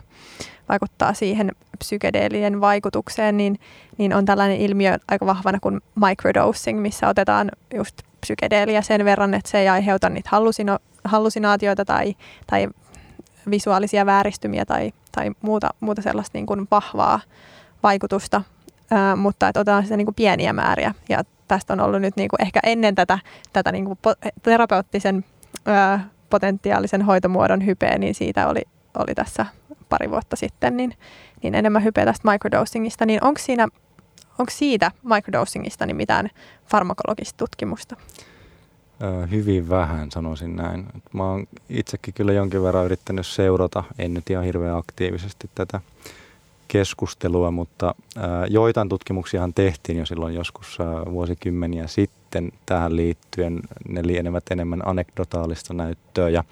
vaikuttaa 0.69 1.13
siihen 1.13 1.51
psykedeelien 1.77 2.61
vaikutukseen, 2.61 3.37
niin, 3.37 3.59
niin 3.97 4.15
on 4.15 4.25
tällainen 4.25 4.57
ilmiö 4.57 4.97
aika 5.07 5.25
vahvana 5.25 5.59
kuin 5.59 5.81
microdosing, 6.07 6.81
missä 6.81 7.07
otetaan 7.07 7.51
just 7.75 8.01
psykedeeliä 8.21 8.81
sen 8.81 9.05
verran, 9.05 9.33
että 9.33 9.51
se 9.51 9.59
ei 9.59 9.69
aiheuta 9.69 10.09
niitä 10.09 10.29
hallusino, 10.31 10.79
hallusinaatioita 11.03 11.85
tai, 11.85 12.15
tai 12.47 12.67
visuaalisia 13.49 14.05
vääristymiä 14.05 14.65
tai, 14.65 14.93
tai 15.11 15.31
muuta, 15.41 15.69
muuta 15.79 16.01
sellaista 16.01 16.37
niin 16.37 16.45
kuin 16.45 16.67
vahvaa 16.71 17.19
vaikutusta, 17.83 18.41
ää, 18.91 19.15
mutta 19.15 19.47
että 19.47 19.59
otetaan 19.59 19.83
sitä 19.83 19.97
niin 19.97 20.05
kuin 20.05 20.15
pieniä 20.15 20.53
määriä. 20.53 20.93
Ja 21.09 21.23
tästä 21.47 21.73
on 21.73 21.79
ollut 21.79 22.01
nyt 22.01 22.15
niin 22.15 22.29
kuin 22.29 22.41
ehkä 22.41 22.59
ennen 22.63 22.95
tätä, 22.95 23.19
tätä 23.53 23.71
niin 23.71 23.85
kuin 23.85 23.99
terapeuttisen 24.43 25.25
ää, 25.65 26.09
potentiaalisen 26.29 27.01
hoitomuodon 27.01 27.65
hypeä, 27.65 27.97
niin 27.97 28.15
siitä 28.15 28.47
oli, 28.47 28.61
oli 28.97 29.15
tässä 29.15 29.45
pari 29.89 30.09
vuotta 30.09 30.35
sitten 30.35 30.77
niin, 30.77 30.93
niin 31.43 31.55
enemmän 31.55 31.83
hypeä 31.83 32.05
tästä 32.05 32.31
microdosingista. 32.31 33.05
Niin 33.05 33.23
onko 33.23 33.39
siinä 33.39 33.67
onko 34.39 34.51
siitä 34.51 34.91
microdosingista 35.03 35.85
niin 35.85 35.95
mitään 35.95 36.29
farmakologista 36.65 37.37
tutkimusta? 37.37 37.95
Hyvin 39.31 39.69
vähän 39.69 40.11
sanoisin 40.11 40.55
näin. 40.55 40.85
Mä 41.13 41.23
oon 41.31 41.47
itsekin 41.69 42.13
kyllä 42.13 42.33
jonkin 42.33 42.63
verran 42.63 42.85
yrittänyt 42.85 43.27
seurata, 43.27 43.83
en 43.99 44.13
nyt 44.13 44.29
ihan 44.29 44.43
hirveän 44.43 44.77
aktiivisesti 44.77 45.49
tätä 45.55 45.81
keskustelua, 46.67 47.51
mutta 47.51 47.95
joitain 48.47 48.89
tutkimuksiahan 48.89 49.53
tehtiin 49.53 49.97
jo 49.97 50.05
silloin 50.05 50.35
joskus 50.35 50.77
vuosikymmeniä 51.11 51.87
sitten 51.87 52.51
tähän 52.65 52.95
liittyen. 52.95 53.59
Ne 53.87 54.07
lienevät 54.07 54.43
enemmän 54.51 54.87
anekdotaalista 54.87 55.73
näyttöä 55.73 56.29
ja 56.29 56.43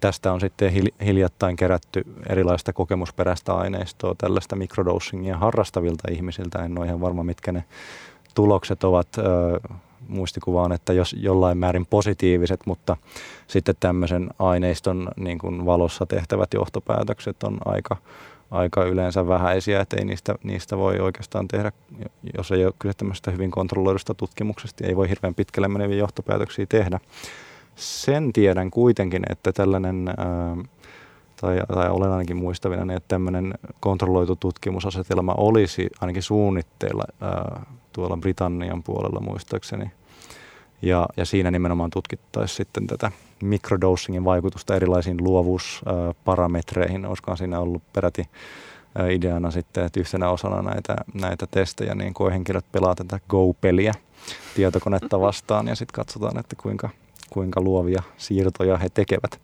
tästä 0.00 0.32
on 0.32 0.40
sitten 0.40 0.72
hiljattain 1.04 1.56
kerätty 1.56 2.04
erilaista 2.28 2.72
kokemusperäistä 2.72 3.54
aineistoa 3.54 4.14
tällaista 4.18 4.56
mikrodosingia 4.56 5.36
harrastavilta 5.36 6.08
ihmisiltä. 6.10 6.64
En 6.64 6.78
ole 6.78 6.86
ihan 6.86 7.00
varma, 7.00 7.22
mitkä 7.22 7.52
ne 7.52 7.64
tulokset 8.34 8.84
ovat. 8.84 9.08
Muistikuvaan, 10.08 10.72
että 10.72 10.92
jos 10.92 11.16
jollain 11.18 11.58
määrin 11.58 11.86
positiiviset, 11.86 12.60
mutta 12.66 12.96
sitten 13.46 13.74
tämmöisen 13.80 14.30
aineiston 14.38 15.08
niin 15.16 15.38
kuin 15.38 15.66
valossa 15.66 16.06
tehtävät 16.06 16.54
johtopäätökset 16.54 17.42
on 17.42 17.58
aika 17.64 17.96
aika 18.50 18.84
yleensä 18.84 19.28
vähäisiä, 19.28 19.80
että 19.80 19.96
ei 19.96 20.04
niistä, 20.04 20.34
niistä 20.42 20.76
voi 20.76 21.00
oikeastaan 21.00 21.48
tehdä, 21.48 21.72
jos 22.36 22.52
ei 22.52 22.64
ole 22.64 22.74
kyse 22.78 22.94
tämmöistä 22.96 23.30
hyvin 23.30 23.50
kontrolloidusta 23.50 24.14
tutkimuksesta, 24.14 24.86
ei 24.86 24.96
voi 24.96 25.08
hirveän 25.08 25.34
pitkälle 25.34 25.68
meneviä 25.68 25.96
johtopäätöksiä 25.96 26.66
tehdä. 26.68 27.00
Sen 27.76 28.32
tiedän 28.32 28.70
kuitenkin, 28.70 29.22
että 29.30 29.52
tällainen, 29.52 30.08
ää, 30.08 30.56
tai, 31.40 31.60
tai 31.74 31.90
olen 31.90 32.10
ainakin 32.10 32.36
muistavina, 32.36 32.94
että 32.94 33.08
tämmöinen 33.08 33.54
kontrolloitu 33.80 34.36
tutkimusasetelma 34.36 35.34
olisi 35.36 35.90
ainakin 36.00 36.22
suunnitteilla 36.22 37.04
tuolla 37.92 38.16
Britannian 38.16 38.82
puolella 38.82 39.20
muistaakseni. 39.20 39.90
Ja, 40.82 41.06
ja 41.16 41.24
siinä 41.24 41.50
nimenomaan 41.50 41.90
tutkittaisiin 41.90 42.56
sitten 42.56 42.86
tätä 42.86 43.12
mikrodosingin 43.42 44.24
vaikutusta 44.24 44.76
erilaisiin 44.76 45.24
luovuusparametreihin. 45.24 47.06
Olisikohan 47.06 47.38
siinä 47.38 47.60
ollut 47.60 47.82
peräti 47.92 48.28
ideana 49.10 49.50
sitten, 49.50 49.84
että 49.84 50.00
yhtenä 50.00 50.30
osana 50.30 50.62
näitä, 50.62 50.96
näitä 51.14 51.46
testejä 51.50 51.94
niin 51.94 52.14
koehenkilöt 52.14 52.64
pelaa 52.72 52.94
tätä 52.94 53.20
Go-peliä 53.28 53.94
tietokonetta 54.54 55.20
vastaan 55.20 55.68
ja 55.68 55.74
sitten 55.74 55.94
katsotaan, 55.94 56.38
että 56.38 56.56
kuinka, 56.56 56.90
kuinka 57.30 57.60
luovia 57.60 58.02
siirtoja 58.16 58.76
he 58.76 58.88
tekevät. 58.88 59.40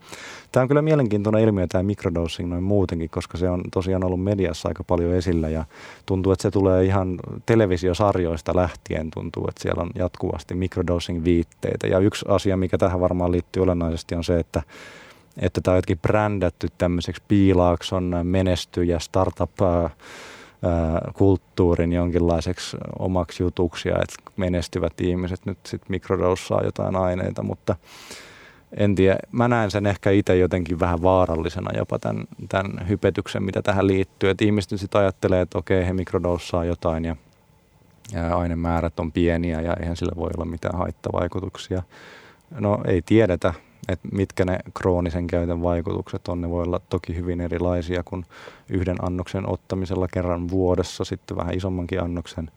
Tämä 0.53 0.63
on 0.63 0.69
kyllä 0.69 0.83
mielenkiintoinen 0.83 1.43
ilmiö 1.43 1.67
tämä 1.67 1.83
microdosing 1.83 2.49
noin 2.49 2.63
muutenkin, 2.63 3.11
koska 3.11 3.39
se 3.39 3.51
on 3.51 3.63
tosiaan 3.73 4.05
ollut 4.05 4.25
mediassa 4.25 4.69
aika 4.69 4.85
paljon 4.85 5.15
esillä 5.15 5.49
ja 5.49 5.65
tuntuu, 6.07 6.33
että 6.33 6.43
se 6.43 6.51
tulee 6.51 6.85
ihan 6.85 7.19
televisiosarjoista 7.47 8.57
lähtien 8.57 9.11
tuntuu, 9.11 9.47
että 9.49 9.63
siellä 9.63 9.83
on 9.83 9.91
jatkuvasti 9.95 10.55
microdosing 10.55 11.25
viitteitä. 11.25 11.87
Ja 11.87 11.99
yksi 11.99 12.25
asia, 12.29 12.57
mikä 12.57 12.79
tähän 12.79 13.01
varmaan 13.01 13.33
liittyy 13.33 13.63
olennaisesti 13.63 14.15
on 14.15 14.25
se, 14.25 14.39
että 14.39 14.63
että 15.39 15.61
tämä 15.61 15.73
on 15.73 15.79
jotenkin 15.79 15.99
brändätty 15.99 16.69
tämmöiseksi 16.79 17.23
piilaakson 17.29 18.17
menestyjä 18.23 18.99
startup 18.99 19.51
kulttuurin 21.15 21.93
jonkinlaiseksi 21.93 22.77
omaksi 22.99 23.43
jutuksi 23.43 23.89
ja 23.89 23.95
että 23.95 24.33
menestyvät 24.37 25.01
ihmiset 25.01 25.47
nyt 25.47 25.59
sitten 25.67 25.87
mikrodossaa 25.91 26.65
jotain 26.65 26.97
aineita, 26.97 27.43
mutta 27.43 27.77
en 28.77 28.95
tiedä, 28.95 29.19
mä 29.33 29.49
näen 29.49 29.71
sen 29.71 29.87
ehkä 29.87 30.11
itse 30.11 30.37
jotenkin 30.37 30.81
vähän 30.81 31.03
vaarallisena 31.03 31.79
jopa 31.79 31.99
tämän, 31.99 32.25
tämän 32.49 32.89
hypetyksen, 32.89 33.43
mitä 33.43 33.63
tähän 33.63 33.87
liittyy. 33.87 34.31
Että 34.31 34.45
ihmiset 34.45 34.81
sitten 34.81 35.01
ajattelee, 35.01 35.41
että 35.41 35.59
okei, 35.59 35.87
he 35.87 35.93
mikrodossaa 35.93 36.65
jotain 36.65 37.05
ja, 37.05 37.17
ja 38.13 38.37
ainemäärät 38.39 39.01
on 39.01 39.13
pieniä 39.13 39.61
ja 39.61 39.75
eihän 39.81 39.97
sillä 39.97 40.13
voi 40.17 40.31
olla 40.37 40.45
mitään 40.45 40.79
haittavaikutuksia. 40.79 41.83
No 42.51 42.79
ei 42.87 43.03
tiedetä, 43.03 43.55
että 43.89 44.09
mitkä 44.13 44.45
ne 44.45 44.59
kroonisen 44.75 45.27
käytön 45.27 45.63
vaikutukset 45.63 46.29
on. 46.29 46.41
Ne 46.41 46.51
voi 46.51 46.63
olla 46.63 46.81
toki 46.89 47.17
hyvin 47.17 47.41
erilaisia 47.41 48.03
kuin 48.05 48.25
yhden 48.69 48.97
annoksen 49.03 49.49
ottamisella 49.49 50.09
kerran 50.13 50.49
vuodessa, 50.49 51.05
sitten 51.05 51.37
vähän 51.37 51.55
isommankin 51.55 52.03
annoksen. 52.03 52.51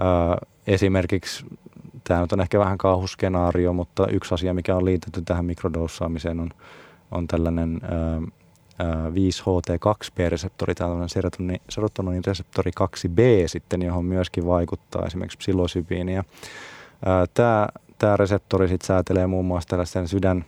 Öö, 0.00 0.48
esimerkiksi 0.66 1.46
tämä 2.04 2.20
nyt 2.20 2.32
on 2.32 2.40
ehkä 2.40 2.58
vähän 2.58 2.78
kauhuskenaario, 2.78 3.72
mutta 3.72 4.06
yksi 4.06 4.34
asia, 4.34 4.54
mikä 4.54 4.76
on 4.76 4.84
liitetty 4.84 5.22
tähän 5.22 5.44
mikrodossaamiseen 5.44 6.40
on, 6.40 6.50
on 7.10 7.26
tällainen 7.26 7.80
öö, 7.92 8.20
5HT2B-reseptori, 9.10 10.74
tällainen 10.74 11.08
serotonin 11.68 12.24
reseptori 12.26 12.70
2B 12.80 13.20
sitten, 13.46 13.82
johon 13.82 14.04
myöskin 14.04 14.46
vaikuttaa 14.46 15.06
esimerkiksi 15.06 15.38
psilosybiini. 15.38 16.12
Tämä, 17.34 17.68
tämä 17.98 18.16
reseptori 18.16 18.68
sitten 18.68 18.86
säätelee 18.86 19.26
muun 19.26 19.44
muassa 19.44 19.68
tällaisten 19.68 20.08
sydän, 20.08 20.44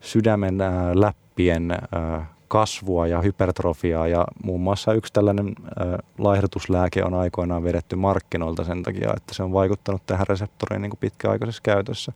sydämen 0.00 0.60
ää, 0.60 1.00
läppien 1.00 1.70
ää, 1.70 2.26
kasvua 2.48 3.06
ja 3.06 3.20
hypertrofiaa 3.20 4.08
ja 4.08 4.24
muun 4.44 4.60
muassa 4.60 4.92
yksi 4.92 5.12
tällainen 5.12 5.54
ää, 5.78 5.98
laihdutuslääke 6.18 7.04
on 7.04 7.14
aikoinaan 7.14 7.64
vedetty 7.64 7.96
markkinoilta 7.96 8.64
sen 8.64 8.82
takia, 8.82 9.12
että 9.16 9.34
se 9.34 9.42
on 9.42 9.52
vaikuttanut 9.52 10.02
tähän 10.06 10.26
reseptoriin 10.26 10.82
niin 10.82 10.90
kuin 10.90 11.00
pitkäaikaisessa 11.00 11.62
käytössä. 11.62 12.12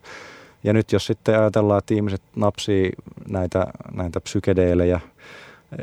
Ja 0.64 0.72
nyt 0.72 0.92
jos 0.92 1.06
sitten 1.06 1.40
ajatellaan, 1.40 1.78
että 1.78 1.94
ihmiset 1.94 2.22
napsii 2.36 2.92
näitä, 3.28 3.66
näitä 3.94 4.20
psykedeelejä, 4.20 5.00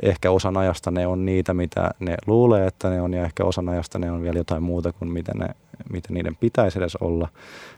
ehkä 0.02 0.32
osan 0.32 0.58
ajasta 0.58 0.92
ne 0.92 1.08
on 1.08 1.26
niitä, 1.26 1.54
mitä 1.54 1.92
ne 2.00 2.18
luulee, 2.28 2.68
että 2.68 2.90
ne 2.90 3.02
on, 3.02 3.14
ja 3.14 3.24
ehkä 3.24 3.44
osan 3.44 3.70
ajasta 3.70 4.00
ne 4.00 4.12
on 4.12 4.22
vielä 4.22 4.38
jotain 4.38 4.64
muuta 4.64 4.94
kuin 4.94 5.12
mitä, 5.12 5.32
ne, 5.36 5.48
mitä 5.92 6.14
niiden 6.14 6.36
pitäisi 6.36 6.80
edes 6.80 6.96
olla, 6.96 7.28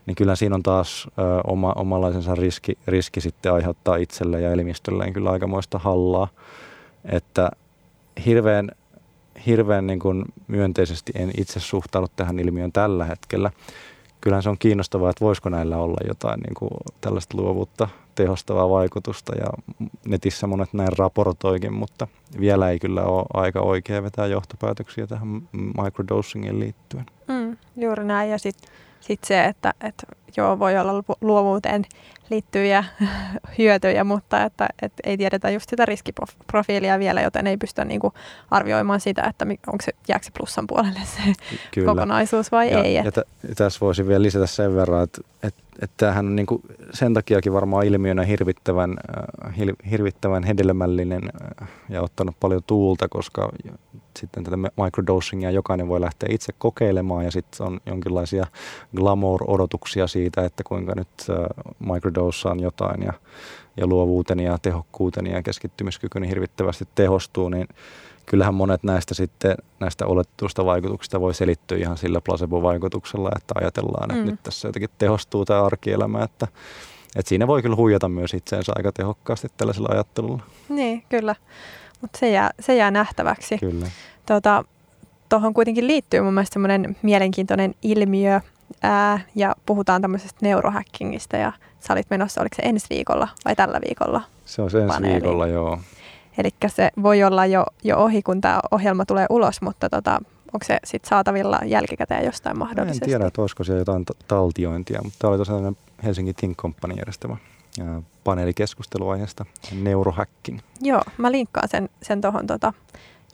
niin 0.06 0.16
kyllä 0.16 0.36
siinä 0.36 0.56
on 0.56 0.64
taas 0.64 1.08
ö, 1.08 1.22
oma, 1.47 1.74
omalaisensa 1.76 2.36
riski, 2.36 2.78
riski 2.88 3.22
sitten 3.22 3.54
aiheuttaa 3.54 3.95
itselle 3.95 4.41
ja 4.41 4.52
elimistölleen 4.52 5.14
kyllä 5.14 5.32
aikamoista 5.32 5.80
hallaa, 5.80 6.28
että 7.06 7.52
hirveän, 8.26 8.72
hirveän 9.45 9.88
niin 9.88 9.99
kuin 9.99 10.26
myönteisesti 10.47 11.12
en 11.16 11.32
itse 11.38 11.60
suhtaudu 11.60 12.08
tähän 12.16 12.39
ilmiön 12.39 12.72
tällä 12.72 13.06
hetkellä. 13.06 13.52
Kyllähän 14.22 14.43
se 14.43 14.49
on 14.49 14.58
kiinnostavaa, 14.58 15.10
että 15.10 15.26
voisiko 15.26 15.49
näillä 15.49 15.78
olla 15.78 15.97
jotain 16.08 16.39
niin 16.39 16.54
kuin 16.54 16.72
tällaista 17.02 17.38
luovuutta 17.38 17.88
tehostavaa 18.16 18.70
vaikutusta 18.70 19.36
ja 19.36 19.78
netissä 20.06 20.47
monet 20.47 20.74
näin 20.74 20.97
raportoikin, 20.97 21.74
mutta 21.74 22.08
vielä 22.39 22.70
ei 22.70 22.80
kyllä 22.80 23.04
ole 23.04 23.26
aika 23.34 23.62
oikea 23.62 24.04
vetää 24.04 24.28
johtopäätöksiä 24.28 25.08
tähän 25.08 25.41
microdosingin 25.84 26.60
liittyen. 26.60 27.06
Mm, 27.28 27.41
juuri 27.76 28.05
näin 28.05 28.30
ja 28.30 28.39
sitten 28.39 28.69
sit 28.99 29.24
se, 29.24 29.45
että, 29.45 29.74
että 29.82 30.07
joo 30.38 30.59
voi 30.59 30.78
olla 30.78 31.03
luovuuteen 31.22 31.86
liittyviä 32.30 32.84
hyötyjä, 33.57 34.03
mutta 34.03 34.43
että, 34.43 34.67
että 34.82 35.01
ei 35.05 35.17
tiedetä 35.17 35.49
just 35.49 35.69
sitä 35.69 35.86
riskiprofiilia 35.86 36.99
vielä, 36.99 37.22
joten 37.22 37.47
ei 37.47 37.57
pystytä 37.57 37.86
niinku 37.86 38.13
arvioimaan 38.51 38.99
sitä, 38.99 39.24
että 39.24 39.45
onko 39.45 39.84
se, 39.84 39.91
jääkö 40.07 40.26
se 40.26 40.32
plussan 40.38 40.67
puolelle 40.67 40.99
se 41.05 41.22
Kyllä. 41.74 41.86
kokonaisuus 41.86 42.51
vai 42.51 42.72
ja, 42.72 42.84
ei. 42.84 42.93
Ja 42.93 43.11
t- 43.11 43.55
tässä 43.55 43.80
voisin 43.82 44.07
vielä 44.07 44.22
lisätä 44.22 44.47
sen 44.47 44.76
verran, 44.76 45.03
että, 45.03 45.22
että, 45.43 45.63
että 45.82 45.93
tämähän 45.97 46.26
on 46.26 46.36
niinku 46.36 46.61
sen 46.93 47.13
takiakin 47.13 47.53
varmaan 47.53 47.86
ilmiönä 47.86 48.24
hirvittävän, 48.24 48.97
äh, 49.47 49.53
hirvittävän 49.91 50.43
hedelmällinen 50.43 51.24
äh, 51.61 51.67
ja 51.89 52.01
ottanut 52.01 52.36
paljon 52.39 52.61
tuulta, 52.67 53.07
koska 53.09 53.51
sitten 54.18 54.43
tätä 54.43 54.57
microdosingia 54.57 55.51
jokainen 55.51 55.88
voi 55.88 56.01
lähteä 56.01 56.30
itse 56.32 56.53
kokeilemaan 56.57 57.26
ja 57.26 57.32
sitten 57.32 57.68
on 57.68 57.80
jonkinlaisia 57.86 58.45
glamour-odotuksia 58.95 60.07
siitä, 60.07 60.45
että 60.45 60.64
kuinka 60.64 60.93
nyt 60.95 61.28
microdosaan 61.80 62.59
jotain 62.59 63.03
ja, 63.03 63.14
ja 63.78 63.88
luovuuteni 63.88 64.45
ja 64.45 64.57
tehokkuuteni 64.62 65.32
ja 65.32 65.43
keskittymiskykyni 65.43 66.30
hirvittävästi 66.30 66.88
tehostuu, 66.95 67.49
niin 67.49 67.68
kyllähän 68.26 68.53
monet 68.53 68.84
näistä 68.84 69.14
sitten 69.14 69.55
näistä 69.80 70.05
oletetuista 70.05 70.66
vaikutuksista 70.66 71.22
voi 71.22 71.34
selittyä 71.34 71.78
ihan 71.78 71.97
sillä 71.97 72.22
placebo-vaikutuksella, 72.22 73.32
että 73.36 73.53
ajatellaan, 73.57 74.12
että 74.12 74.24
mm. 74.24 74.30
nyt 74.32 74.43
tässä 74.43 74.68
jotenkin 74.68 74.89
tehostuu 74.97 75.45
tämä 75.45 75.66
arkielämä, 75.66 76.24
että, 76.24 76.47
että 77.16 77.30
siinä 77.30 77.47
voi 77.47 77.62
kyllä 77.62 77.76
huijata 77.76 78.09
myös 78.09 78.34
itseensä 78.34 78.72
aika 78.76 78.91
tehokkaasti 78.91 79.47
tällaisella 79.57 79.89
ajattelulla. 79.91 80.43
Niin, 80.70 81.03
kyllä. 81.09 81.36
Mutta 82.02 82.20
se 82.20 82.30
jää, 82.30 82.49
se 82.60 82.76
jää 82.76 82.91
nähtäväksi. 82.91 83.58
Kyllä. 83.58 83.86
Tuota, 84.26 84.64
tuohon 85.30 85.54
kuitenkin 85.54 85.88
liittyy 85.88 86.22
mun 86.22 86.34
mielestä 86.34 86.54
semmoinen 86.54 86.97
mielenkiintoinen 87.02 87.76
ilmiö, 87.82 88.41
ää, 88.84 89.20
ja 89.36 89.56
puhutaan 89.66 90.02
tämmöisestä 90.02 90.39
neurohackingista, 90.41 91.38
ja 91.38 91.52
sä 91.80 91.93
olit 91.93 92.10
menossa, 92.10 92.41
oliko 92.41 92.56
se 92.56 92.62
ensi 92.62 92.88
viikolla 92.89 93.28
vai 93.45 93.56
tällä 93.56 93.80
viikolla? 93.88 94.22
Se 94.45 94.62
on 94.62 94.66
ensi 94.66 94.88
paneeli. 94.88 95.14
viikolla, 95.14 95.47
joo. 95.47 95.80
Eli 96.38 96.49
se 96.68 96.89
voi 97.04 97.24
olla 97.24 97.45
jo, 97.45 97.66
jo 97.84 97.97
ohi, 97.97 98.22
kun 98.22 98.41
tämä 98.41 98.60
ohjelma 98.72 99.06
tulee 99.06 99.26
ulos, 99.30 99.62
mutta 99.62 99.89
tota, 99.89 100.20
onko 100.54 100.66
se 100.66 100.80
sitten 100.84 101.10
saatavilla 101.10 101.60
jälkikäteen 101.66 102.26
jostain 102.26 102.58
mahdollisesti? 102.60 103.06
En 103.06 103.10
tiedä, 103.10 103.28
että 103.28 103.41
olisiko 103.41 103.64
siellä 103.64 103.82
jotain 103.82 104.06
taltiointia, 104.28 104.99
mutta 105.04 105.20
tämä 105.20 105.30
oli 105.30 105.38
tosiaan 105.38 105.78
Helsingin 106.04 106.36
Think 106.36 106.58
Company 106.58 106.93
järjestämä 106.93 107.38
paneelikeskustelu 108.24 109.09
aiheesta, 109.09 109.45
neurohacking. 109.82 110.59
Joo, 110.82 111.01
mä 111.17 111.32
linkkaan 111.32 111.69
sen, 111.69 111.89
sen 112.01 112.22
tuohon 112.22 112.47
tota, 112.47 112.74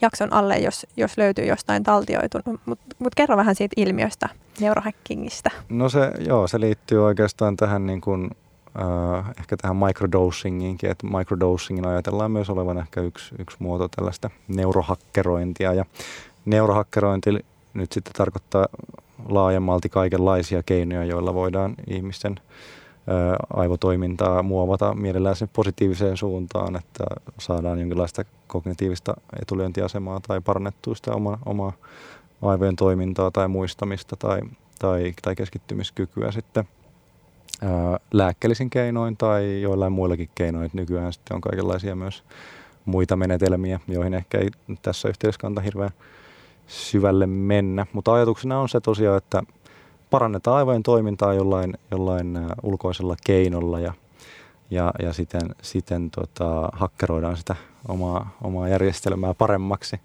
jakson 0.00 0.32
alle, 0.32 0.58
jos, 0.58 0.86
jos 0.96 1.18
löytyy 1.18 1.44
jostain 1.44 1.82
taltioitu. 1.82 2.38
Mutta 2.66 2.96
mut 2.98 3.14
kerro 3.14 3.36
vähän 3.36 3.54
siitä 3.54 3.74
ilmiöstä, 3.76 4.28
neurohackingista. 4.60 5.50
No 5.68 5.88
se, 5.88 6.12
joo, 6.26 6.48
se 6.48 6.60
liittyy 6.60 7.04
oikeastaan 7.04 7.56
tähän 7.56 7.86
niin 7.86 8.00
kuin, 8.00 8.30
äh, 8.80 9.30
ehkä 9.38 9.56
tähän 9.56 9.76
microdosingiinkin, 9.76 10.90
että 10.90 11.06
microdosingin 11.06 11.86
ajatellaan 11.86 12.30
myös 12.30 12.50
olevan 12.50 12.78
ehkä 12.78 13.00
yksi, 13.00 13.34
yksi 13.38 13.56
muoto 13.60 13.88
tällaista 13.88 14.30
neurohakkerointia. 14.48 15.72
Ja 15.72 15.84
neurohakkerointi 16.44 17.30
nyt 17.74 17.92
sitten 17.92 18.12
tarkoittaa 18.12 18.66
laajemmalti 19.28 19.88
kaikenlaisia 19.88 20.62
keinoja, 20.62 21.04
joilla 21.04 21.34
voidaan 21.34 21.74
ihmisten 21.86 22.40
aivotoimintaa 23.54 24.42
muovata 24.42 24.94
mielellään 24.94 25.36
sen 25.36 25.48
positiiviseen 25.52 26.16
suuntaan, 26.16 26.76
että 26.76 27.04
saadaan 27.38 27.78
jonkinlaista 27.78 28.24
kognitiivista 28.46 29.14
etulyöntiasemaa 29.42 30.20
tai 30.28 30.40
parannettua 30.40 30.94
sitä 30.94 31.12
oma, 31.12 31.38
omaa 31.46 31.72
aivojen 32.42 32.76
toimintaa 32.76 33.30
tai 33.30 33.48
muistamista 33.48 34.16
tai, 34.16 34.40
tai, 34.78 35.14
tai 35.22 35.36
keskittymiskykyä 35.36 36.32
sitten 36.32 36.64
ää, 37.62 38.00
lääkkeellisin 38.12 38.70
keinoin 38.70 39.16
tai 39.16 39.62
joillain 39.62 39.92
muillakin 39.92 40.30
keinoin. 40.34 40.70
Nykyään 40.72 41.12
sitten 41.12 41.34
on 41.34 41.40
kaikenlaisia 41.40 41.96
myös 41.96 42.24
muita 42.84 43.16
menetelmiä, 43.16 43.80
joihin 43.88 44.14
ehkä 44.14 44.38
ei 44.38 44.48
tässä 44.82 45.08
yhteydessä 45.08 45.40
kanta 45.40 45.60
hirveän 45.60 45.90
syvälle 46.66 47.26
mennä. 47.26 47.86
Mutta 47.92 48.14
ajatuksena 48.14 48.60
on 48.60 48.68
se 48.68 48.80
tosiaan, 48.80 49.18
että 49.18 49.42
parannetaan 50.10 50.56
aivojen 50.56 50.82
toimintaa 50.82 51.34
jollain, 51.34 51.74
jollain 51.90 52.38
ulkoisella 52.62 53.16
keinolla 53.26 53.80
ja, 53.80 53.92
ja, 54.70 54.92
ja 55.02 55.12
siten, 55.12 55.54
siten 55.62 56.10
tota, 56.10 56.68
hakkeroidaan 56.72 57.36
sitä 57.36 57.56
omaa, 57.88 58.36
omaa 58.42 58.68
järjestelmää 58.68 59.34
paremmaksi. 59.34 60.00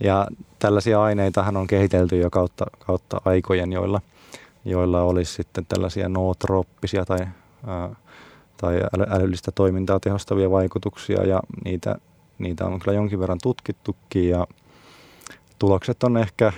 Ja 0.00 0.26
tällaisia 0.58 1.02
aineitahan 1.02 1.56
on 1.56 1.66
kehitelty 1.66 2.18
jo 2.18 2.30
kautta, 2.30 2.66
kautta 2.86 3.20
aikojen, 3.24 3.72
joilla, 3.72 4.00
joilla 4.64 5.02
olisi 5.02 5.34
sitten 5.34 5.66
tällaisia 5.66 6.08
nootrooppisia 6.08 7.04
tai, 7.04 7.26
ää, 7.66 7.90
tai 8.56 8.80
älyllistä 9.10 9.52
toimintaa 9.52 10.00
tehostavia 10.00 10.50
vaikutuksia 10.50 11.24
ja 11.24 11.40
niitä, 11.64 11.96
niitä 12.38 12.66
on 12.66 12.80
kyllä 12.80 12.94
jonkin 12.96 13.20
verran 13.20 13.38
tutkittukin 13.42 14.28
ja 14.28 14.46
tulokset 15.58 16.02
on 16.02 16.16
ehkä, 16.16 16.52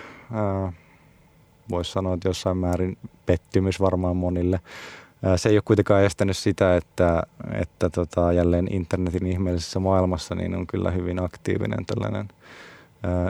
voisi 1.70 1.92
sanoa, 1.92 2.14
että 2.14 2.28
jossain 2.28 2.56
määrin 2.56 2.98
pettymys 3.26 3.80
varmaan 3.80 4.16
monille. 4.16 4.60
Se 5.36 5.48
ei 5.48 5.56
ole 5.56 5.62
kuitenkaan 5.64 6.04
estänyt 6.04 6.36
sitä, 6.36 6.76
että, 6.76 7.22
että 7.52 7.90
tota, 7.90 8.32
jälleen 8.32 8.74
internetin 8.74 9.26
ihmeellisessä 9.26 9.78
maailmassa 9.80 10.34
niin 10.34 10.54
on 10.54 10.66
kyllä 10.66 10.90
hyvin 10.90 11.22
aktiivinen 11.24 11.86
tällainen 11.86 12.28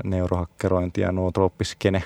neurohakkerointi 0.05 1.01
ja 1.01 1.13
nootrooppiskene, 1.13 2.03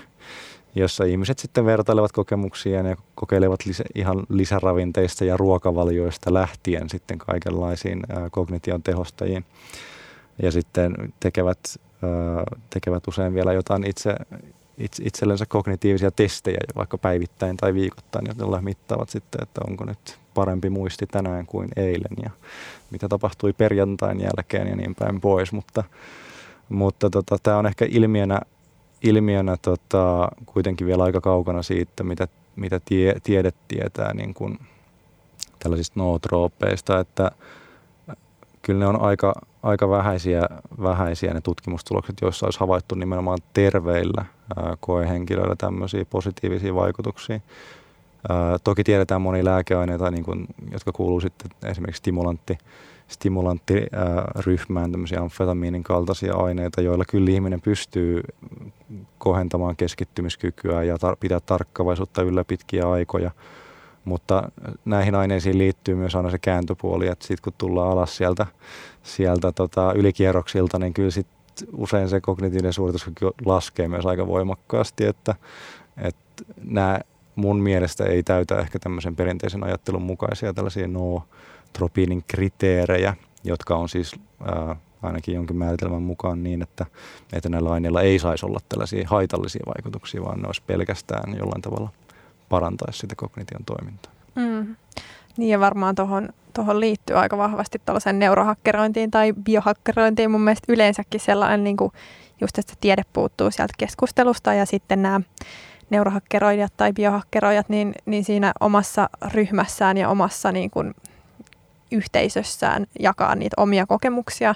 jossa 0.75 1.05
ihmiset 1.05 1.39
sitten 1.39 1.67
vertailevat 1.67 2.13
kokemuksia 2.13 2.83
ja 2.83 2.97
kokeilevat 3.15 3.67
lisä, 3.67 3.85
ihan 3.95 4.27
lisäravinteista 4.29 5.25
ja 5.25 5.37
ruokavalioista 5.37 6.35
lähtien 6.35 6.91
sitten 6.91 7.19
kaikenlaisiin 7.19 8.03
kognition 8.31 8.83
tehostajiin. 8.83 9.45
Ja 10.43 10.53
sitten 10.53 10.95
tekevät, 11.21 11.59
tekevät 12.71 13.09
usein 13.09 13.35
vielä 13.35 13.53
jotain 13.53 13.87
itse, 13.87 14.15
itsellensä 15.03 15.47
kognitiivisia 15.47 16.11
testejä, 16.11 16.59
vaikka 16.77 16.99
päivittäin 16.99 17.57
tai 17.57 17.75
viikoittain, 17.75 18.27
joilla 18.39 18.63
mittaavat 18.63 19.11
sitten, 19.11 19.43
että 19.43 19.61
onko 19.69 19.85
nyt 19.85 20.19
parempi 20.35 20.71
muisti 20.71 21.07
tänään 21.07 21.47
kuin 21.47 21.69
eilen 21.77 22.17
ja 22.23 22.31
mitä 22.91 23.09
tapahtui 23.09 23.53
perjantain 23.53 24.21
jälkeen 24.21 24.69
ja 24.69 24.77
niin 24.77 24.95
päin 24.95 25.21
pois. 25.21 25.53
Mutta, 25.53 25.85
mutta 26.69 27.11
tota, 27.11 27.37
tämä 27.43 27.57
on 27.57 27.67
ehkä 27.67 27.87
ilmiönä, 27.91 28.41
ilmiönä 29.03 29.57
tota, 29.63 30.29
kuitenkin 30.47 30.87
vielä 30.87 31.03
aika 31.05 31.21
kaukana 31.21 31.63
siitä, 31.63 32.05
mitä, 32.05 32.29
mitä 32.57 32.81
tie, 32.85 33.15
tiede 33.23 33.53
tietää 33.69 34.15
niin 34.15 34.35
kuin 34.35 34.59
tällaisista 35.59 36.01
nootroopeista, 36.01 37.01
että 37.01 37.31
kyllä 38.63 38.81
ne 38.81 38.87
on 38.87 39.01
aika, 39.01 39.35
aika 39.63 39.91
vähäisiä, 39.91 40.49
vähäisiä 40.83 41.35
ne 41.35 41.41
tutkimustulokset, 41.41 42.17
joissa 42.23 42.47
olisi 42.47 42.61
havaittu 42.61 42.95
nimenomaan 42.95 43.39
terveillä 43.53 44.25
koehenkilöillä 44.81 45.57
tämmöisiä 45.59 46.05
positiivisia 46.05 46.75
vaikutuksia. 46.75 47.41
Toki 48.65 48.85
tiedetään 48.85 49.23
monia 49.23 49.45
lääkeaineita, 49.45 50.11
niin 50.11 50.25
kuin, 50.25 50.47
jotka 50.73 50.93
kuuluu 50.93 51.21
sitten 51.21 51.51
esimerkiksi 51.65 51.99
stimulantti, 51.99 52.59
stimulanttiryhmään, 53.09 54.93
tämmöisiä 54.93 55.21
amfetamiinin 55.21 55.83
kaltaisia 55.83 56.35
aineita, 56.35 56.81
joilla 56.81 57.05
kyllä 57.09 57.31
ihminen 57.31 57.61
pystyy 57.61 58.23
kohentamaan 59.19 59.77
keskittymiskykyä 59.77 60.83
ja 60.83 60.97
tar- 60.97 61.17
pitää 61.21 61.41
tarkkavaisuutta 61.41 62.23
yllä 62.23 62.45
pitkiä 62.45 62.91
aikoja. 62.91 63.31
Mutta 64.05 64.51
näihin 64.85 65.15
aineisiin 65.15 65.59
liittyy 65.59 65.95
myös 65.95 66.15
aina 66.17 66.31
se 66.31 66.39
kääntöpuoli, 66.39 67.07
että 67.07 67.27
sitten 67.27 67.43
kun 67.45 67.53
tullaan 67.59 67.91
alas 67.91 68.17
sieltä, 68.17 68.47
sieltä 69.03 69.53
tota 69.53 69.93
ylikierroksilta, 69.93 70.79
niin 70.79 70.95
kyllä 70.95 71.11
sit 71.11 71.27
usein 71.73 72.09
se 72.09 72.21
kognitiivinen 72.21 72.73
suoritus 72.73 73.11
laskee 73.45 73.89
myös 73.89 74.07
aika 74.07 74.27
voimakkaasti, 74.27 75.05
että, 75.05 75.35
että 75.97 76.45
nämä 76.65 77.01
mun 77.35 77.61
mielestä 77.61 78.05
ei 78.05 78.23
täytä 78.23 78.59
ehkä 78.59 78.79
tämmöisen 78.79 79.17
perinteisen 79.17 79.65
ajattelun 79.65 80.03
mukaisia 80.03 80.55
tällaisia 80.55 80.89
no 80.89 81.23
tropiinin 81.73 82.25
kriteerejä, 82.27 83.17
jotka 83.45 83.77
on 83.77 83.89
siis 83.89 84.15
ää, 84.45 84.77
ainakin 85.03 85.35
jonkin 85.35 85.57
määritelmän 85.57 86.03
mukaan 86.03 86.43
niin, 86.43 86.63
että, 86.63 86.87
että 87.33 87.49
näillä 87.49 87.73
aineilla 87.73 88.03
ei 88.03 88.19
saisi 88.19 88.47
olla 88.47 88.61
tällaisia 88.69 89.09
haitallisia 89.09 89.63
vaikutuksia, 89.67 90.25
vaan 90.25 90.41
ne 90.41 90.47
olisi 90.47 90.63
pelkästään 90.67 91.37
jollain 91.39 91.63
tavalla 91.63 91.91
parantaisi 92.53 92.99
sitä 92.99 93.15
kognition 93.15 93.65
toimintaa. 93.65 94.13
Mm. 94.35 94.77
Niin 95.37 95.51
ja 95.51 95.61
varmaan 95.61 95.95
tuohon 95.95 96.29
tohon 96.55 96.81
liittyy 96.81 97.19
aika 97.19 97.39
vahvasti 97.39 97.83
tällaisen 97.85 98.19
neurohakkerointiin 98.19 99.11
tai 99.11 99.33
biohakkerointiin. 99.33 100.31
Mun 100.31 100.41
mielestä 100.41 100.73
yleensäkin 100.73 101.21
sellainen, 101.21 101.65
niin 101.65 101.77
kuin 101.77 101.93
just 102.41 102.59
että 102.59 102.75
tiede 102.81 103.03
puuttuu 103.13 103.51
sieltä 103.51 103.75
keskustelusta 103.79 104.55
ja 104.55 104.67
sitten 104.67 105.03
nämä 105.03 105.21
neurohakkeroijat 105.91 106.73
tai 106.77 106.93
biohakkeroijat, 106.93 107.69
niin, 107.69 107.95
niin 108.07 108.25
siinä 108.25 108.53
omassa 108.61 109.11
ryhmässään 109.35 109.97
ja 109.97 110.09
omassa 110.09 110.53
niin 110.53 110.71
kuin 110.71 110.95
yhteisössään 111.93 112.87
jakaa 113.01 113.35
niitä 113.35 113.55
omia 113.57 113.87
kokemuksia. 113.87 114.55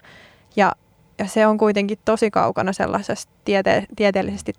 Ja, 0.57 0.73
ja 1.19 1.27
se 1.27 1.47
on 1.47 1.59
kuitenkin 1.59 1.99
tosi 2.05 2.31
kaukana 2.31 2.73
sellaisesta 2.73 3.33
tiete- 3.45 3.87
tieteellisesti 3.97 4.53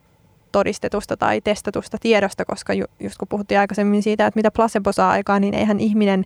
todistetusta 0.57 1.17
tai 1.17 1.41
testatusta 1.41 1.97
tiedosta, 2.01 2.45
koska 2.45 2.73
ju, 2.73 2.85
just 2.99 3.17
kun 3.17 3.27
puhuttiin 3.27 3.59
aikaisemmin 3.59 4.03
siitä, 4.03 4.27
että 4.27 4.37
mitä 4.37 4.51
placebo 4.51 4.91
saa 4.91 5.11
aikaan, 5.11 5.41
niin 5.41 5.53
eihän 5.53 5.79
ihminen, 5.79 6.25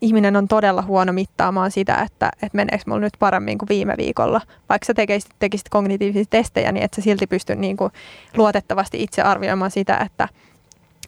ihminen 0.00 0.36
on 0.36 0.48
todella 0.48 0.82
huono 0.82 1.12
mittaamaan 1.12 1.70
sitä, 1.70 1.94
että, 1.94 2.30
että 2.42 2.56
meneekö 2.56 2.84
mulla 2.86 3.00
nyt 3.00 3.12
paremmin 3.18 3.58
kuin 3.58 3.68
viime 3.68 3.94
viikolla. 3.98 4.40
Vaikka 4.68 4.86
sä 4.86 4.94
tekisit, 4.94 5.30
tekisit 5.38 5.68
kognitiivisia 5.68 6.24
testejä, 6.30 6.72
niin 6.72 6.84
et 6.84 6.94
sä 6.94 7.02
silti 7.02 7.26
pysty 7.26 7.54
niin 7.54 7.76
kuin 7.76 7.92
luotettavasti 8.36 9.02
itse 9.02 9.22
arvioimaan 9.22 9.70
sitä, 9.70 9.96
että, 9.96 10.28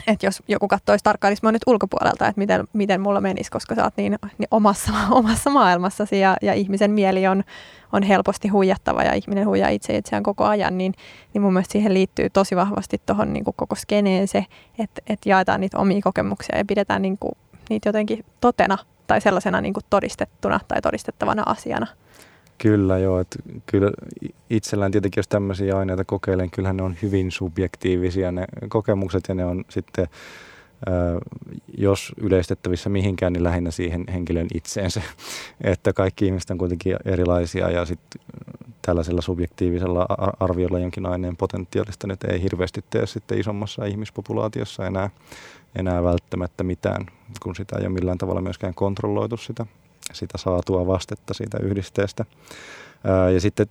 että 0.07 0.27
jos 0.27 0.43
joku 0.49 0.69
katsoisi 0.69 1.05
tarkkailisi 1.05 1.43
mua 1.43 1.53
nyt 1.53 1.63
ulkopuolelta, 1.67 2.27
että 2.29 2.39
miten, 2.39 2.65
miten 2.73 3.01
mulla 3.01 3.21
menisi, 3.21 3.51
koska 3.51 3.75
sä 3.75 3.85
oot 3.85 3.97
niin, 3.97 4.19
niin 4.39 4.49
omassa, 4.51 4.93
omassa 5.11 5.51
maailmassasi 5.51 6.21
ja, 6.21 6.37
ja 6.43 6.55
ihmisen 6.55 6.91
mieli 6.91 7.27
on, 7.27 7.45
on 7.93 8.03
helposti 8.03 8.49
huijattava 8.49 9.03
ja 9.03 9.15
ihminen 9.15 9.47
huijaa 9.47 9.69
itse 9.69 9.97
itseään 9.97 10.23
koko 10.23 10.45
ajan, 10.45 10.79
niin, 10.79 10.95
niin 11.35 11.43
mun 11.43 11.53
mielestä 11.53 11.73
siihen 11.73 11.95
liittyy 11.95 12.31
tosi 12.31 12.57
vahvasti 12.57 13.01
tuohon 13.07 13.33
niin 13.33 13.45
koko 13.45 13.75
skeneen 13.75 14.29
se, 14.29 14.47
että, 14.79 15.03
että 15.07 15.29
jaetaan 15.29 15.61
niitä 15.61 15.79
omia 15.79 16.01
kokemuksia 16.05 16.59
ja 16.59 16.65
pidetään 16.65 17.03
niin 17.03 17.19
kuin, 17.19 17.33
niitä 17.71 17.89
jotenkin 17.89 18.25
totena 18.41 18.79
tai 19.07 19.21
sellaisena 19.21 19.61
niin 19.61 19.75
kuin 19.75 19.85
todistettuna 19.91 20.61
tai 20.69 20.83
todistettavana 20.83 21.43
asiana. 21.47 21.87
Kyllä 22.59 22.99
joo, 22.99 23.21
että 23.21 23.39
kyllä 23.67 23.91
itsellään 24.51 24.93
tietenkin 24.93 25.19
jos 25.19 25.29
tämmöisiä 25.29 25.79
aineita 25.79 26.05
kokeilen, 26.05 26.51
kyllähän 26.51 26.77
ne 26.77 26.83
on 26.83 26.97
hyvin 27.03 27.31
subjektiivisia 27.31 28.33
ne 28.33 28.45
kokemukset 28.69 29.25
ja 29.29 29.35
ne 29.35 29.45
on 29.45 29.65
sitten 29.69 30.09
jos 31.79 32.13
yleistettävissä 32.21 32.91
mihinkään, 32.91 33.33
niin 33.33 33.45
lähinnä 33.45 33.71
siihen 33.71 34.05
henkilön 34.13 34.47
itseensä. 34.55 35.03
Että 35.65 35.93
kaikki 35.93 36.27
ihmiset 36.27 36.51
on 36.51 36.59
kuitenkin 36.59 36.97
erilaisia 37.05 37.71
ja 37.71 37.85
sitten 37.85 38.21
tällaisella 38.83 39.21
subjektiivisella 39.21 40.07
arviolla 40.41 40.79
jonkin 40.79 41.07
aineen 41.07 41.37
potentiaalista 41.37 42.07
nyt 42.07 42.25
ei 42.25 42.43
hirveästi 42.43 42.85
tee 42.91 43.07
sitten 43.07 43.39
isommassa 43.39 43.85
ihmispopulaatiossa 43.85 44.87
enää, 44.87 45.11
enää 45.77 46.03
välttämättä 46.03 46.65
mitään, 46.65 47.07
kun 47.43 47.57
sitä 47.57 47.77
ei 47.79 47.87
ole 47.87 47.95
millään 47.95 48.19
tavalla 48.19 48.41
myöskään 48.41 48.75
kontrolloitu 48.75 49.37
sitä, 49.37 49.67
sitä 50.13 50.39
saatua 50.39 50.87
vastetta 50.87 51.35
siitä 51.35 51.59
yhdisteestä. 51.63 52.25
Ja 53.35 53.41
sitten 53.41 53.67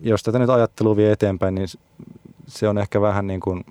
jos 0.00 0.22
tätä 0.22 0.38
nyt 0.38 0.50
ajattelua 0.50 0.96
vie 0.96 1.12
eteenpäin, 1.12 1.54
niin 1.54 1.68
se 2.46 2.68
on 2.68 2.78
ehkä 2.78 3.00
vähän 3.00 3.26
niin 3.26 3.40
kuin 3.40 3.64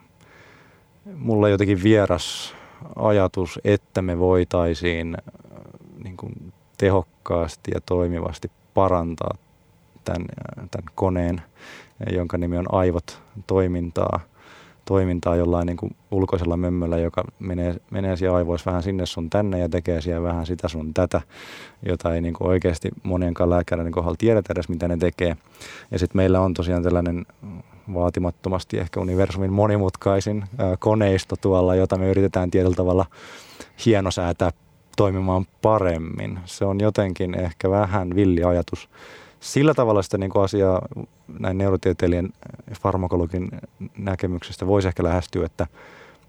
mulle 1.15 1.49
jotenkin 1.49 1.83
vieras 1.83 2.55
ajatus, 2.95 3.59
että 3.63 4.01
me 4.01 4.19
voitaisiin 4.19 5.17
niin 6.03 6.17
kuin 6.17 6.53
tehokkaasti 6.77 7.71
ja 7.73 7.81
toimivasti 7.81 8.51
parantaa 8.73 9.37
tämän, 10.05 10.25
tämän 10.55 10.93
koneen, 10.95 11.41
jonka 12.11 12.37
nimi 12.37 12.57
on 12.57 12.73
aivot, 12.73 13.21
toimintaa, 13.47 14.19
toimintaa 14.87 15.35
jollain 15.35 15.65
niin 15.65 15.77
kuin 15.77 15.95
ulkoisella 16.11 16.57
mömmöllä, 16.57 16.97
joka 16.97 17.23
menee, 17.39 17.75
menee 17.91 18.17
siellä 18.17 18.37
aivoissa 18.37 18.71
vähän 18.71 18.83
sinne 18.83 19.05
sun 19.05 19.29
tänne 19.29 19.59
ja 19.59 19.69
tekee 19.69 20.01
siellä 20.01 20.23
vähän 20.23 20.45
sitä 20.45 20.67
sun 20.67 20.93
tätä, 20.93 21.21
jota 21.85 22.15
ei 22.15 22.21
niin 22.21 22.33
kuin 22.33 22.47
oikeasti 22.47 22.89
monienkaan 23.03 23.49
lääkäreiden 23.49 23.93
kohdalla 23.93 24.15
tiedetä 24.17 24.53
edes, 24.53 24.69
mitä 24.69 24.87
ne 24.87 24.97
tekee. 24.97 25.37
Ja 25.91 25.99
sitten 25.99 26.17
meillä 26.17 26.41
on 26.41 26.53
tosiaan 26.53 26.83
tällainen 26.83 27.25
vaatimattomasti 27.93 28.77
ehkä 28.77 28.99
universumin 28.99 29.53
monimutkaisin 29.53 30.43
koneisto 30.79 31.35
tuolla, 31.41 31.75
jota 31.75 31.97
me 31.97 32.09
yritetään 32.09 32.51
tietyllä 32.51 32.75
tavalla 32.75 33.05
hienosäätää 33.85 34.51
toimimaan 34.97 35.45
paremmin. 35.61 36.39
Se 36.45 36.65
on 36.65 36.79
jotenkin 36.79 37.39
ehkä 37.39 37.69
vähän 37.69 38.15
villi 38.15 38.43
ajatus. 38.43 38.89
Sillä 39.39 39.73
tavalla 39.73 40.01
sitä 40.01 40.17
niin 40.17 40.31
asiaa 40.43 40.87
näin 41.39 41.57
neurotieteilijän 41.57 42.29
farmakologin 42.81 43.49
näkemyksestä 43.97 44.67
voisi 44.67 44.87
ehkä 44.87 45.03
lähestyä, 45.03 45.45
että, 45.45 45.67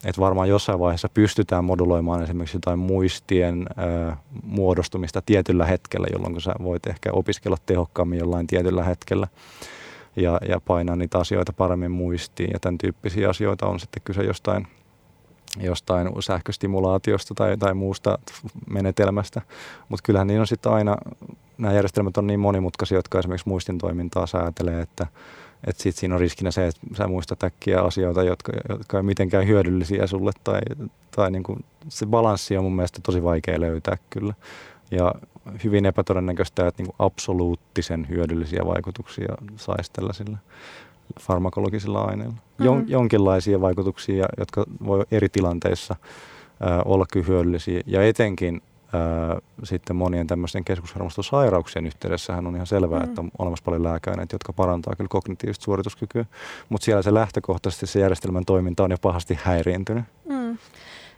että 0.05 0.21
varmaan 0.21 0.49
jossain 0.49 0.79
vaiheessa 0.79 1.09
pystytään 1.09 1.65
moduloimaan 1.65 2.23
esimerkiksi 2.23 2.57
jotain 2.57 2.79
muistien 2.79 3.67
ö, 3.79 4.13
muodostumista 4.43 5.23
tietyllä 5.27 5.67
hetkellä, 5.67 6.07
jolloin 6.13 6.41
sä 6.41 6.55
voit 6.63 6.87
ehkä 6.87 7.13
opiskella 7.13 7.57
tehokkaammin 7.67 8.19
jollain 8.19 8.47
tietyllä 8.47 8.85
hetkellä 8.85 9.29
ja, 10.17 10.41
ja 10.49 10.61
painaa 10.61 10.97
niitä 10.97 11.19
asioita 11.19 11.53
paremmin 11.53 11.91
muistiin. 11.91 12.51
Ja 12.53 12.61
tämän 12.61 12.79
tyyppisiä 12.79 13.29
asioita 13.31 13.67
on 13.67 13.81
sitten 13.81 14.03
kyse 14.05 14.23
jostain, 14.23 14.67
jostain 15.61 16.09
sähköstimulaatiosta 16.21 17.35
tai, 17.35 17.57
tai 17.57 17.75
muusta 17.75 18.19
menetelmästä. 18.71 19.43
Mutta 19.89 20.03
kyllähän 20.03 20.27
niin 20.27 20.41
on 20.41 20.47
sitten 20.47 20.73
aina, 20.73 20.97
nämä 21.59 21.75
järjestelmät 21.75 22.17
on 22.17 22.27
niin 22.27 22.41
monimutkaisia, 22.41 22.99
jotka 22.99 23.19
esimerkiksi 23.19 23.49
muistin 23.49 23.79
toimintaa 23.79 24.27
säätelee, 24.27 24.81
että 24.81 25.07
että 25.65 25.83
sitten 25.83 26.01
siinä 26.01 26.15
on 26.15 26.21
riskinä 26.21 26.51
se, 26.51 26.67
että 26.67 26.81
sä 26.97 27.07
muistat 27.07 27.45
äkkiä 27.45 27.81
asioita, 27.81 28.23
jotka, 28.23 28.53
jotka 28.69 28.97
ei 28.97 29.03
mitenkään 29.03 29.47
hyödyllisiä 29.47 30.07
sulle. 30.07 30.31
Tai, 30.45 30.61
tai 31.11 31.31
niin 31.31 31.43
kuin 31.43 31.65
se 31.89 32.07
balanssi 32.07 32.57
on 32.57 32.65
mun 32.65 32.77
mielestä 32.77 33.01
tosi 33.03 33.23
vaikea 33.23 33.61
löytää 33.61 33.99
kyllä. 34.11 34.35
Ja 34.91 35.15
hyvin 35.65 35.87
epätodennäköistä, 35.87 36.67
että 36.67 36.83
niin 36.83 36.95
absoluuttisen 36.99 38.07
hyödyllisiä 38.09 38.67
vaikutuksia 38.67 39.35
saisi 39.57 39.91
tällaisilla 39.93 40.39
farmakologisilla 41.21 42.03
aineilla. 42.03 42.35
Mm-hmm. 42.59 42.85
jonkinlaisia 42.89 43.61
vaikutuksia, 43.61 44.27
jotka 44.39 44.65
voi 44.87 45.05
eri 45.11 45.29
tilanteissa 45.29 45.97
äh, 46.01 46.79
olla 46.85 47.07
hyödyllisiä. 47.27 47.81
Ja 47.87 48.07
etenkin 48.07 48.63
äh, 48.95 49.43
sitten 49.65 49.97
monien 49.97 50.27
tämmöisten 50.27 50.65
keskushermostosairauksien 50.65 51.87
yhteydessähän 51.87 52.47
on 52.47 52.55
ihan 52.55 52.67
selvää, 52.67 52.99
mm. 52.99 53.05
että 53.05 53.21
on 53.21 53.31
olemassa 53.39 53.65
paljon 53.65 53.83
lääkäaineita, 53.83 54.35
jotka 54.35 54.53
parantaa 54.53 54.95
kyllä 54.97 55.09
kognitiivista 55.09 55.65
suorituskykyä, 55.65 56.25
mutta 56.69 56.85
siellä 56.85 57.03
se 57.03 57.15
lähtökohtaisesti 57.15 57.87
se 57.87 58.01
järjestelmän 58.01 58.45
toiminta 58.45 58.85
on 58.85 58.91
jo 58.91 58.97
pahasti 59.03 59.39
häiriintynyt. 59.43 60.05
Mm. 60.29 60.59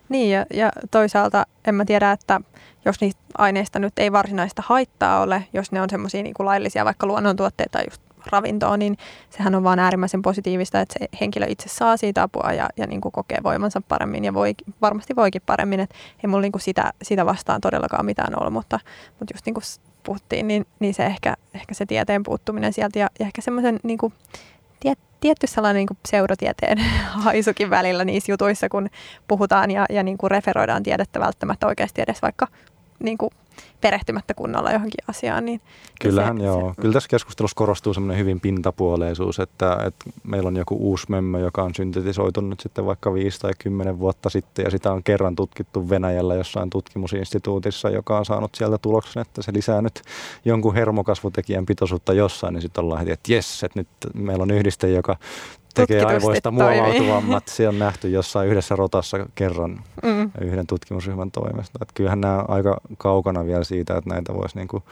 Niin 0.08 0.30
ja, 0.30 0.46
ja 0.54 0.70
toisaalta 0.90 1.46
en 1.64 1.74
mä 1.74 1.84
tiedä, 1.84 2.12
että 2.12 2.40
jos 2.84 3.00
niistä 3.00 3.20
aineista 3.38 3.78
nyt 3.78 3.98
ei 3.98 4.12
varsinaista 4.12 4.62
haittaa 4.66 5.20
ole, 5.20 5.44
jos 5.52 5.72
ne 5.72 5.82
on 5.82 5.90
semmoisia 5.90 6.22
niin 6.22 6.34
laillisia 6.38 6.84
vaikka 6.84 7.06
luonnontuotteita 7.06 7.78
just 7.90 8.02
ravintoa, 8.26 8.76
niin 8.76 8.96
sehän 9.30 9.54
on 9.54 9.64
vaan 9.64 9.78
äärimmäisen 9.78 10.22
positiivista, 10.22 10.80
että 10.80 10.94
se 10.98 11.08
henkilö 11.20 11.46
itse 11.48 11.68
saa 11.68 11.96
siitä 11.96 12.22
apua 12.22 12.52
ja, 12.52 12.68
ja 12.76 12.86
niin 12.86 13.00
kuin 13.00 13.12
kokee 13.12 13.38
voimansa 13.42 13.82
paremmin 13.88 14.24
ja 14.24 14.34
voi, 14.34 14.54
varmasti 14.82 15.16
voikin 15.16 15.42
paremmin. 15.46 15.80
Että 15.80 15.96
ei 16.24 16.28
mulla 16.28 16.42
niin 16.42 16.52
kuin 16.52 16.62
sitä, 16.62 16.92
sitä 17.02 17.26
vastaan 17.26 17.60
todellakaan 17.60 18.06
mitään 18.06 18.40
ollut, 18.40 18.52
mutta, 18.52 18.80
mutta 19.18 19.34
just 19.34 19.46
niin 19.46 19.54
kuin 19.54 19.64
puhuttiin, 20.02 20.48
niin, 20.48 20.66
niin 20.80 20.94
se 20.94 21.06
ehkä, 21.06 21.34
ehkä 21.54 21.74
se 21.74 21.86
tieteen 21.86 22.22
puuttuminen 22.22 22.72
sieltä 22.72 22.98
ja, 22.98 23.08
ja 23.20 23.26
ehkä 23.26 23.42
semmoisen 23.42 23.80
niin 23.82 23.98
kuin, 23.98 24.12
tiet, 24.80 24.98
tietty 25.20 25.46
sellainen 25.46 25.80
niin 25.80 25.86
kuin 25.86 25.98
seurotieteen 26.08 26.78
haisukin 27.24 27.70
välillä 27.70 28.04
niissä 28.04 28.32
jutuissa, 28.32 28.68
kun 28.68 28.88
puhutaan 29.28 29.70
ja, 29.70 29.86
ja 29.90 30.02
niin 30.02 30.18
kuin 30.18 30.30
referoidaan 30.30 30.82
tiedettä 30.82 31.20
välttämättä 31.20 31.66
oikeasti 31.66 32.02
edes 32.02 32.22
vaikka 32.22 32.46
niin 32.98 33.18
kuin 33.18 33.30
perehtymättä 33.80 34.34
kunnolla 34.34 34.72
johonkin 34.72 35.04
asiaan. 35.08 35.44
Niin 35.44 35.60
Kyllähän 36.00 36.38
se, 36.38 36.44
joo. 36.44 36.72
Se, 36.74 36.80
Kyllä 36.80 36.92
tässä 36.92 37.08
keskustelussa 37.08 37.54
korostuu 37.54 37.94
semmoinen 37.94 38.18
hyvin 38.18 38.40
pintapuoleisuus, 38.40 39.38
että, 39.40 39.72
että 39.86 40.04
meillä 40.24 40.48
on 40.48 40.56
joku 40.56 40.76
uusi 40.80 41.06
mömmö, 41.08 41.38
joka 41.38 41.62
on 41.62 41.74
syntetisoitu 41.74 42.40
nyt 42.40 42.60
sitten 42.60 42.86
vaikka 42.86 43.14
5 43.14 43.40
tai 43.40 43.52
10 43.58 43.98
vuotta 43.98 44.30
sitten 44.30 44.64
ja 44.64 44.70
sitä 44.70 44.92
on 44.92 45.02
kerran 45.02 45.36
tutkittu 45.36 45.90
Venäjällä 45.90 46.34
jossain 46.34 46.70
tutkimusinstituutissa, 46.70 47.90
joka 47.90 48.18
on 48.18 48.24
saanut 48.24 48.54
sieltä 48.54 48.78
tuloksen, 48.78 49.20
että 49.20 49.42
se 49.42 49.52
lisää 49.52 49.82
nyt 49.82 50.02
jonkun 50.44 50.74
hermokasvutekijän 50.74 51.66
pitoisuutta 51.66 52.12
jossain, 52.12 52.54
niin 52.54 52.62
sitten 52.62 52.84
ollaan 52.84 53.00
heti, 53.00 53.12
että 53.12 53.32
jes, 53.32 53.64
että 53.64 53.78
nyt 53.78 53.88
meillä 54.14 54.42
on 54.42 54.50
yhdiste, 54.50 54.90
joka 54.90 55.16
tekee 55.74 56.04
aivoista 56.04 56.50
muovautuvammat. 56.50 57.48
Se 57.48 57.68
on 57.68 57.78
nähty 57.78 58.10
jossain 58.10 58.48
yhdessä 58.48 58.76
rotassa 58.76 59.26
kerran 59.34 59.84
mm. 60.02 60.30
yhden 60.40 60.66
tutkimusryhmän 60.66 61.30
toimesta. 61.30 61.78
Että 61.82 61.94
kyllähän 61.94 62.20
nämä 62.20 62.44
aika 62.48 62.80
kaukana 62.98 63.46
vielä 63.46 63.64
siitä, 63.64 63.96
että 63.96 64.10
näitä 64.10 64.34
voisi 64.34 64.56
niin 64.56 64.68
kuin 64.68 64.82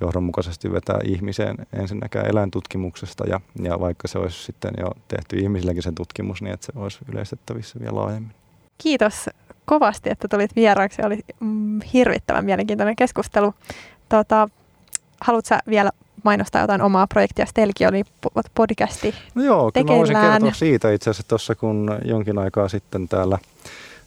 johdonmukaisesti 0.00 0.72
vetää 0.72 0.98
ihmiseen 1.04 1.56
ensinnäkään 1.72 2.26
eläintutkimuksesta 2.26 3.24
ja, 3.26 3.40
ja 3.62 3.80
vaikka 3.80 4.08
se 4.08 4.18
olisi 4.18 4.42
sitten 4.42 4.72
jo 4.80 4.90
tehty 5.08 5.36
ihmisilläkin 5.36 5.82
se 5.82 5.92
tutkimus, 5.92 6.42
niin 6.42 6.54
että 6.54 6.66
se 6.66 6.72
olisi 6.76 6.98
yleistettävissä 7.12 7.80
vielä 7.80 7.94
laajemmin. 7.94 8.32
Kiitos 8.78 9.30
kovasti, 9.64 10.10
että 10.10 10.28
tulit 10.28 10.56
vieraaksi. 10.56 11.02
Oli 11.02 11.20
mm, 11.40 11.80
hirvittävän 11.92 12.44
mielenkiintoinen 12.44 12.96
keskustelu. 12.96 13.54
Tota, 14.08 14.48
haluatko 15.20 15.54
vielä 15.68 15.90
mainostaa 16.22 16.60
jotain 16.60 16.82
omaa 16.82 17.06
projektia. 17.06 17.46
Stelki 17.46 17.86
oli 17.86 18.04
podcasti 18.54 19.14
No 19.34 19.42
joo, 19.42 19.72
kyllä 19.72 19.92
mä 19.92 19.98
voisin 19.98 20.16
kertoa 20.16 20.52
siitä 20.52 20.92
itse 20.92 21.10
asiassa 21.10 21.28
tuossa, 21.28 21.54
kun 21.54 21.98
jonkin 22.04 22.38
aikaa 22.38 22.68
sitten 22.68 23.08
täällä 23.08 23.38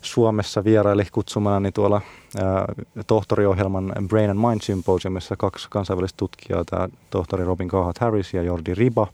Suomessa 0.02 0.64
vieraili 0.64 1.04
kutsumani 1.12 1.72
tuolla 1.72 2.02
ää, 2.42 2.66
tohtoriohjelman 3.08 3.94
Brain 4.08 4.30
and 4.30 4.40
Mind 4.50 4.62
Symposiumissa 4.62 5.36
kaksi 5.36 5.68
kansainvälistä 5.70 6.18
tutkijaa, 6.18 6.66
tämä 6.66 6.90
tohtori 7.10 7.46
Robin 7.46 7.68
Kahat 7.68 7.98
Harris 7.98 8.34
ja 8.34 8.44
Jordi 8.44 8.76
Riba, 8.76 9.08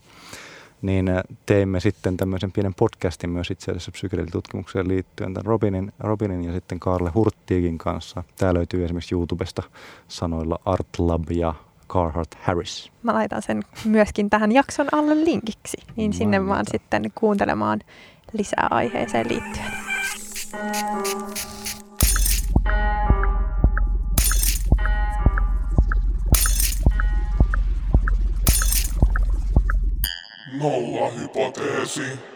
niin 0.82 1.10
teimme 1.46 1.80
sitten 1.80 2.16
tämmöisen 2.16 2.52
pienen 2.52 2.74
podcastin 2.74 3.30
myös 3.30 3.50
itse 3.50 3.70
asiassa 3.70 3.90
psykedelitutkimukseen 3.90 4.88
liittyen 4.88 5.34
tämän 5.34 5.46
Robinin, 5.46 5.92
Robinin 5.98 6.44
ja 6.44 6.52
sitten 6.52 6.80
Karle 6.80 7.10
Hurttiikin 7.14 7.78
kanssa. 7.78 8.24
Tämä 8.36 8.54
löytyy 8.54 8.84
esimerkiksi 8.84 9.14
YouTubesta 9.14 9.62
sanoilla 10.08 10.58
Artlab 10.64 11.30
ja 11.30 11.54
Carhart 11.92 12.34
Harris. 12.42 12.92
Mä 13.02 13.14
laitan 13.14 13.42
sen 13.42 13.62
myöskin 13.84 14.30
tähän 14.30 14.52
jakson 14.52 14.86
alle 14.92 15.24
linkiksi, 15.24 15.76
niin 15.96 16.12
sinne 16.12 16.46
vaan 16.46 16.64
sitten 16.70 17.12
kuuntelemaan 17.14 17.80
lisää 18.32 18.68
aiheeseen 18.70 19.28
liittyen. 19.28 19.72
Nolla 30.60 31.10
hypoteesi. 31.10 32.31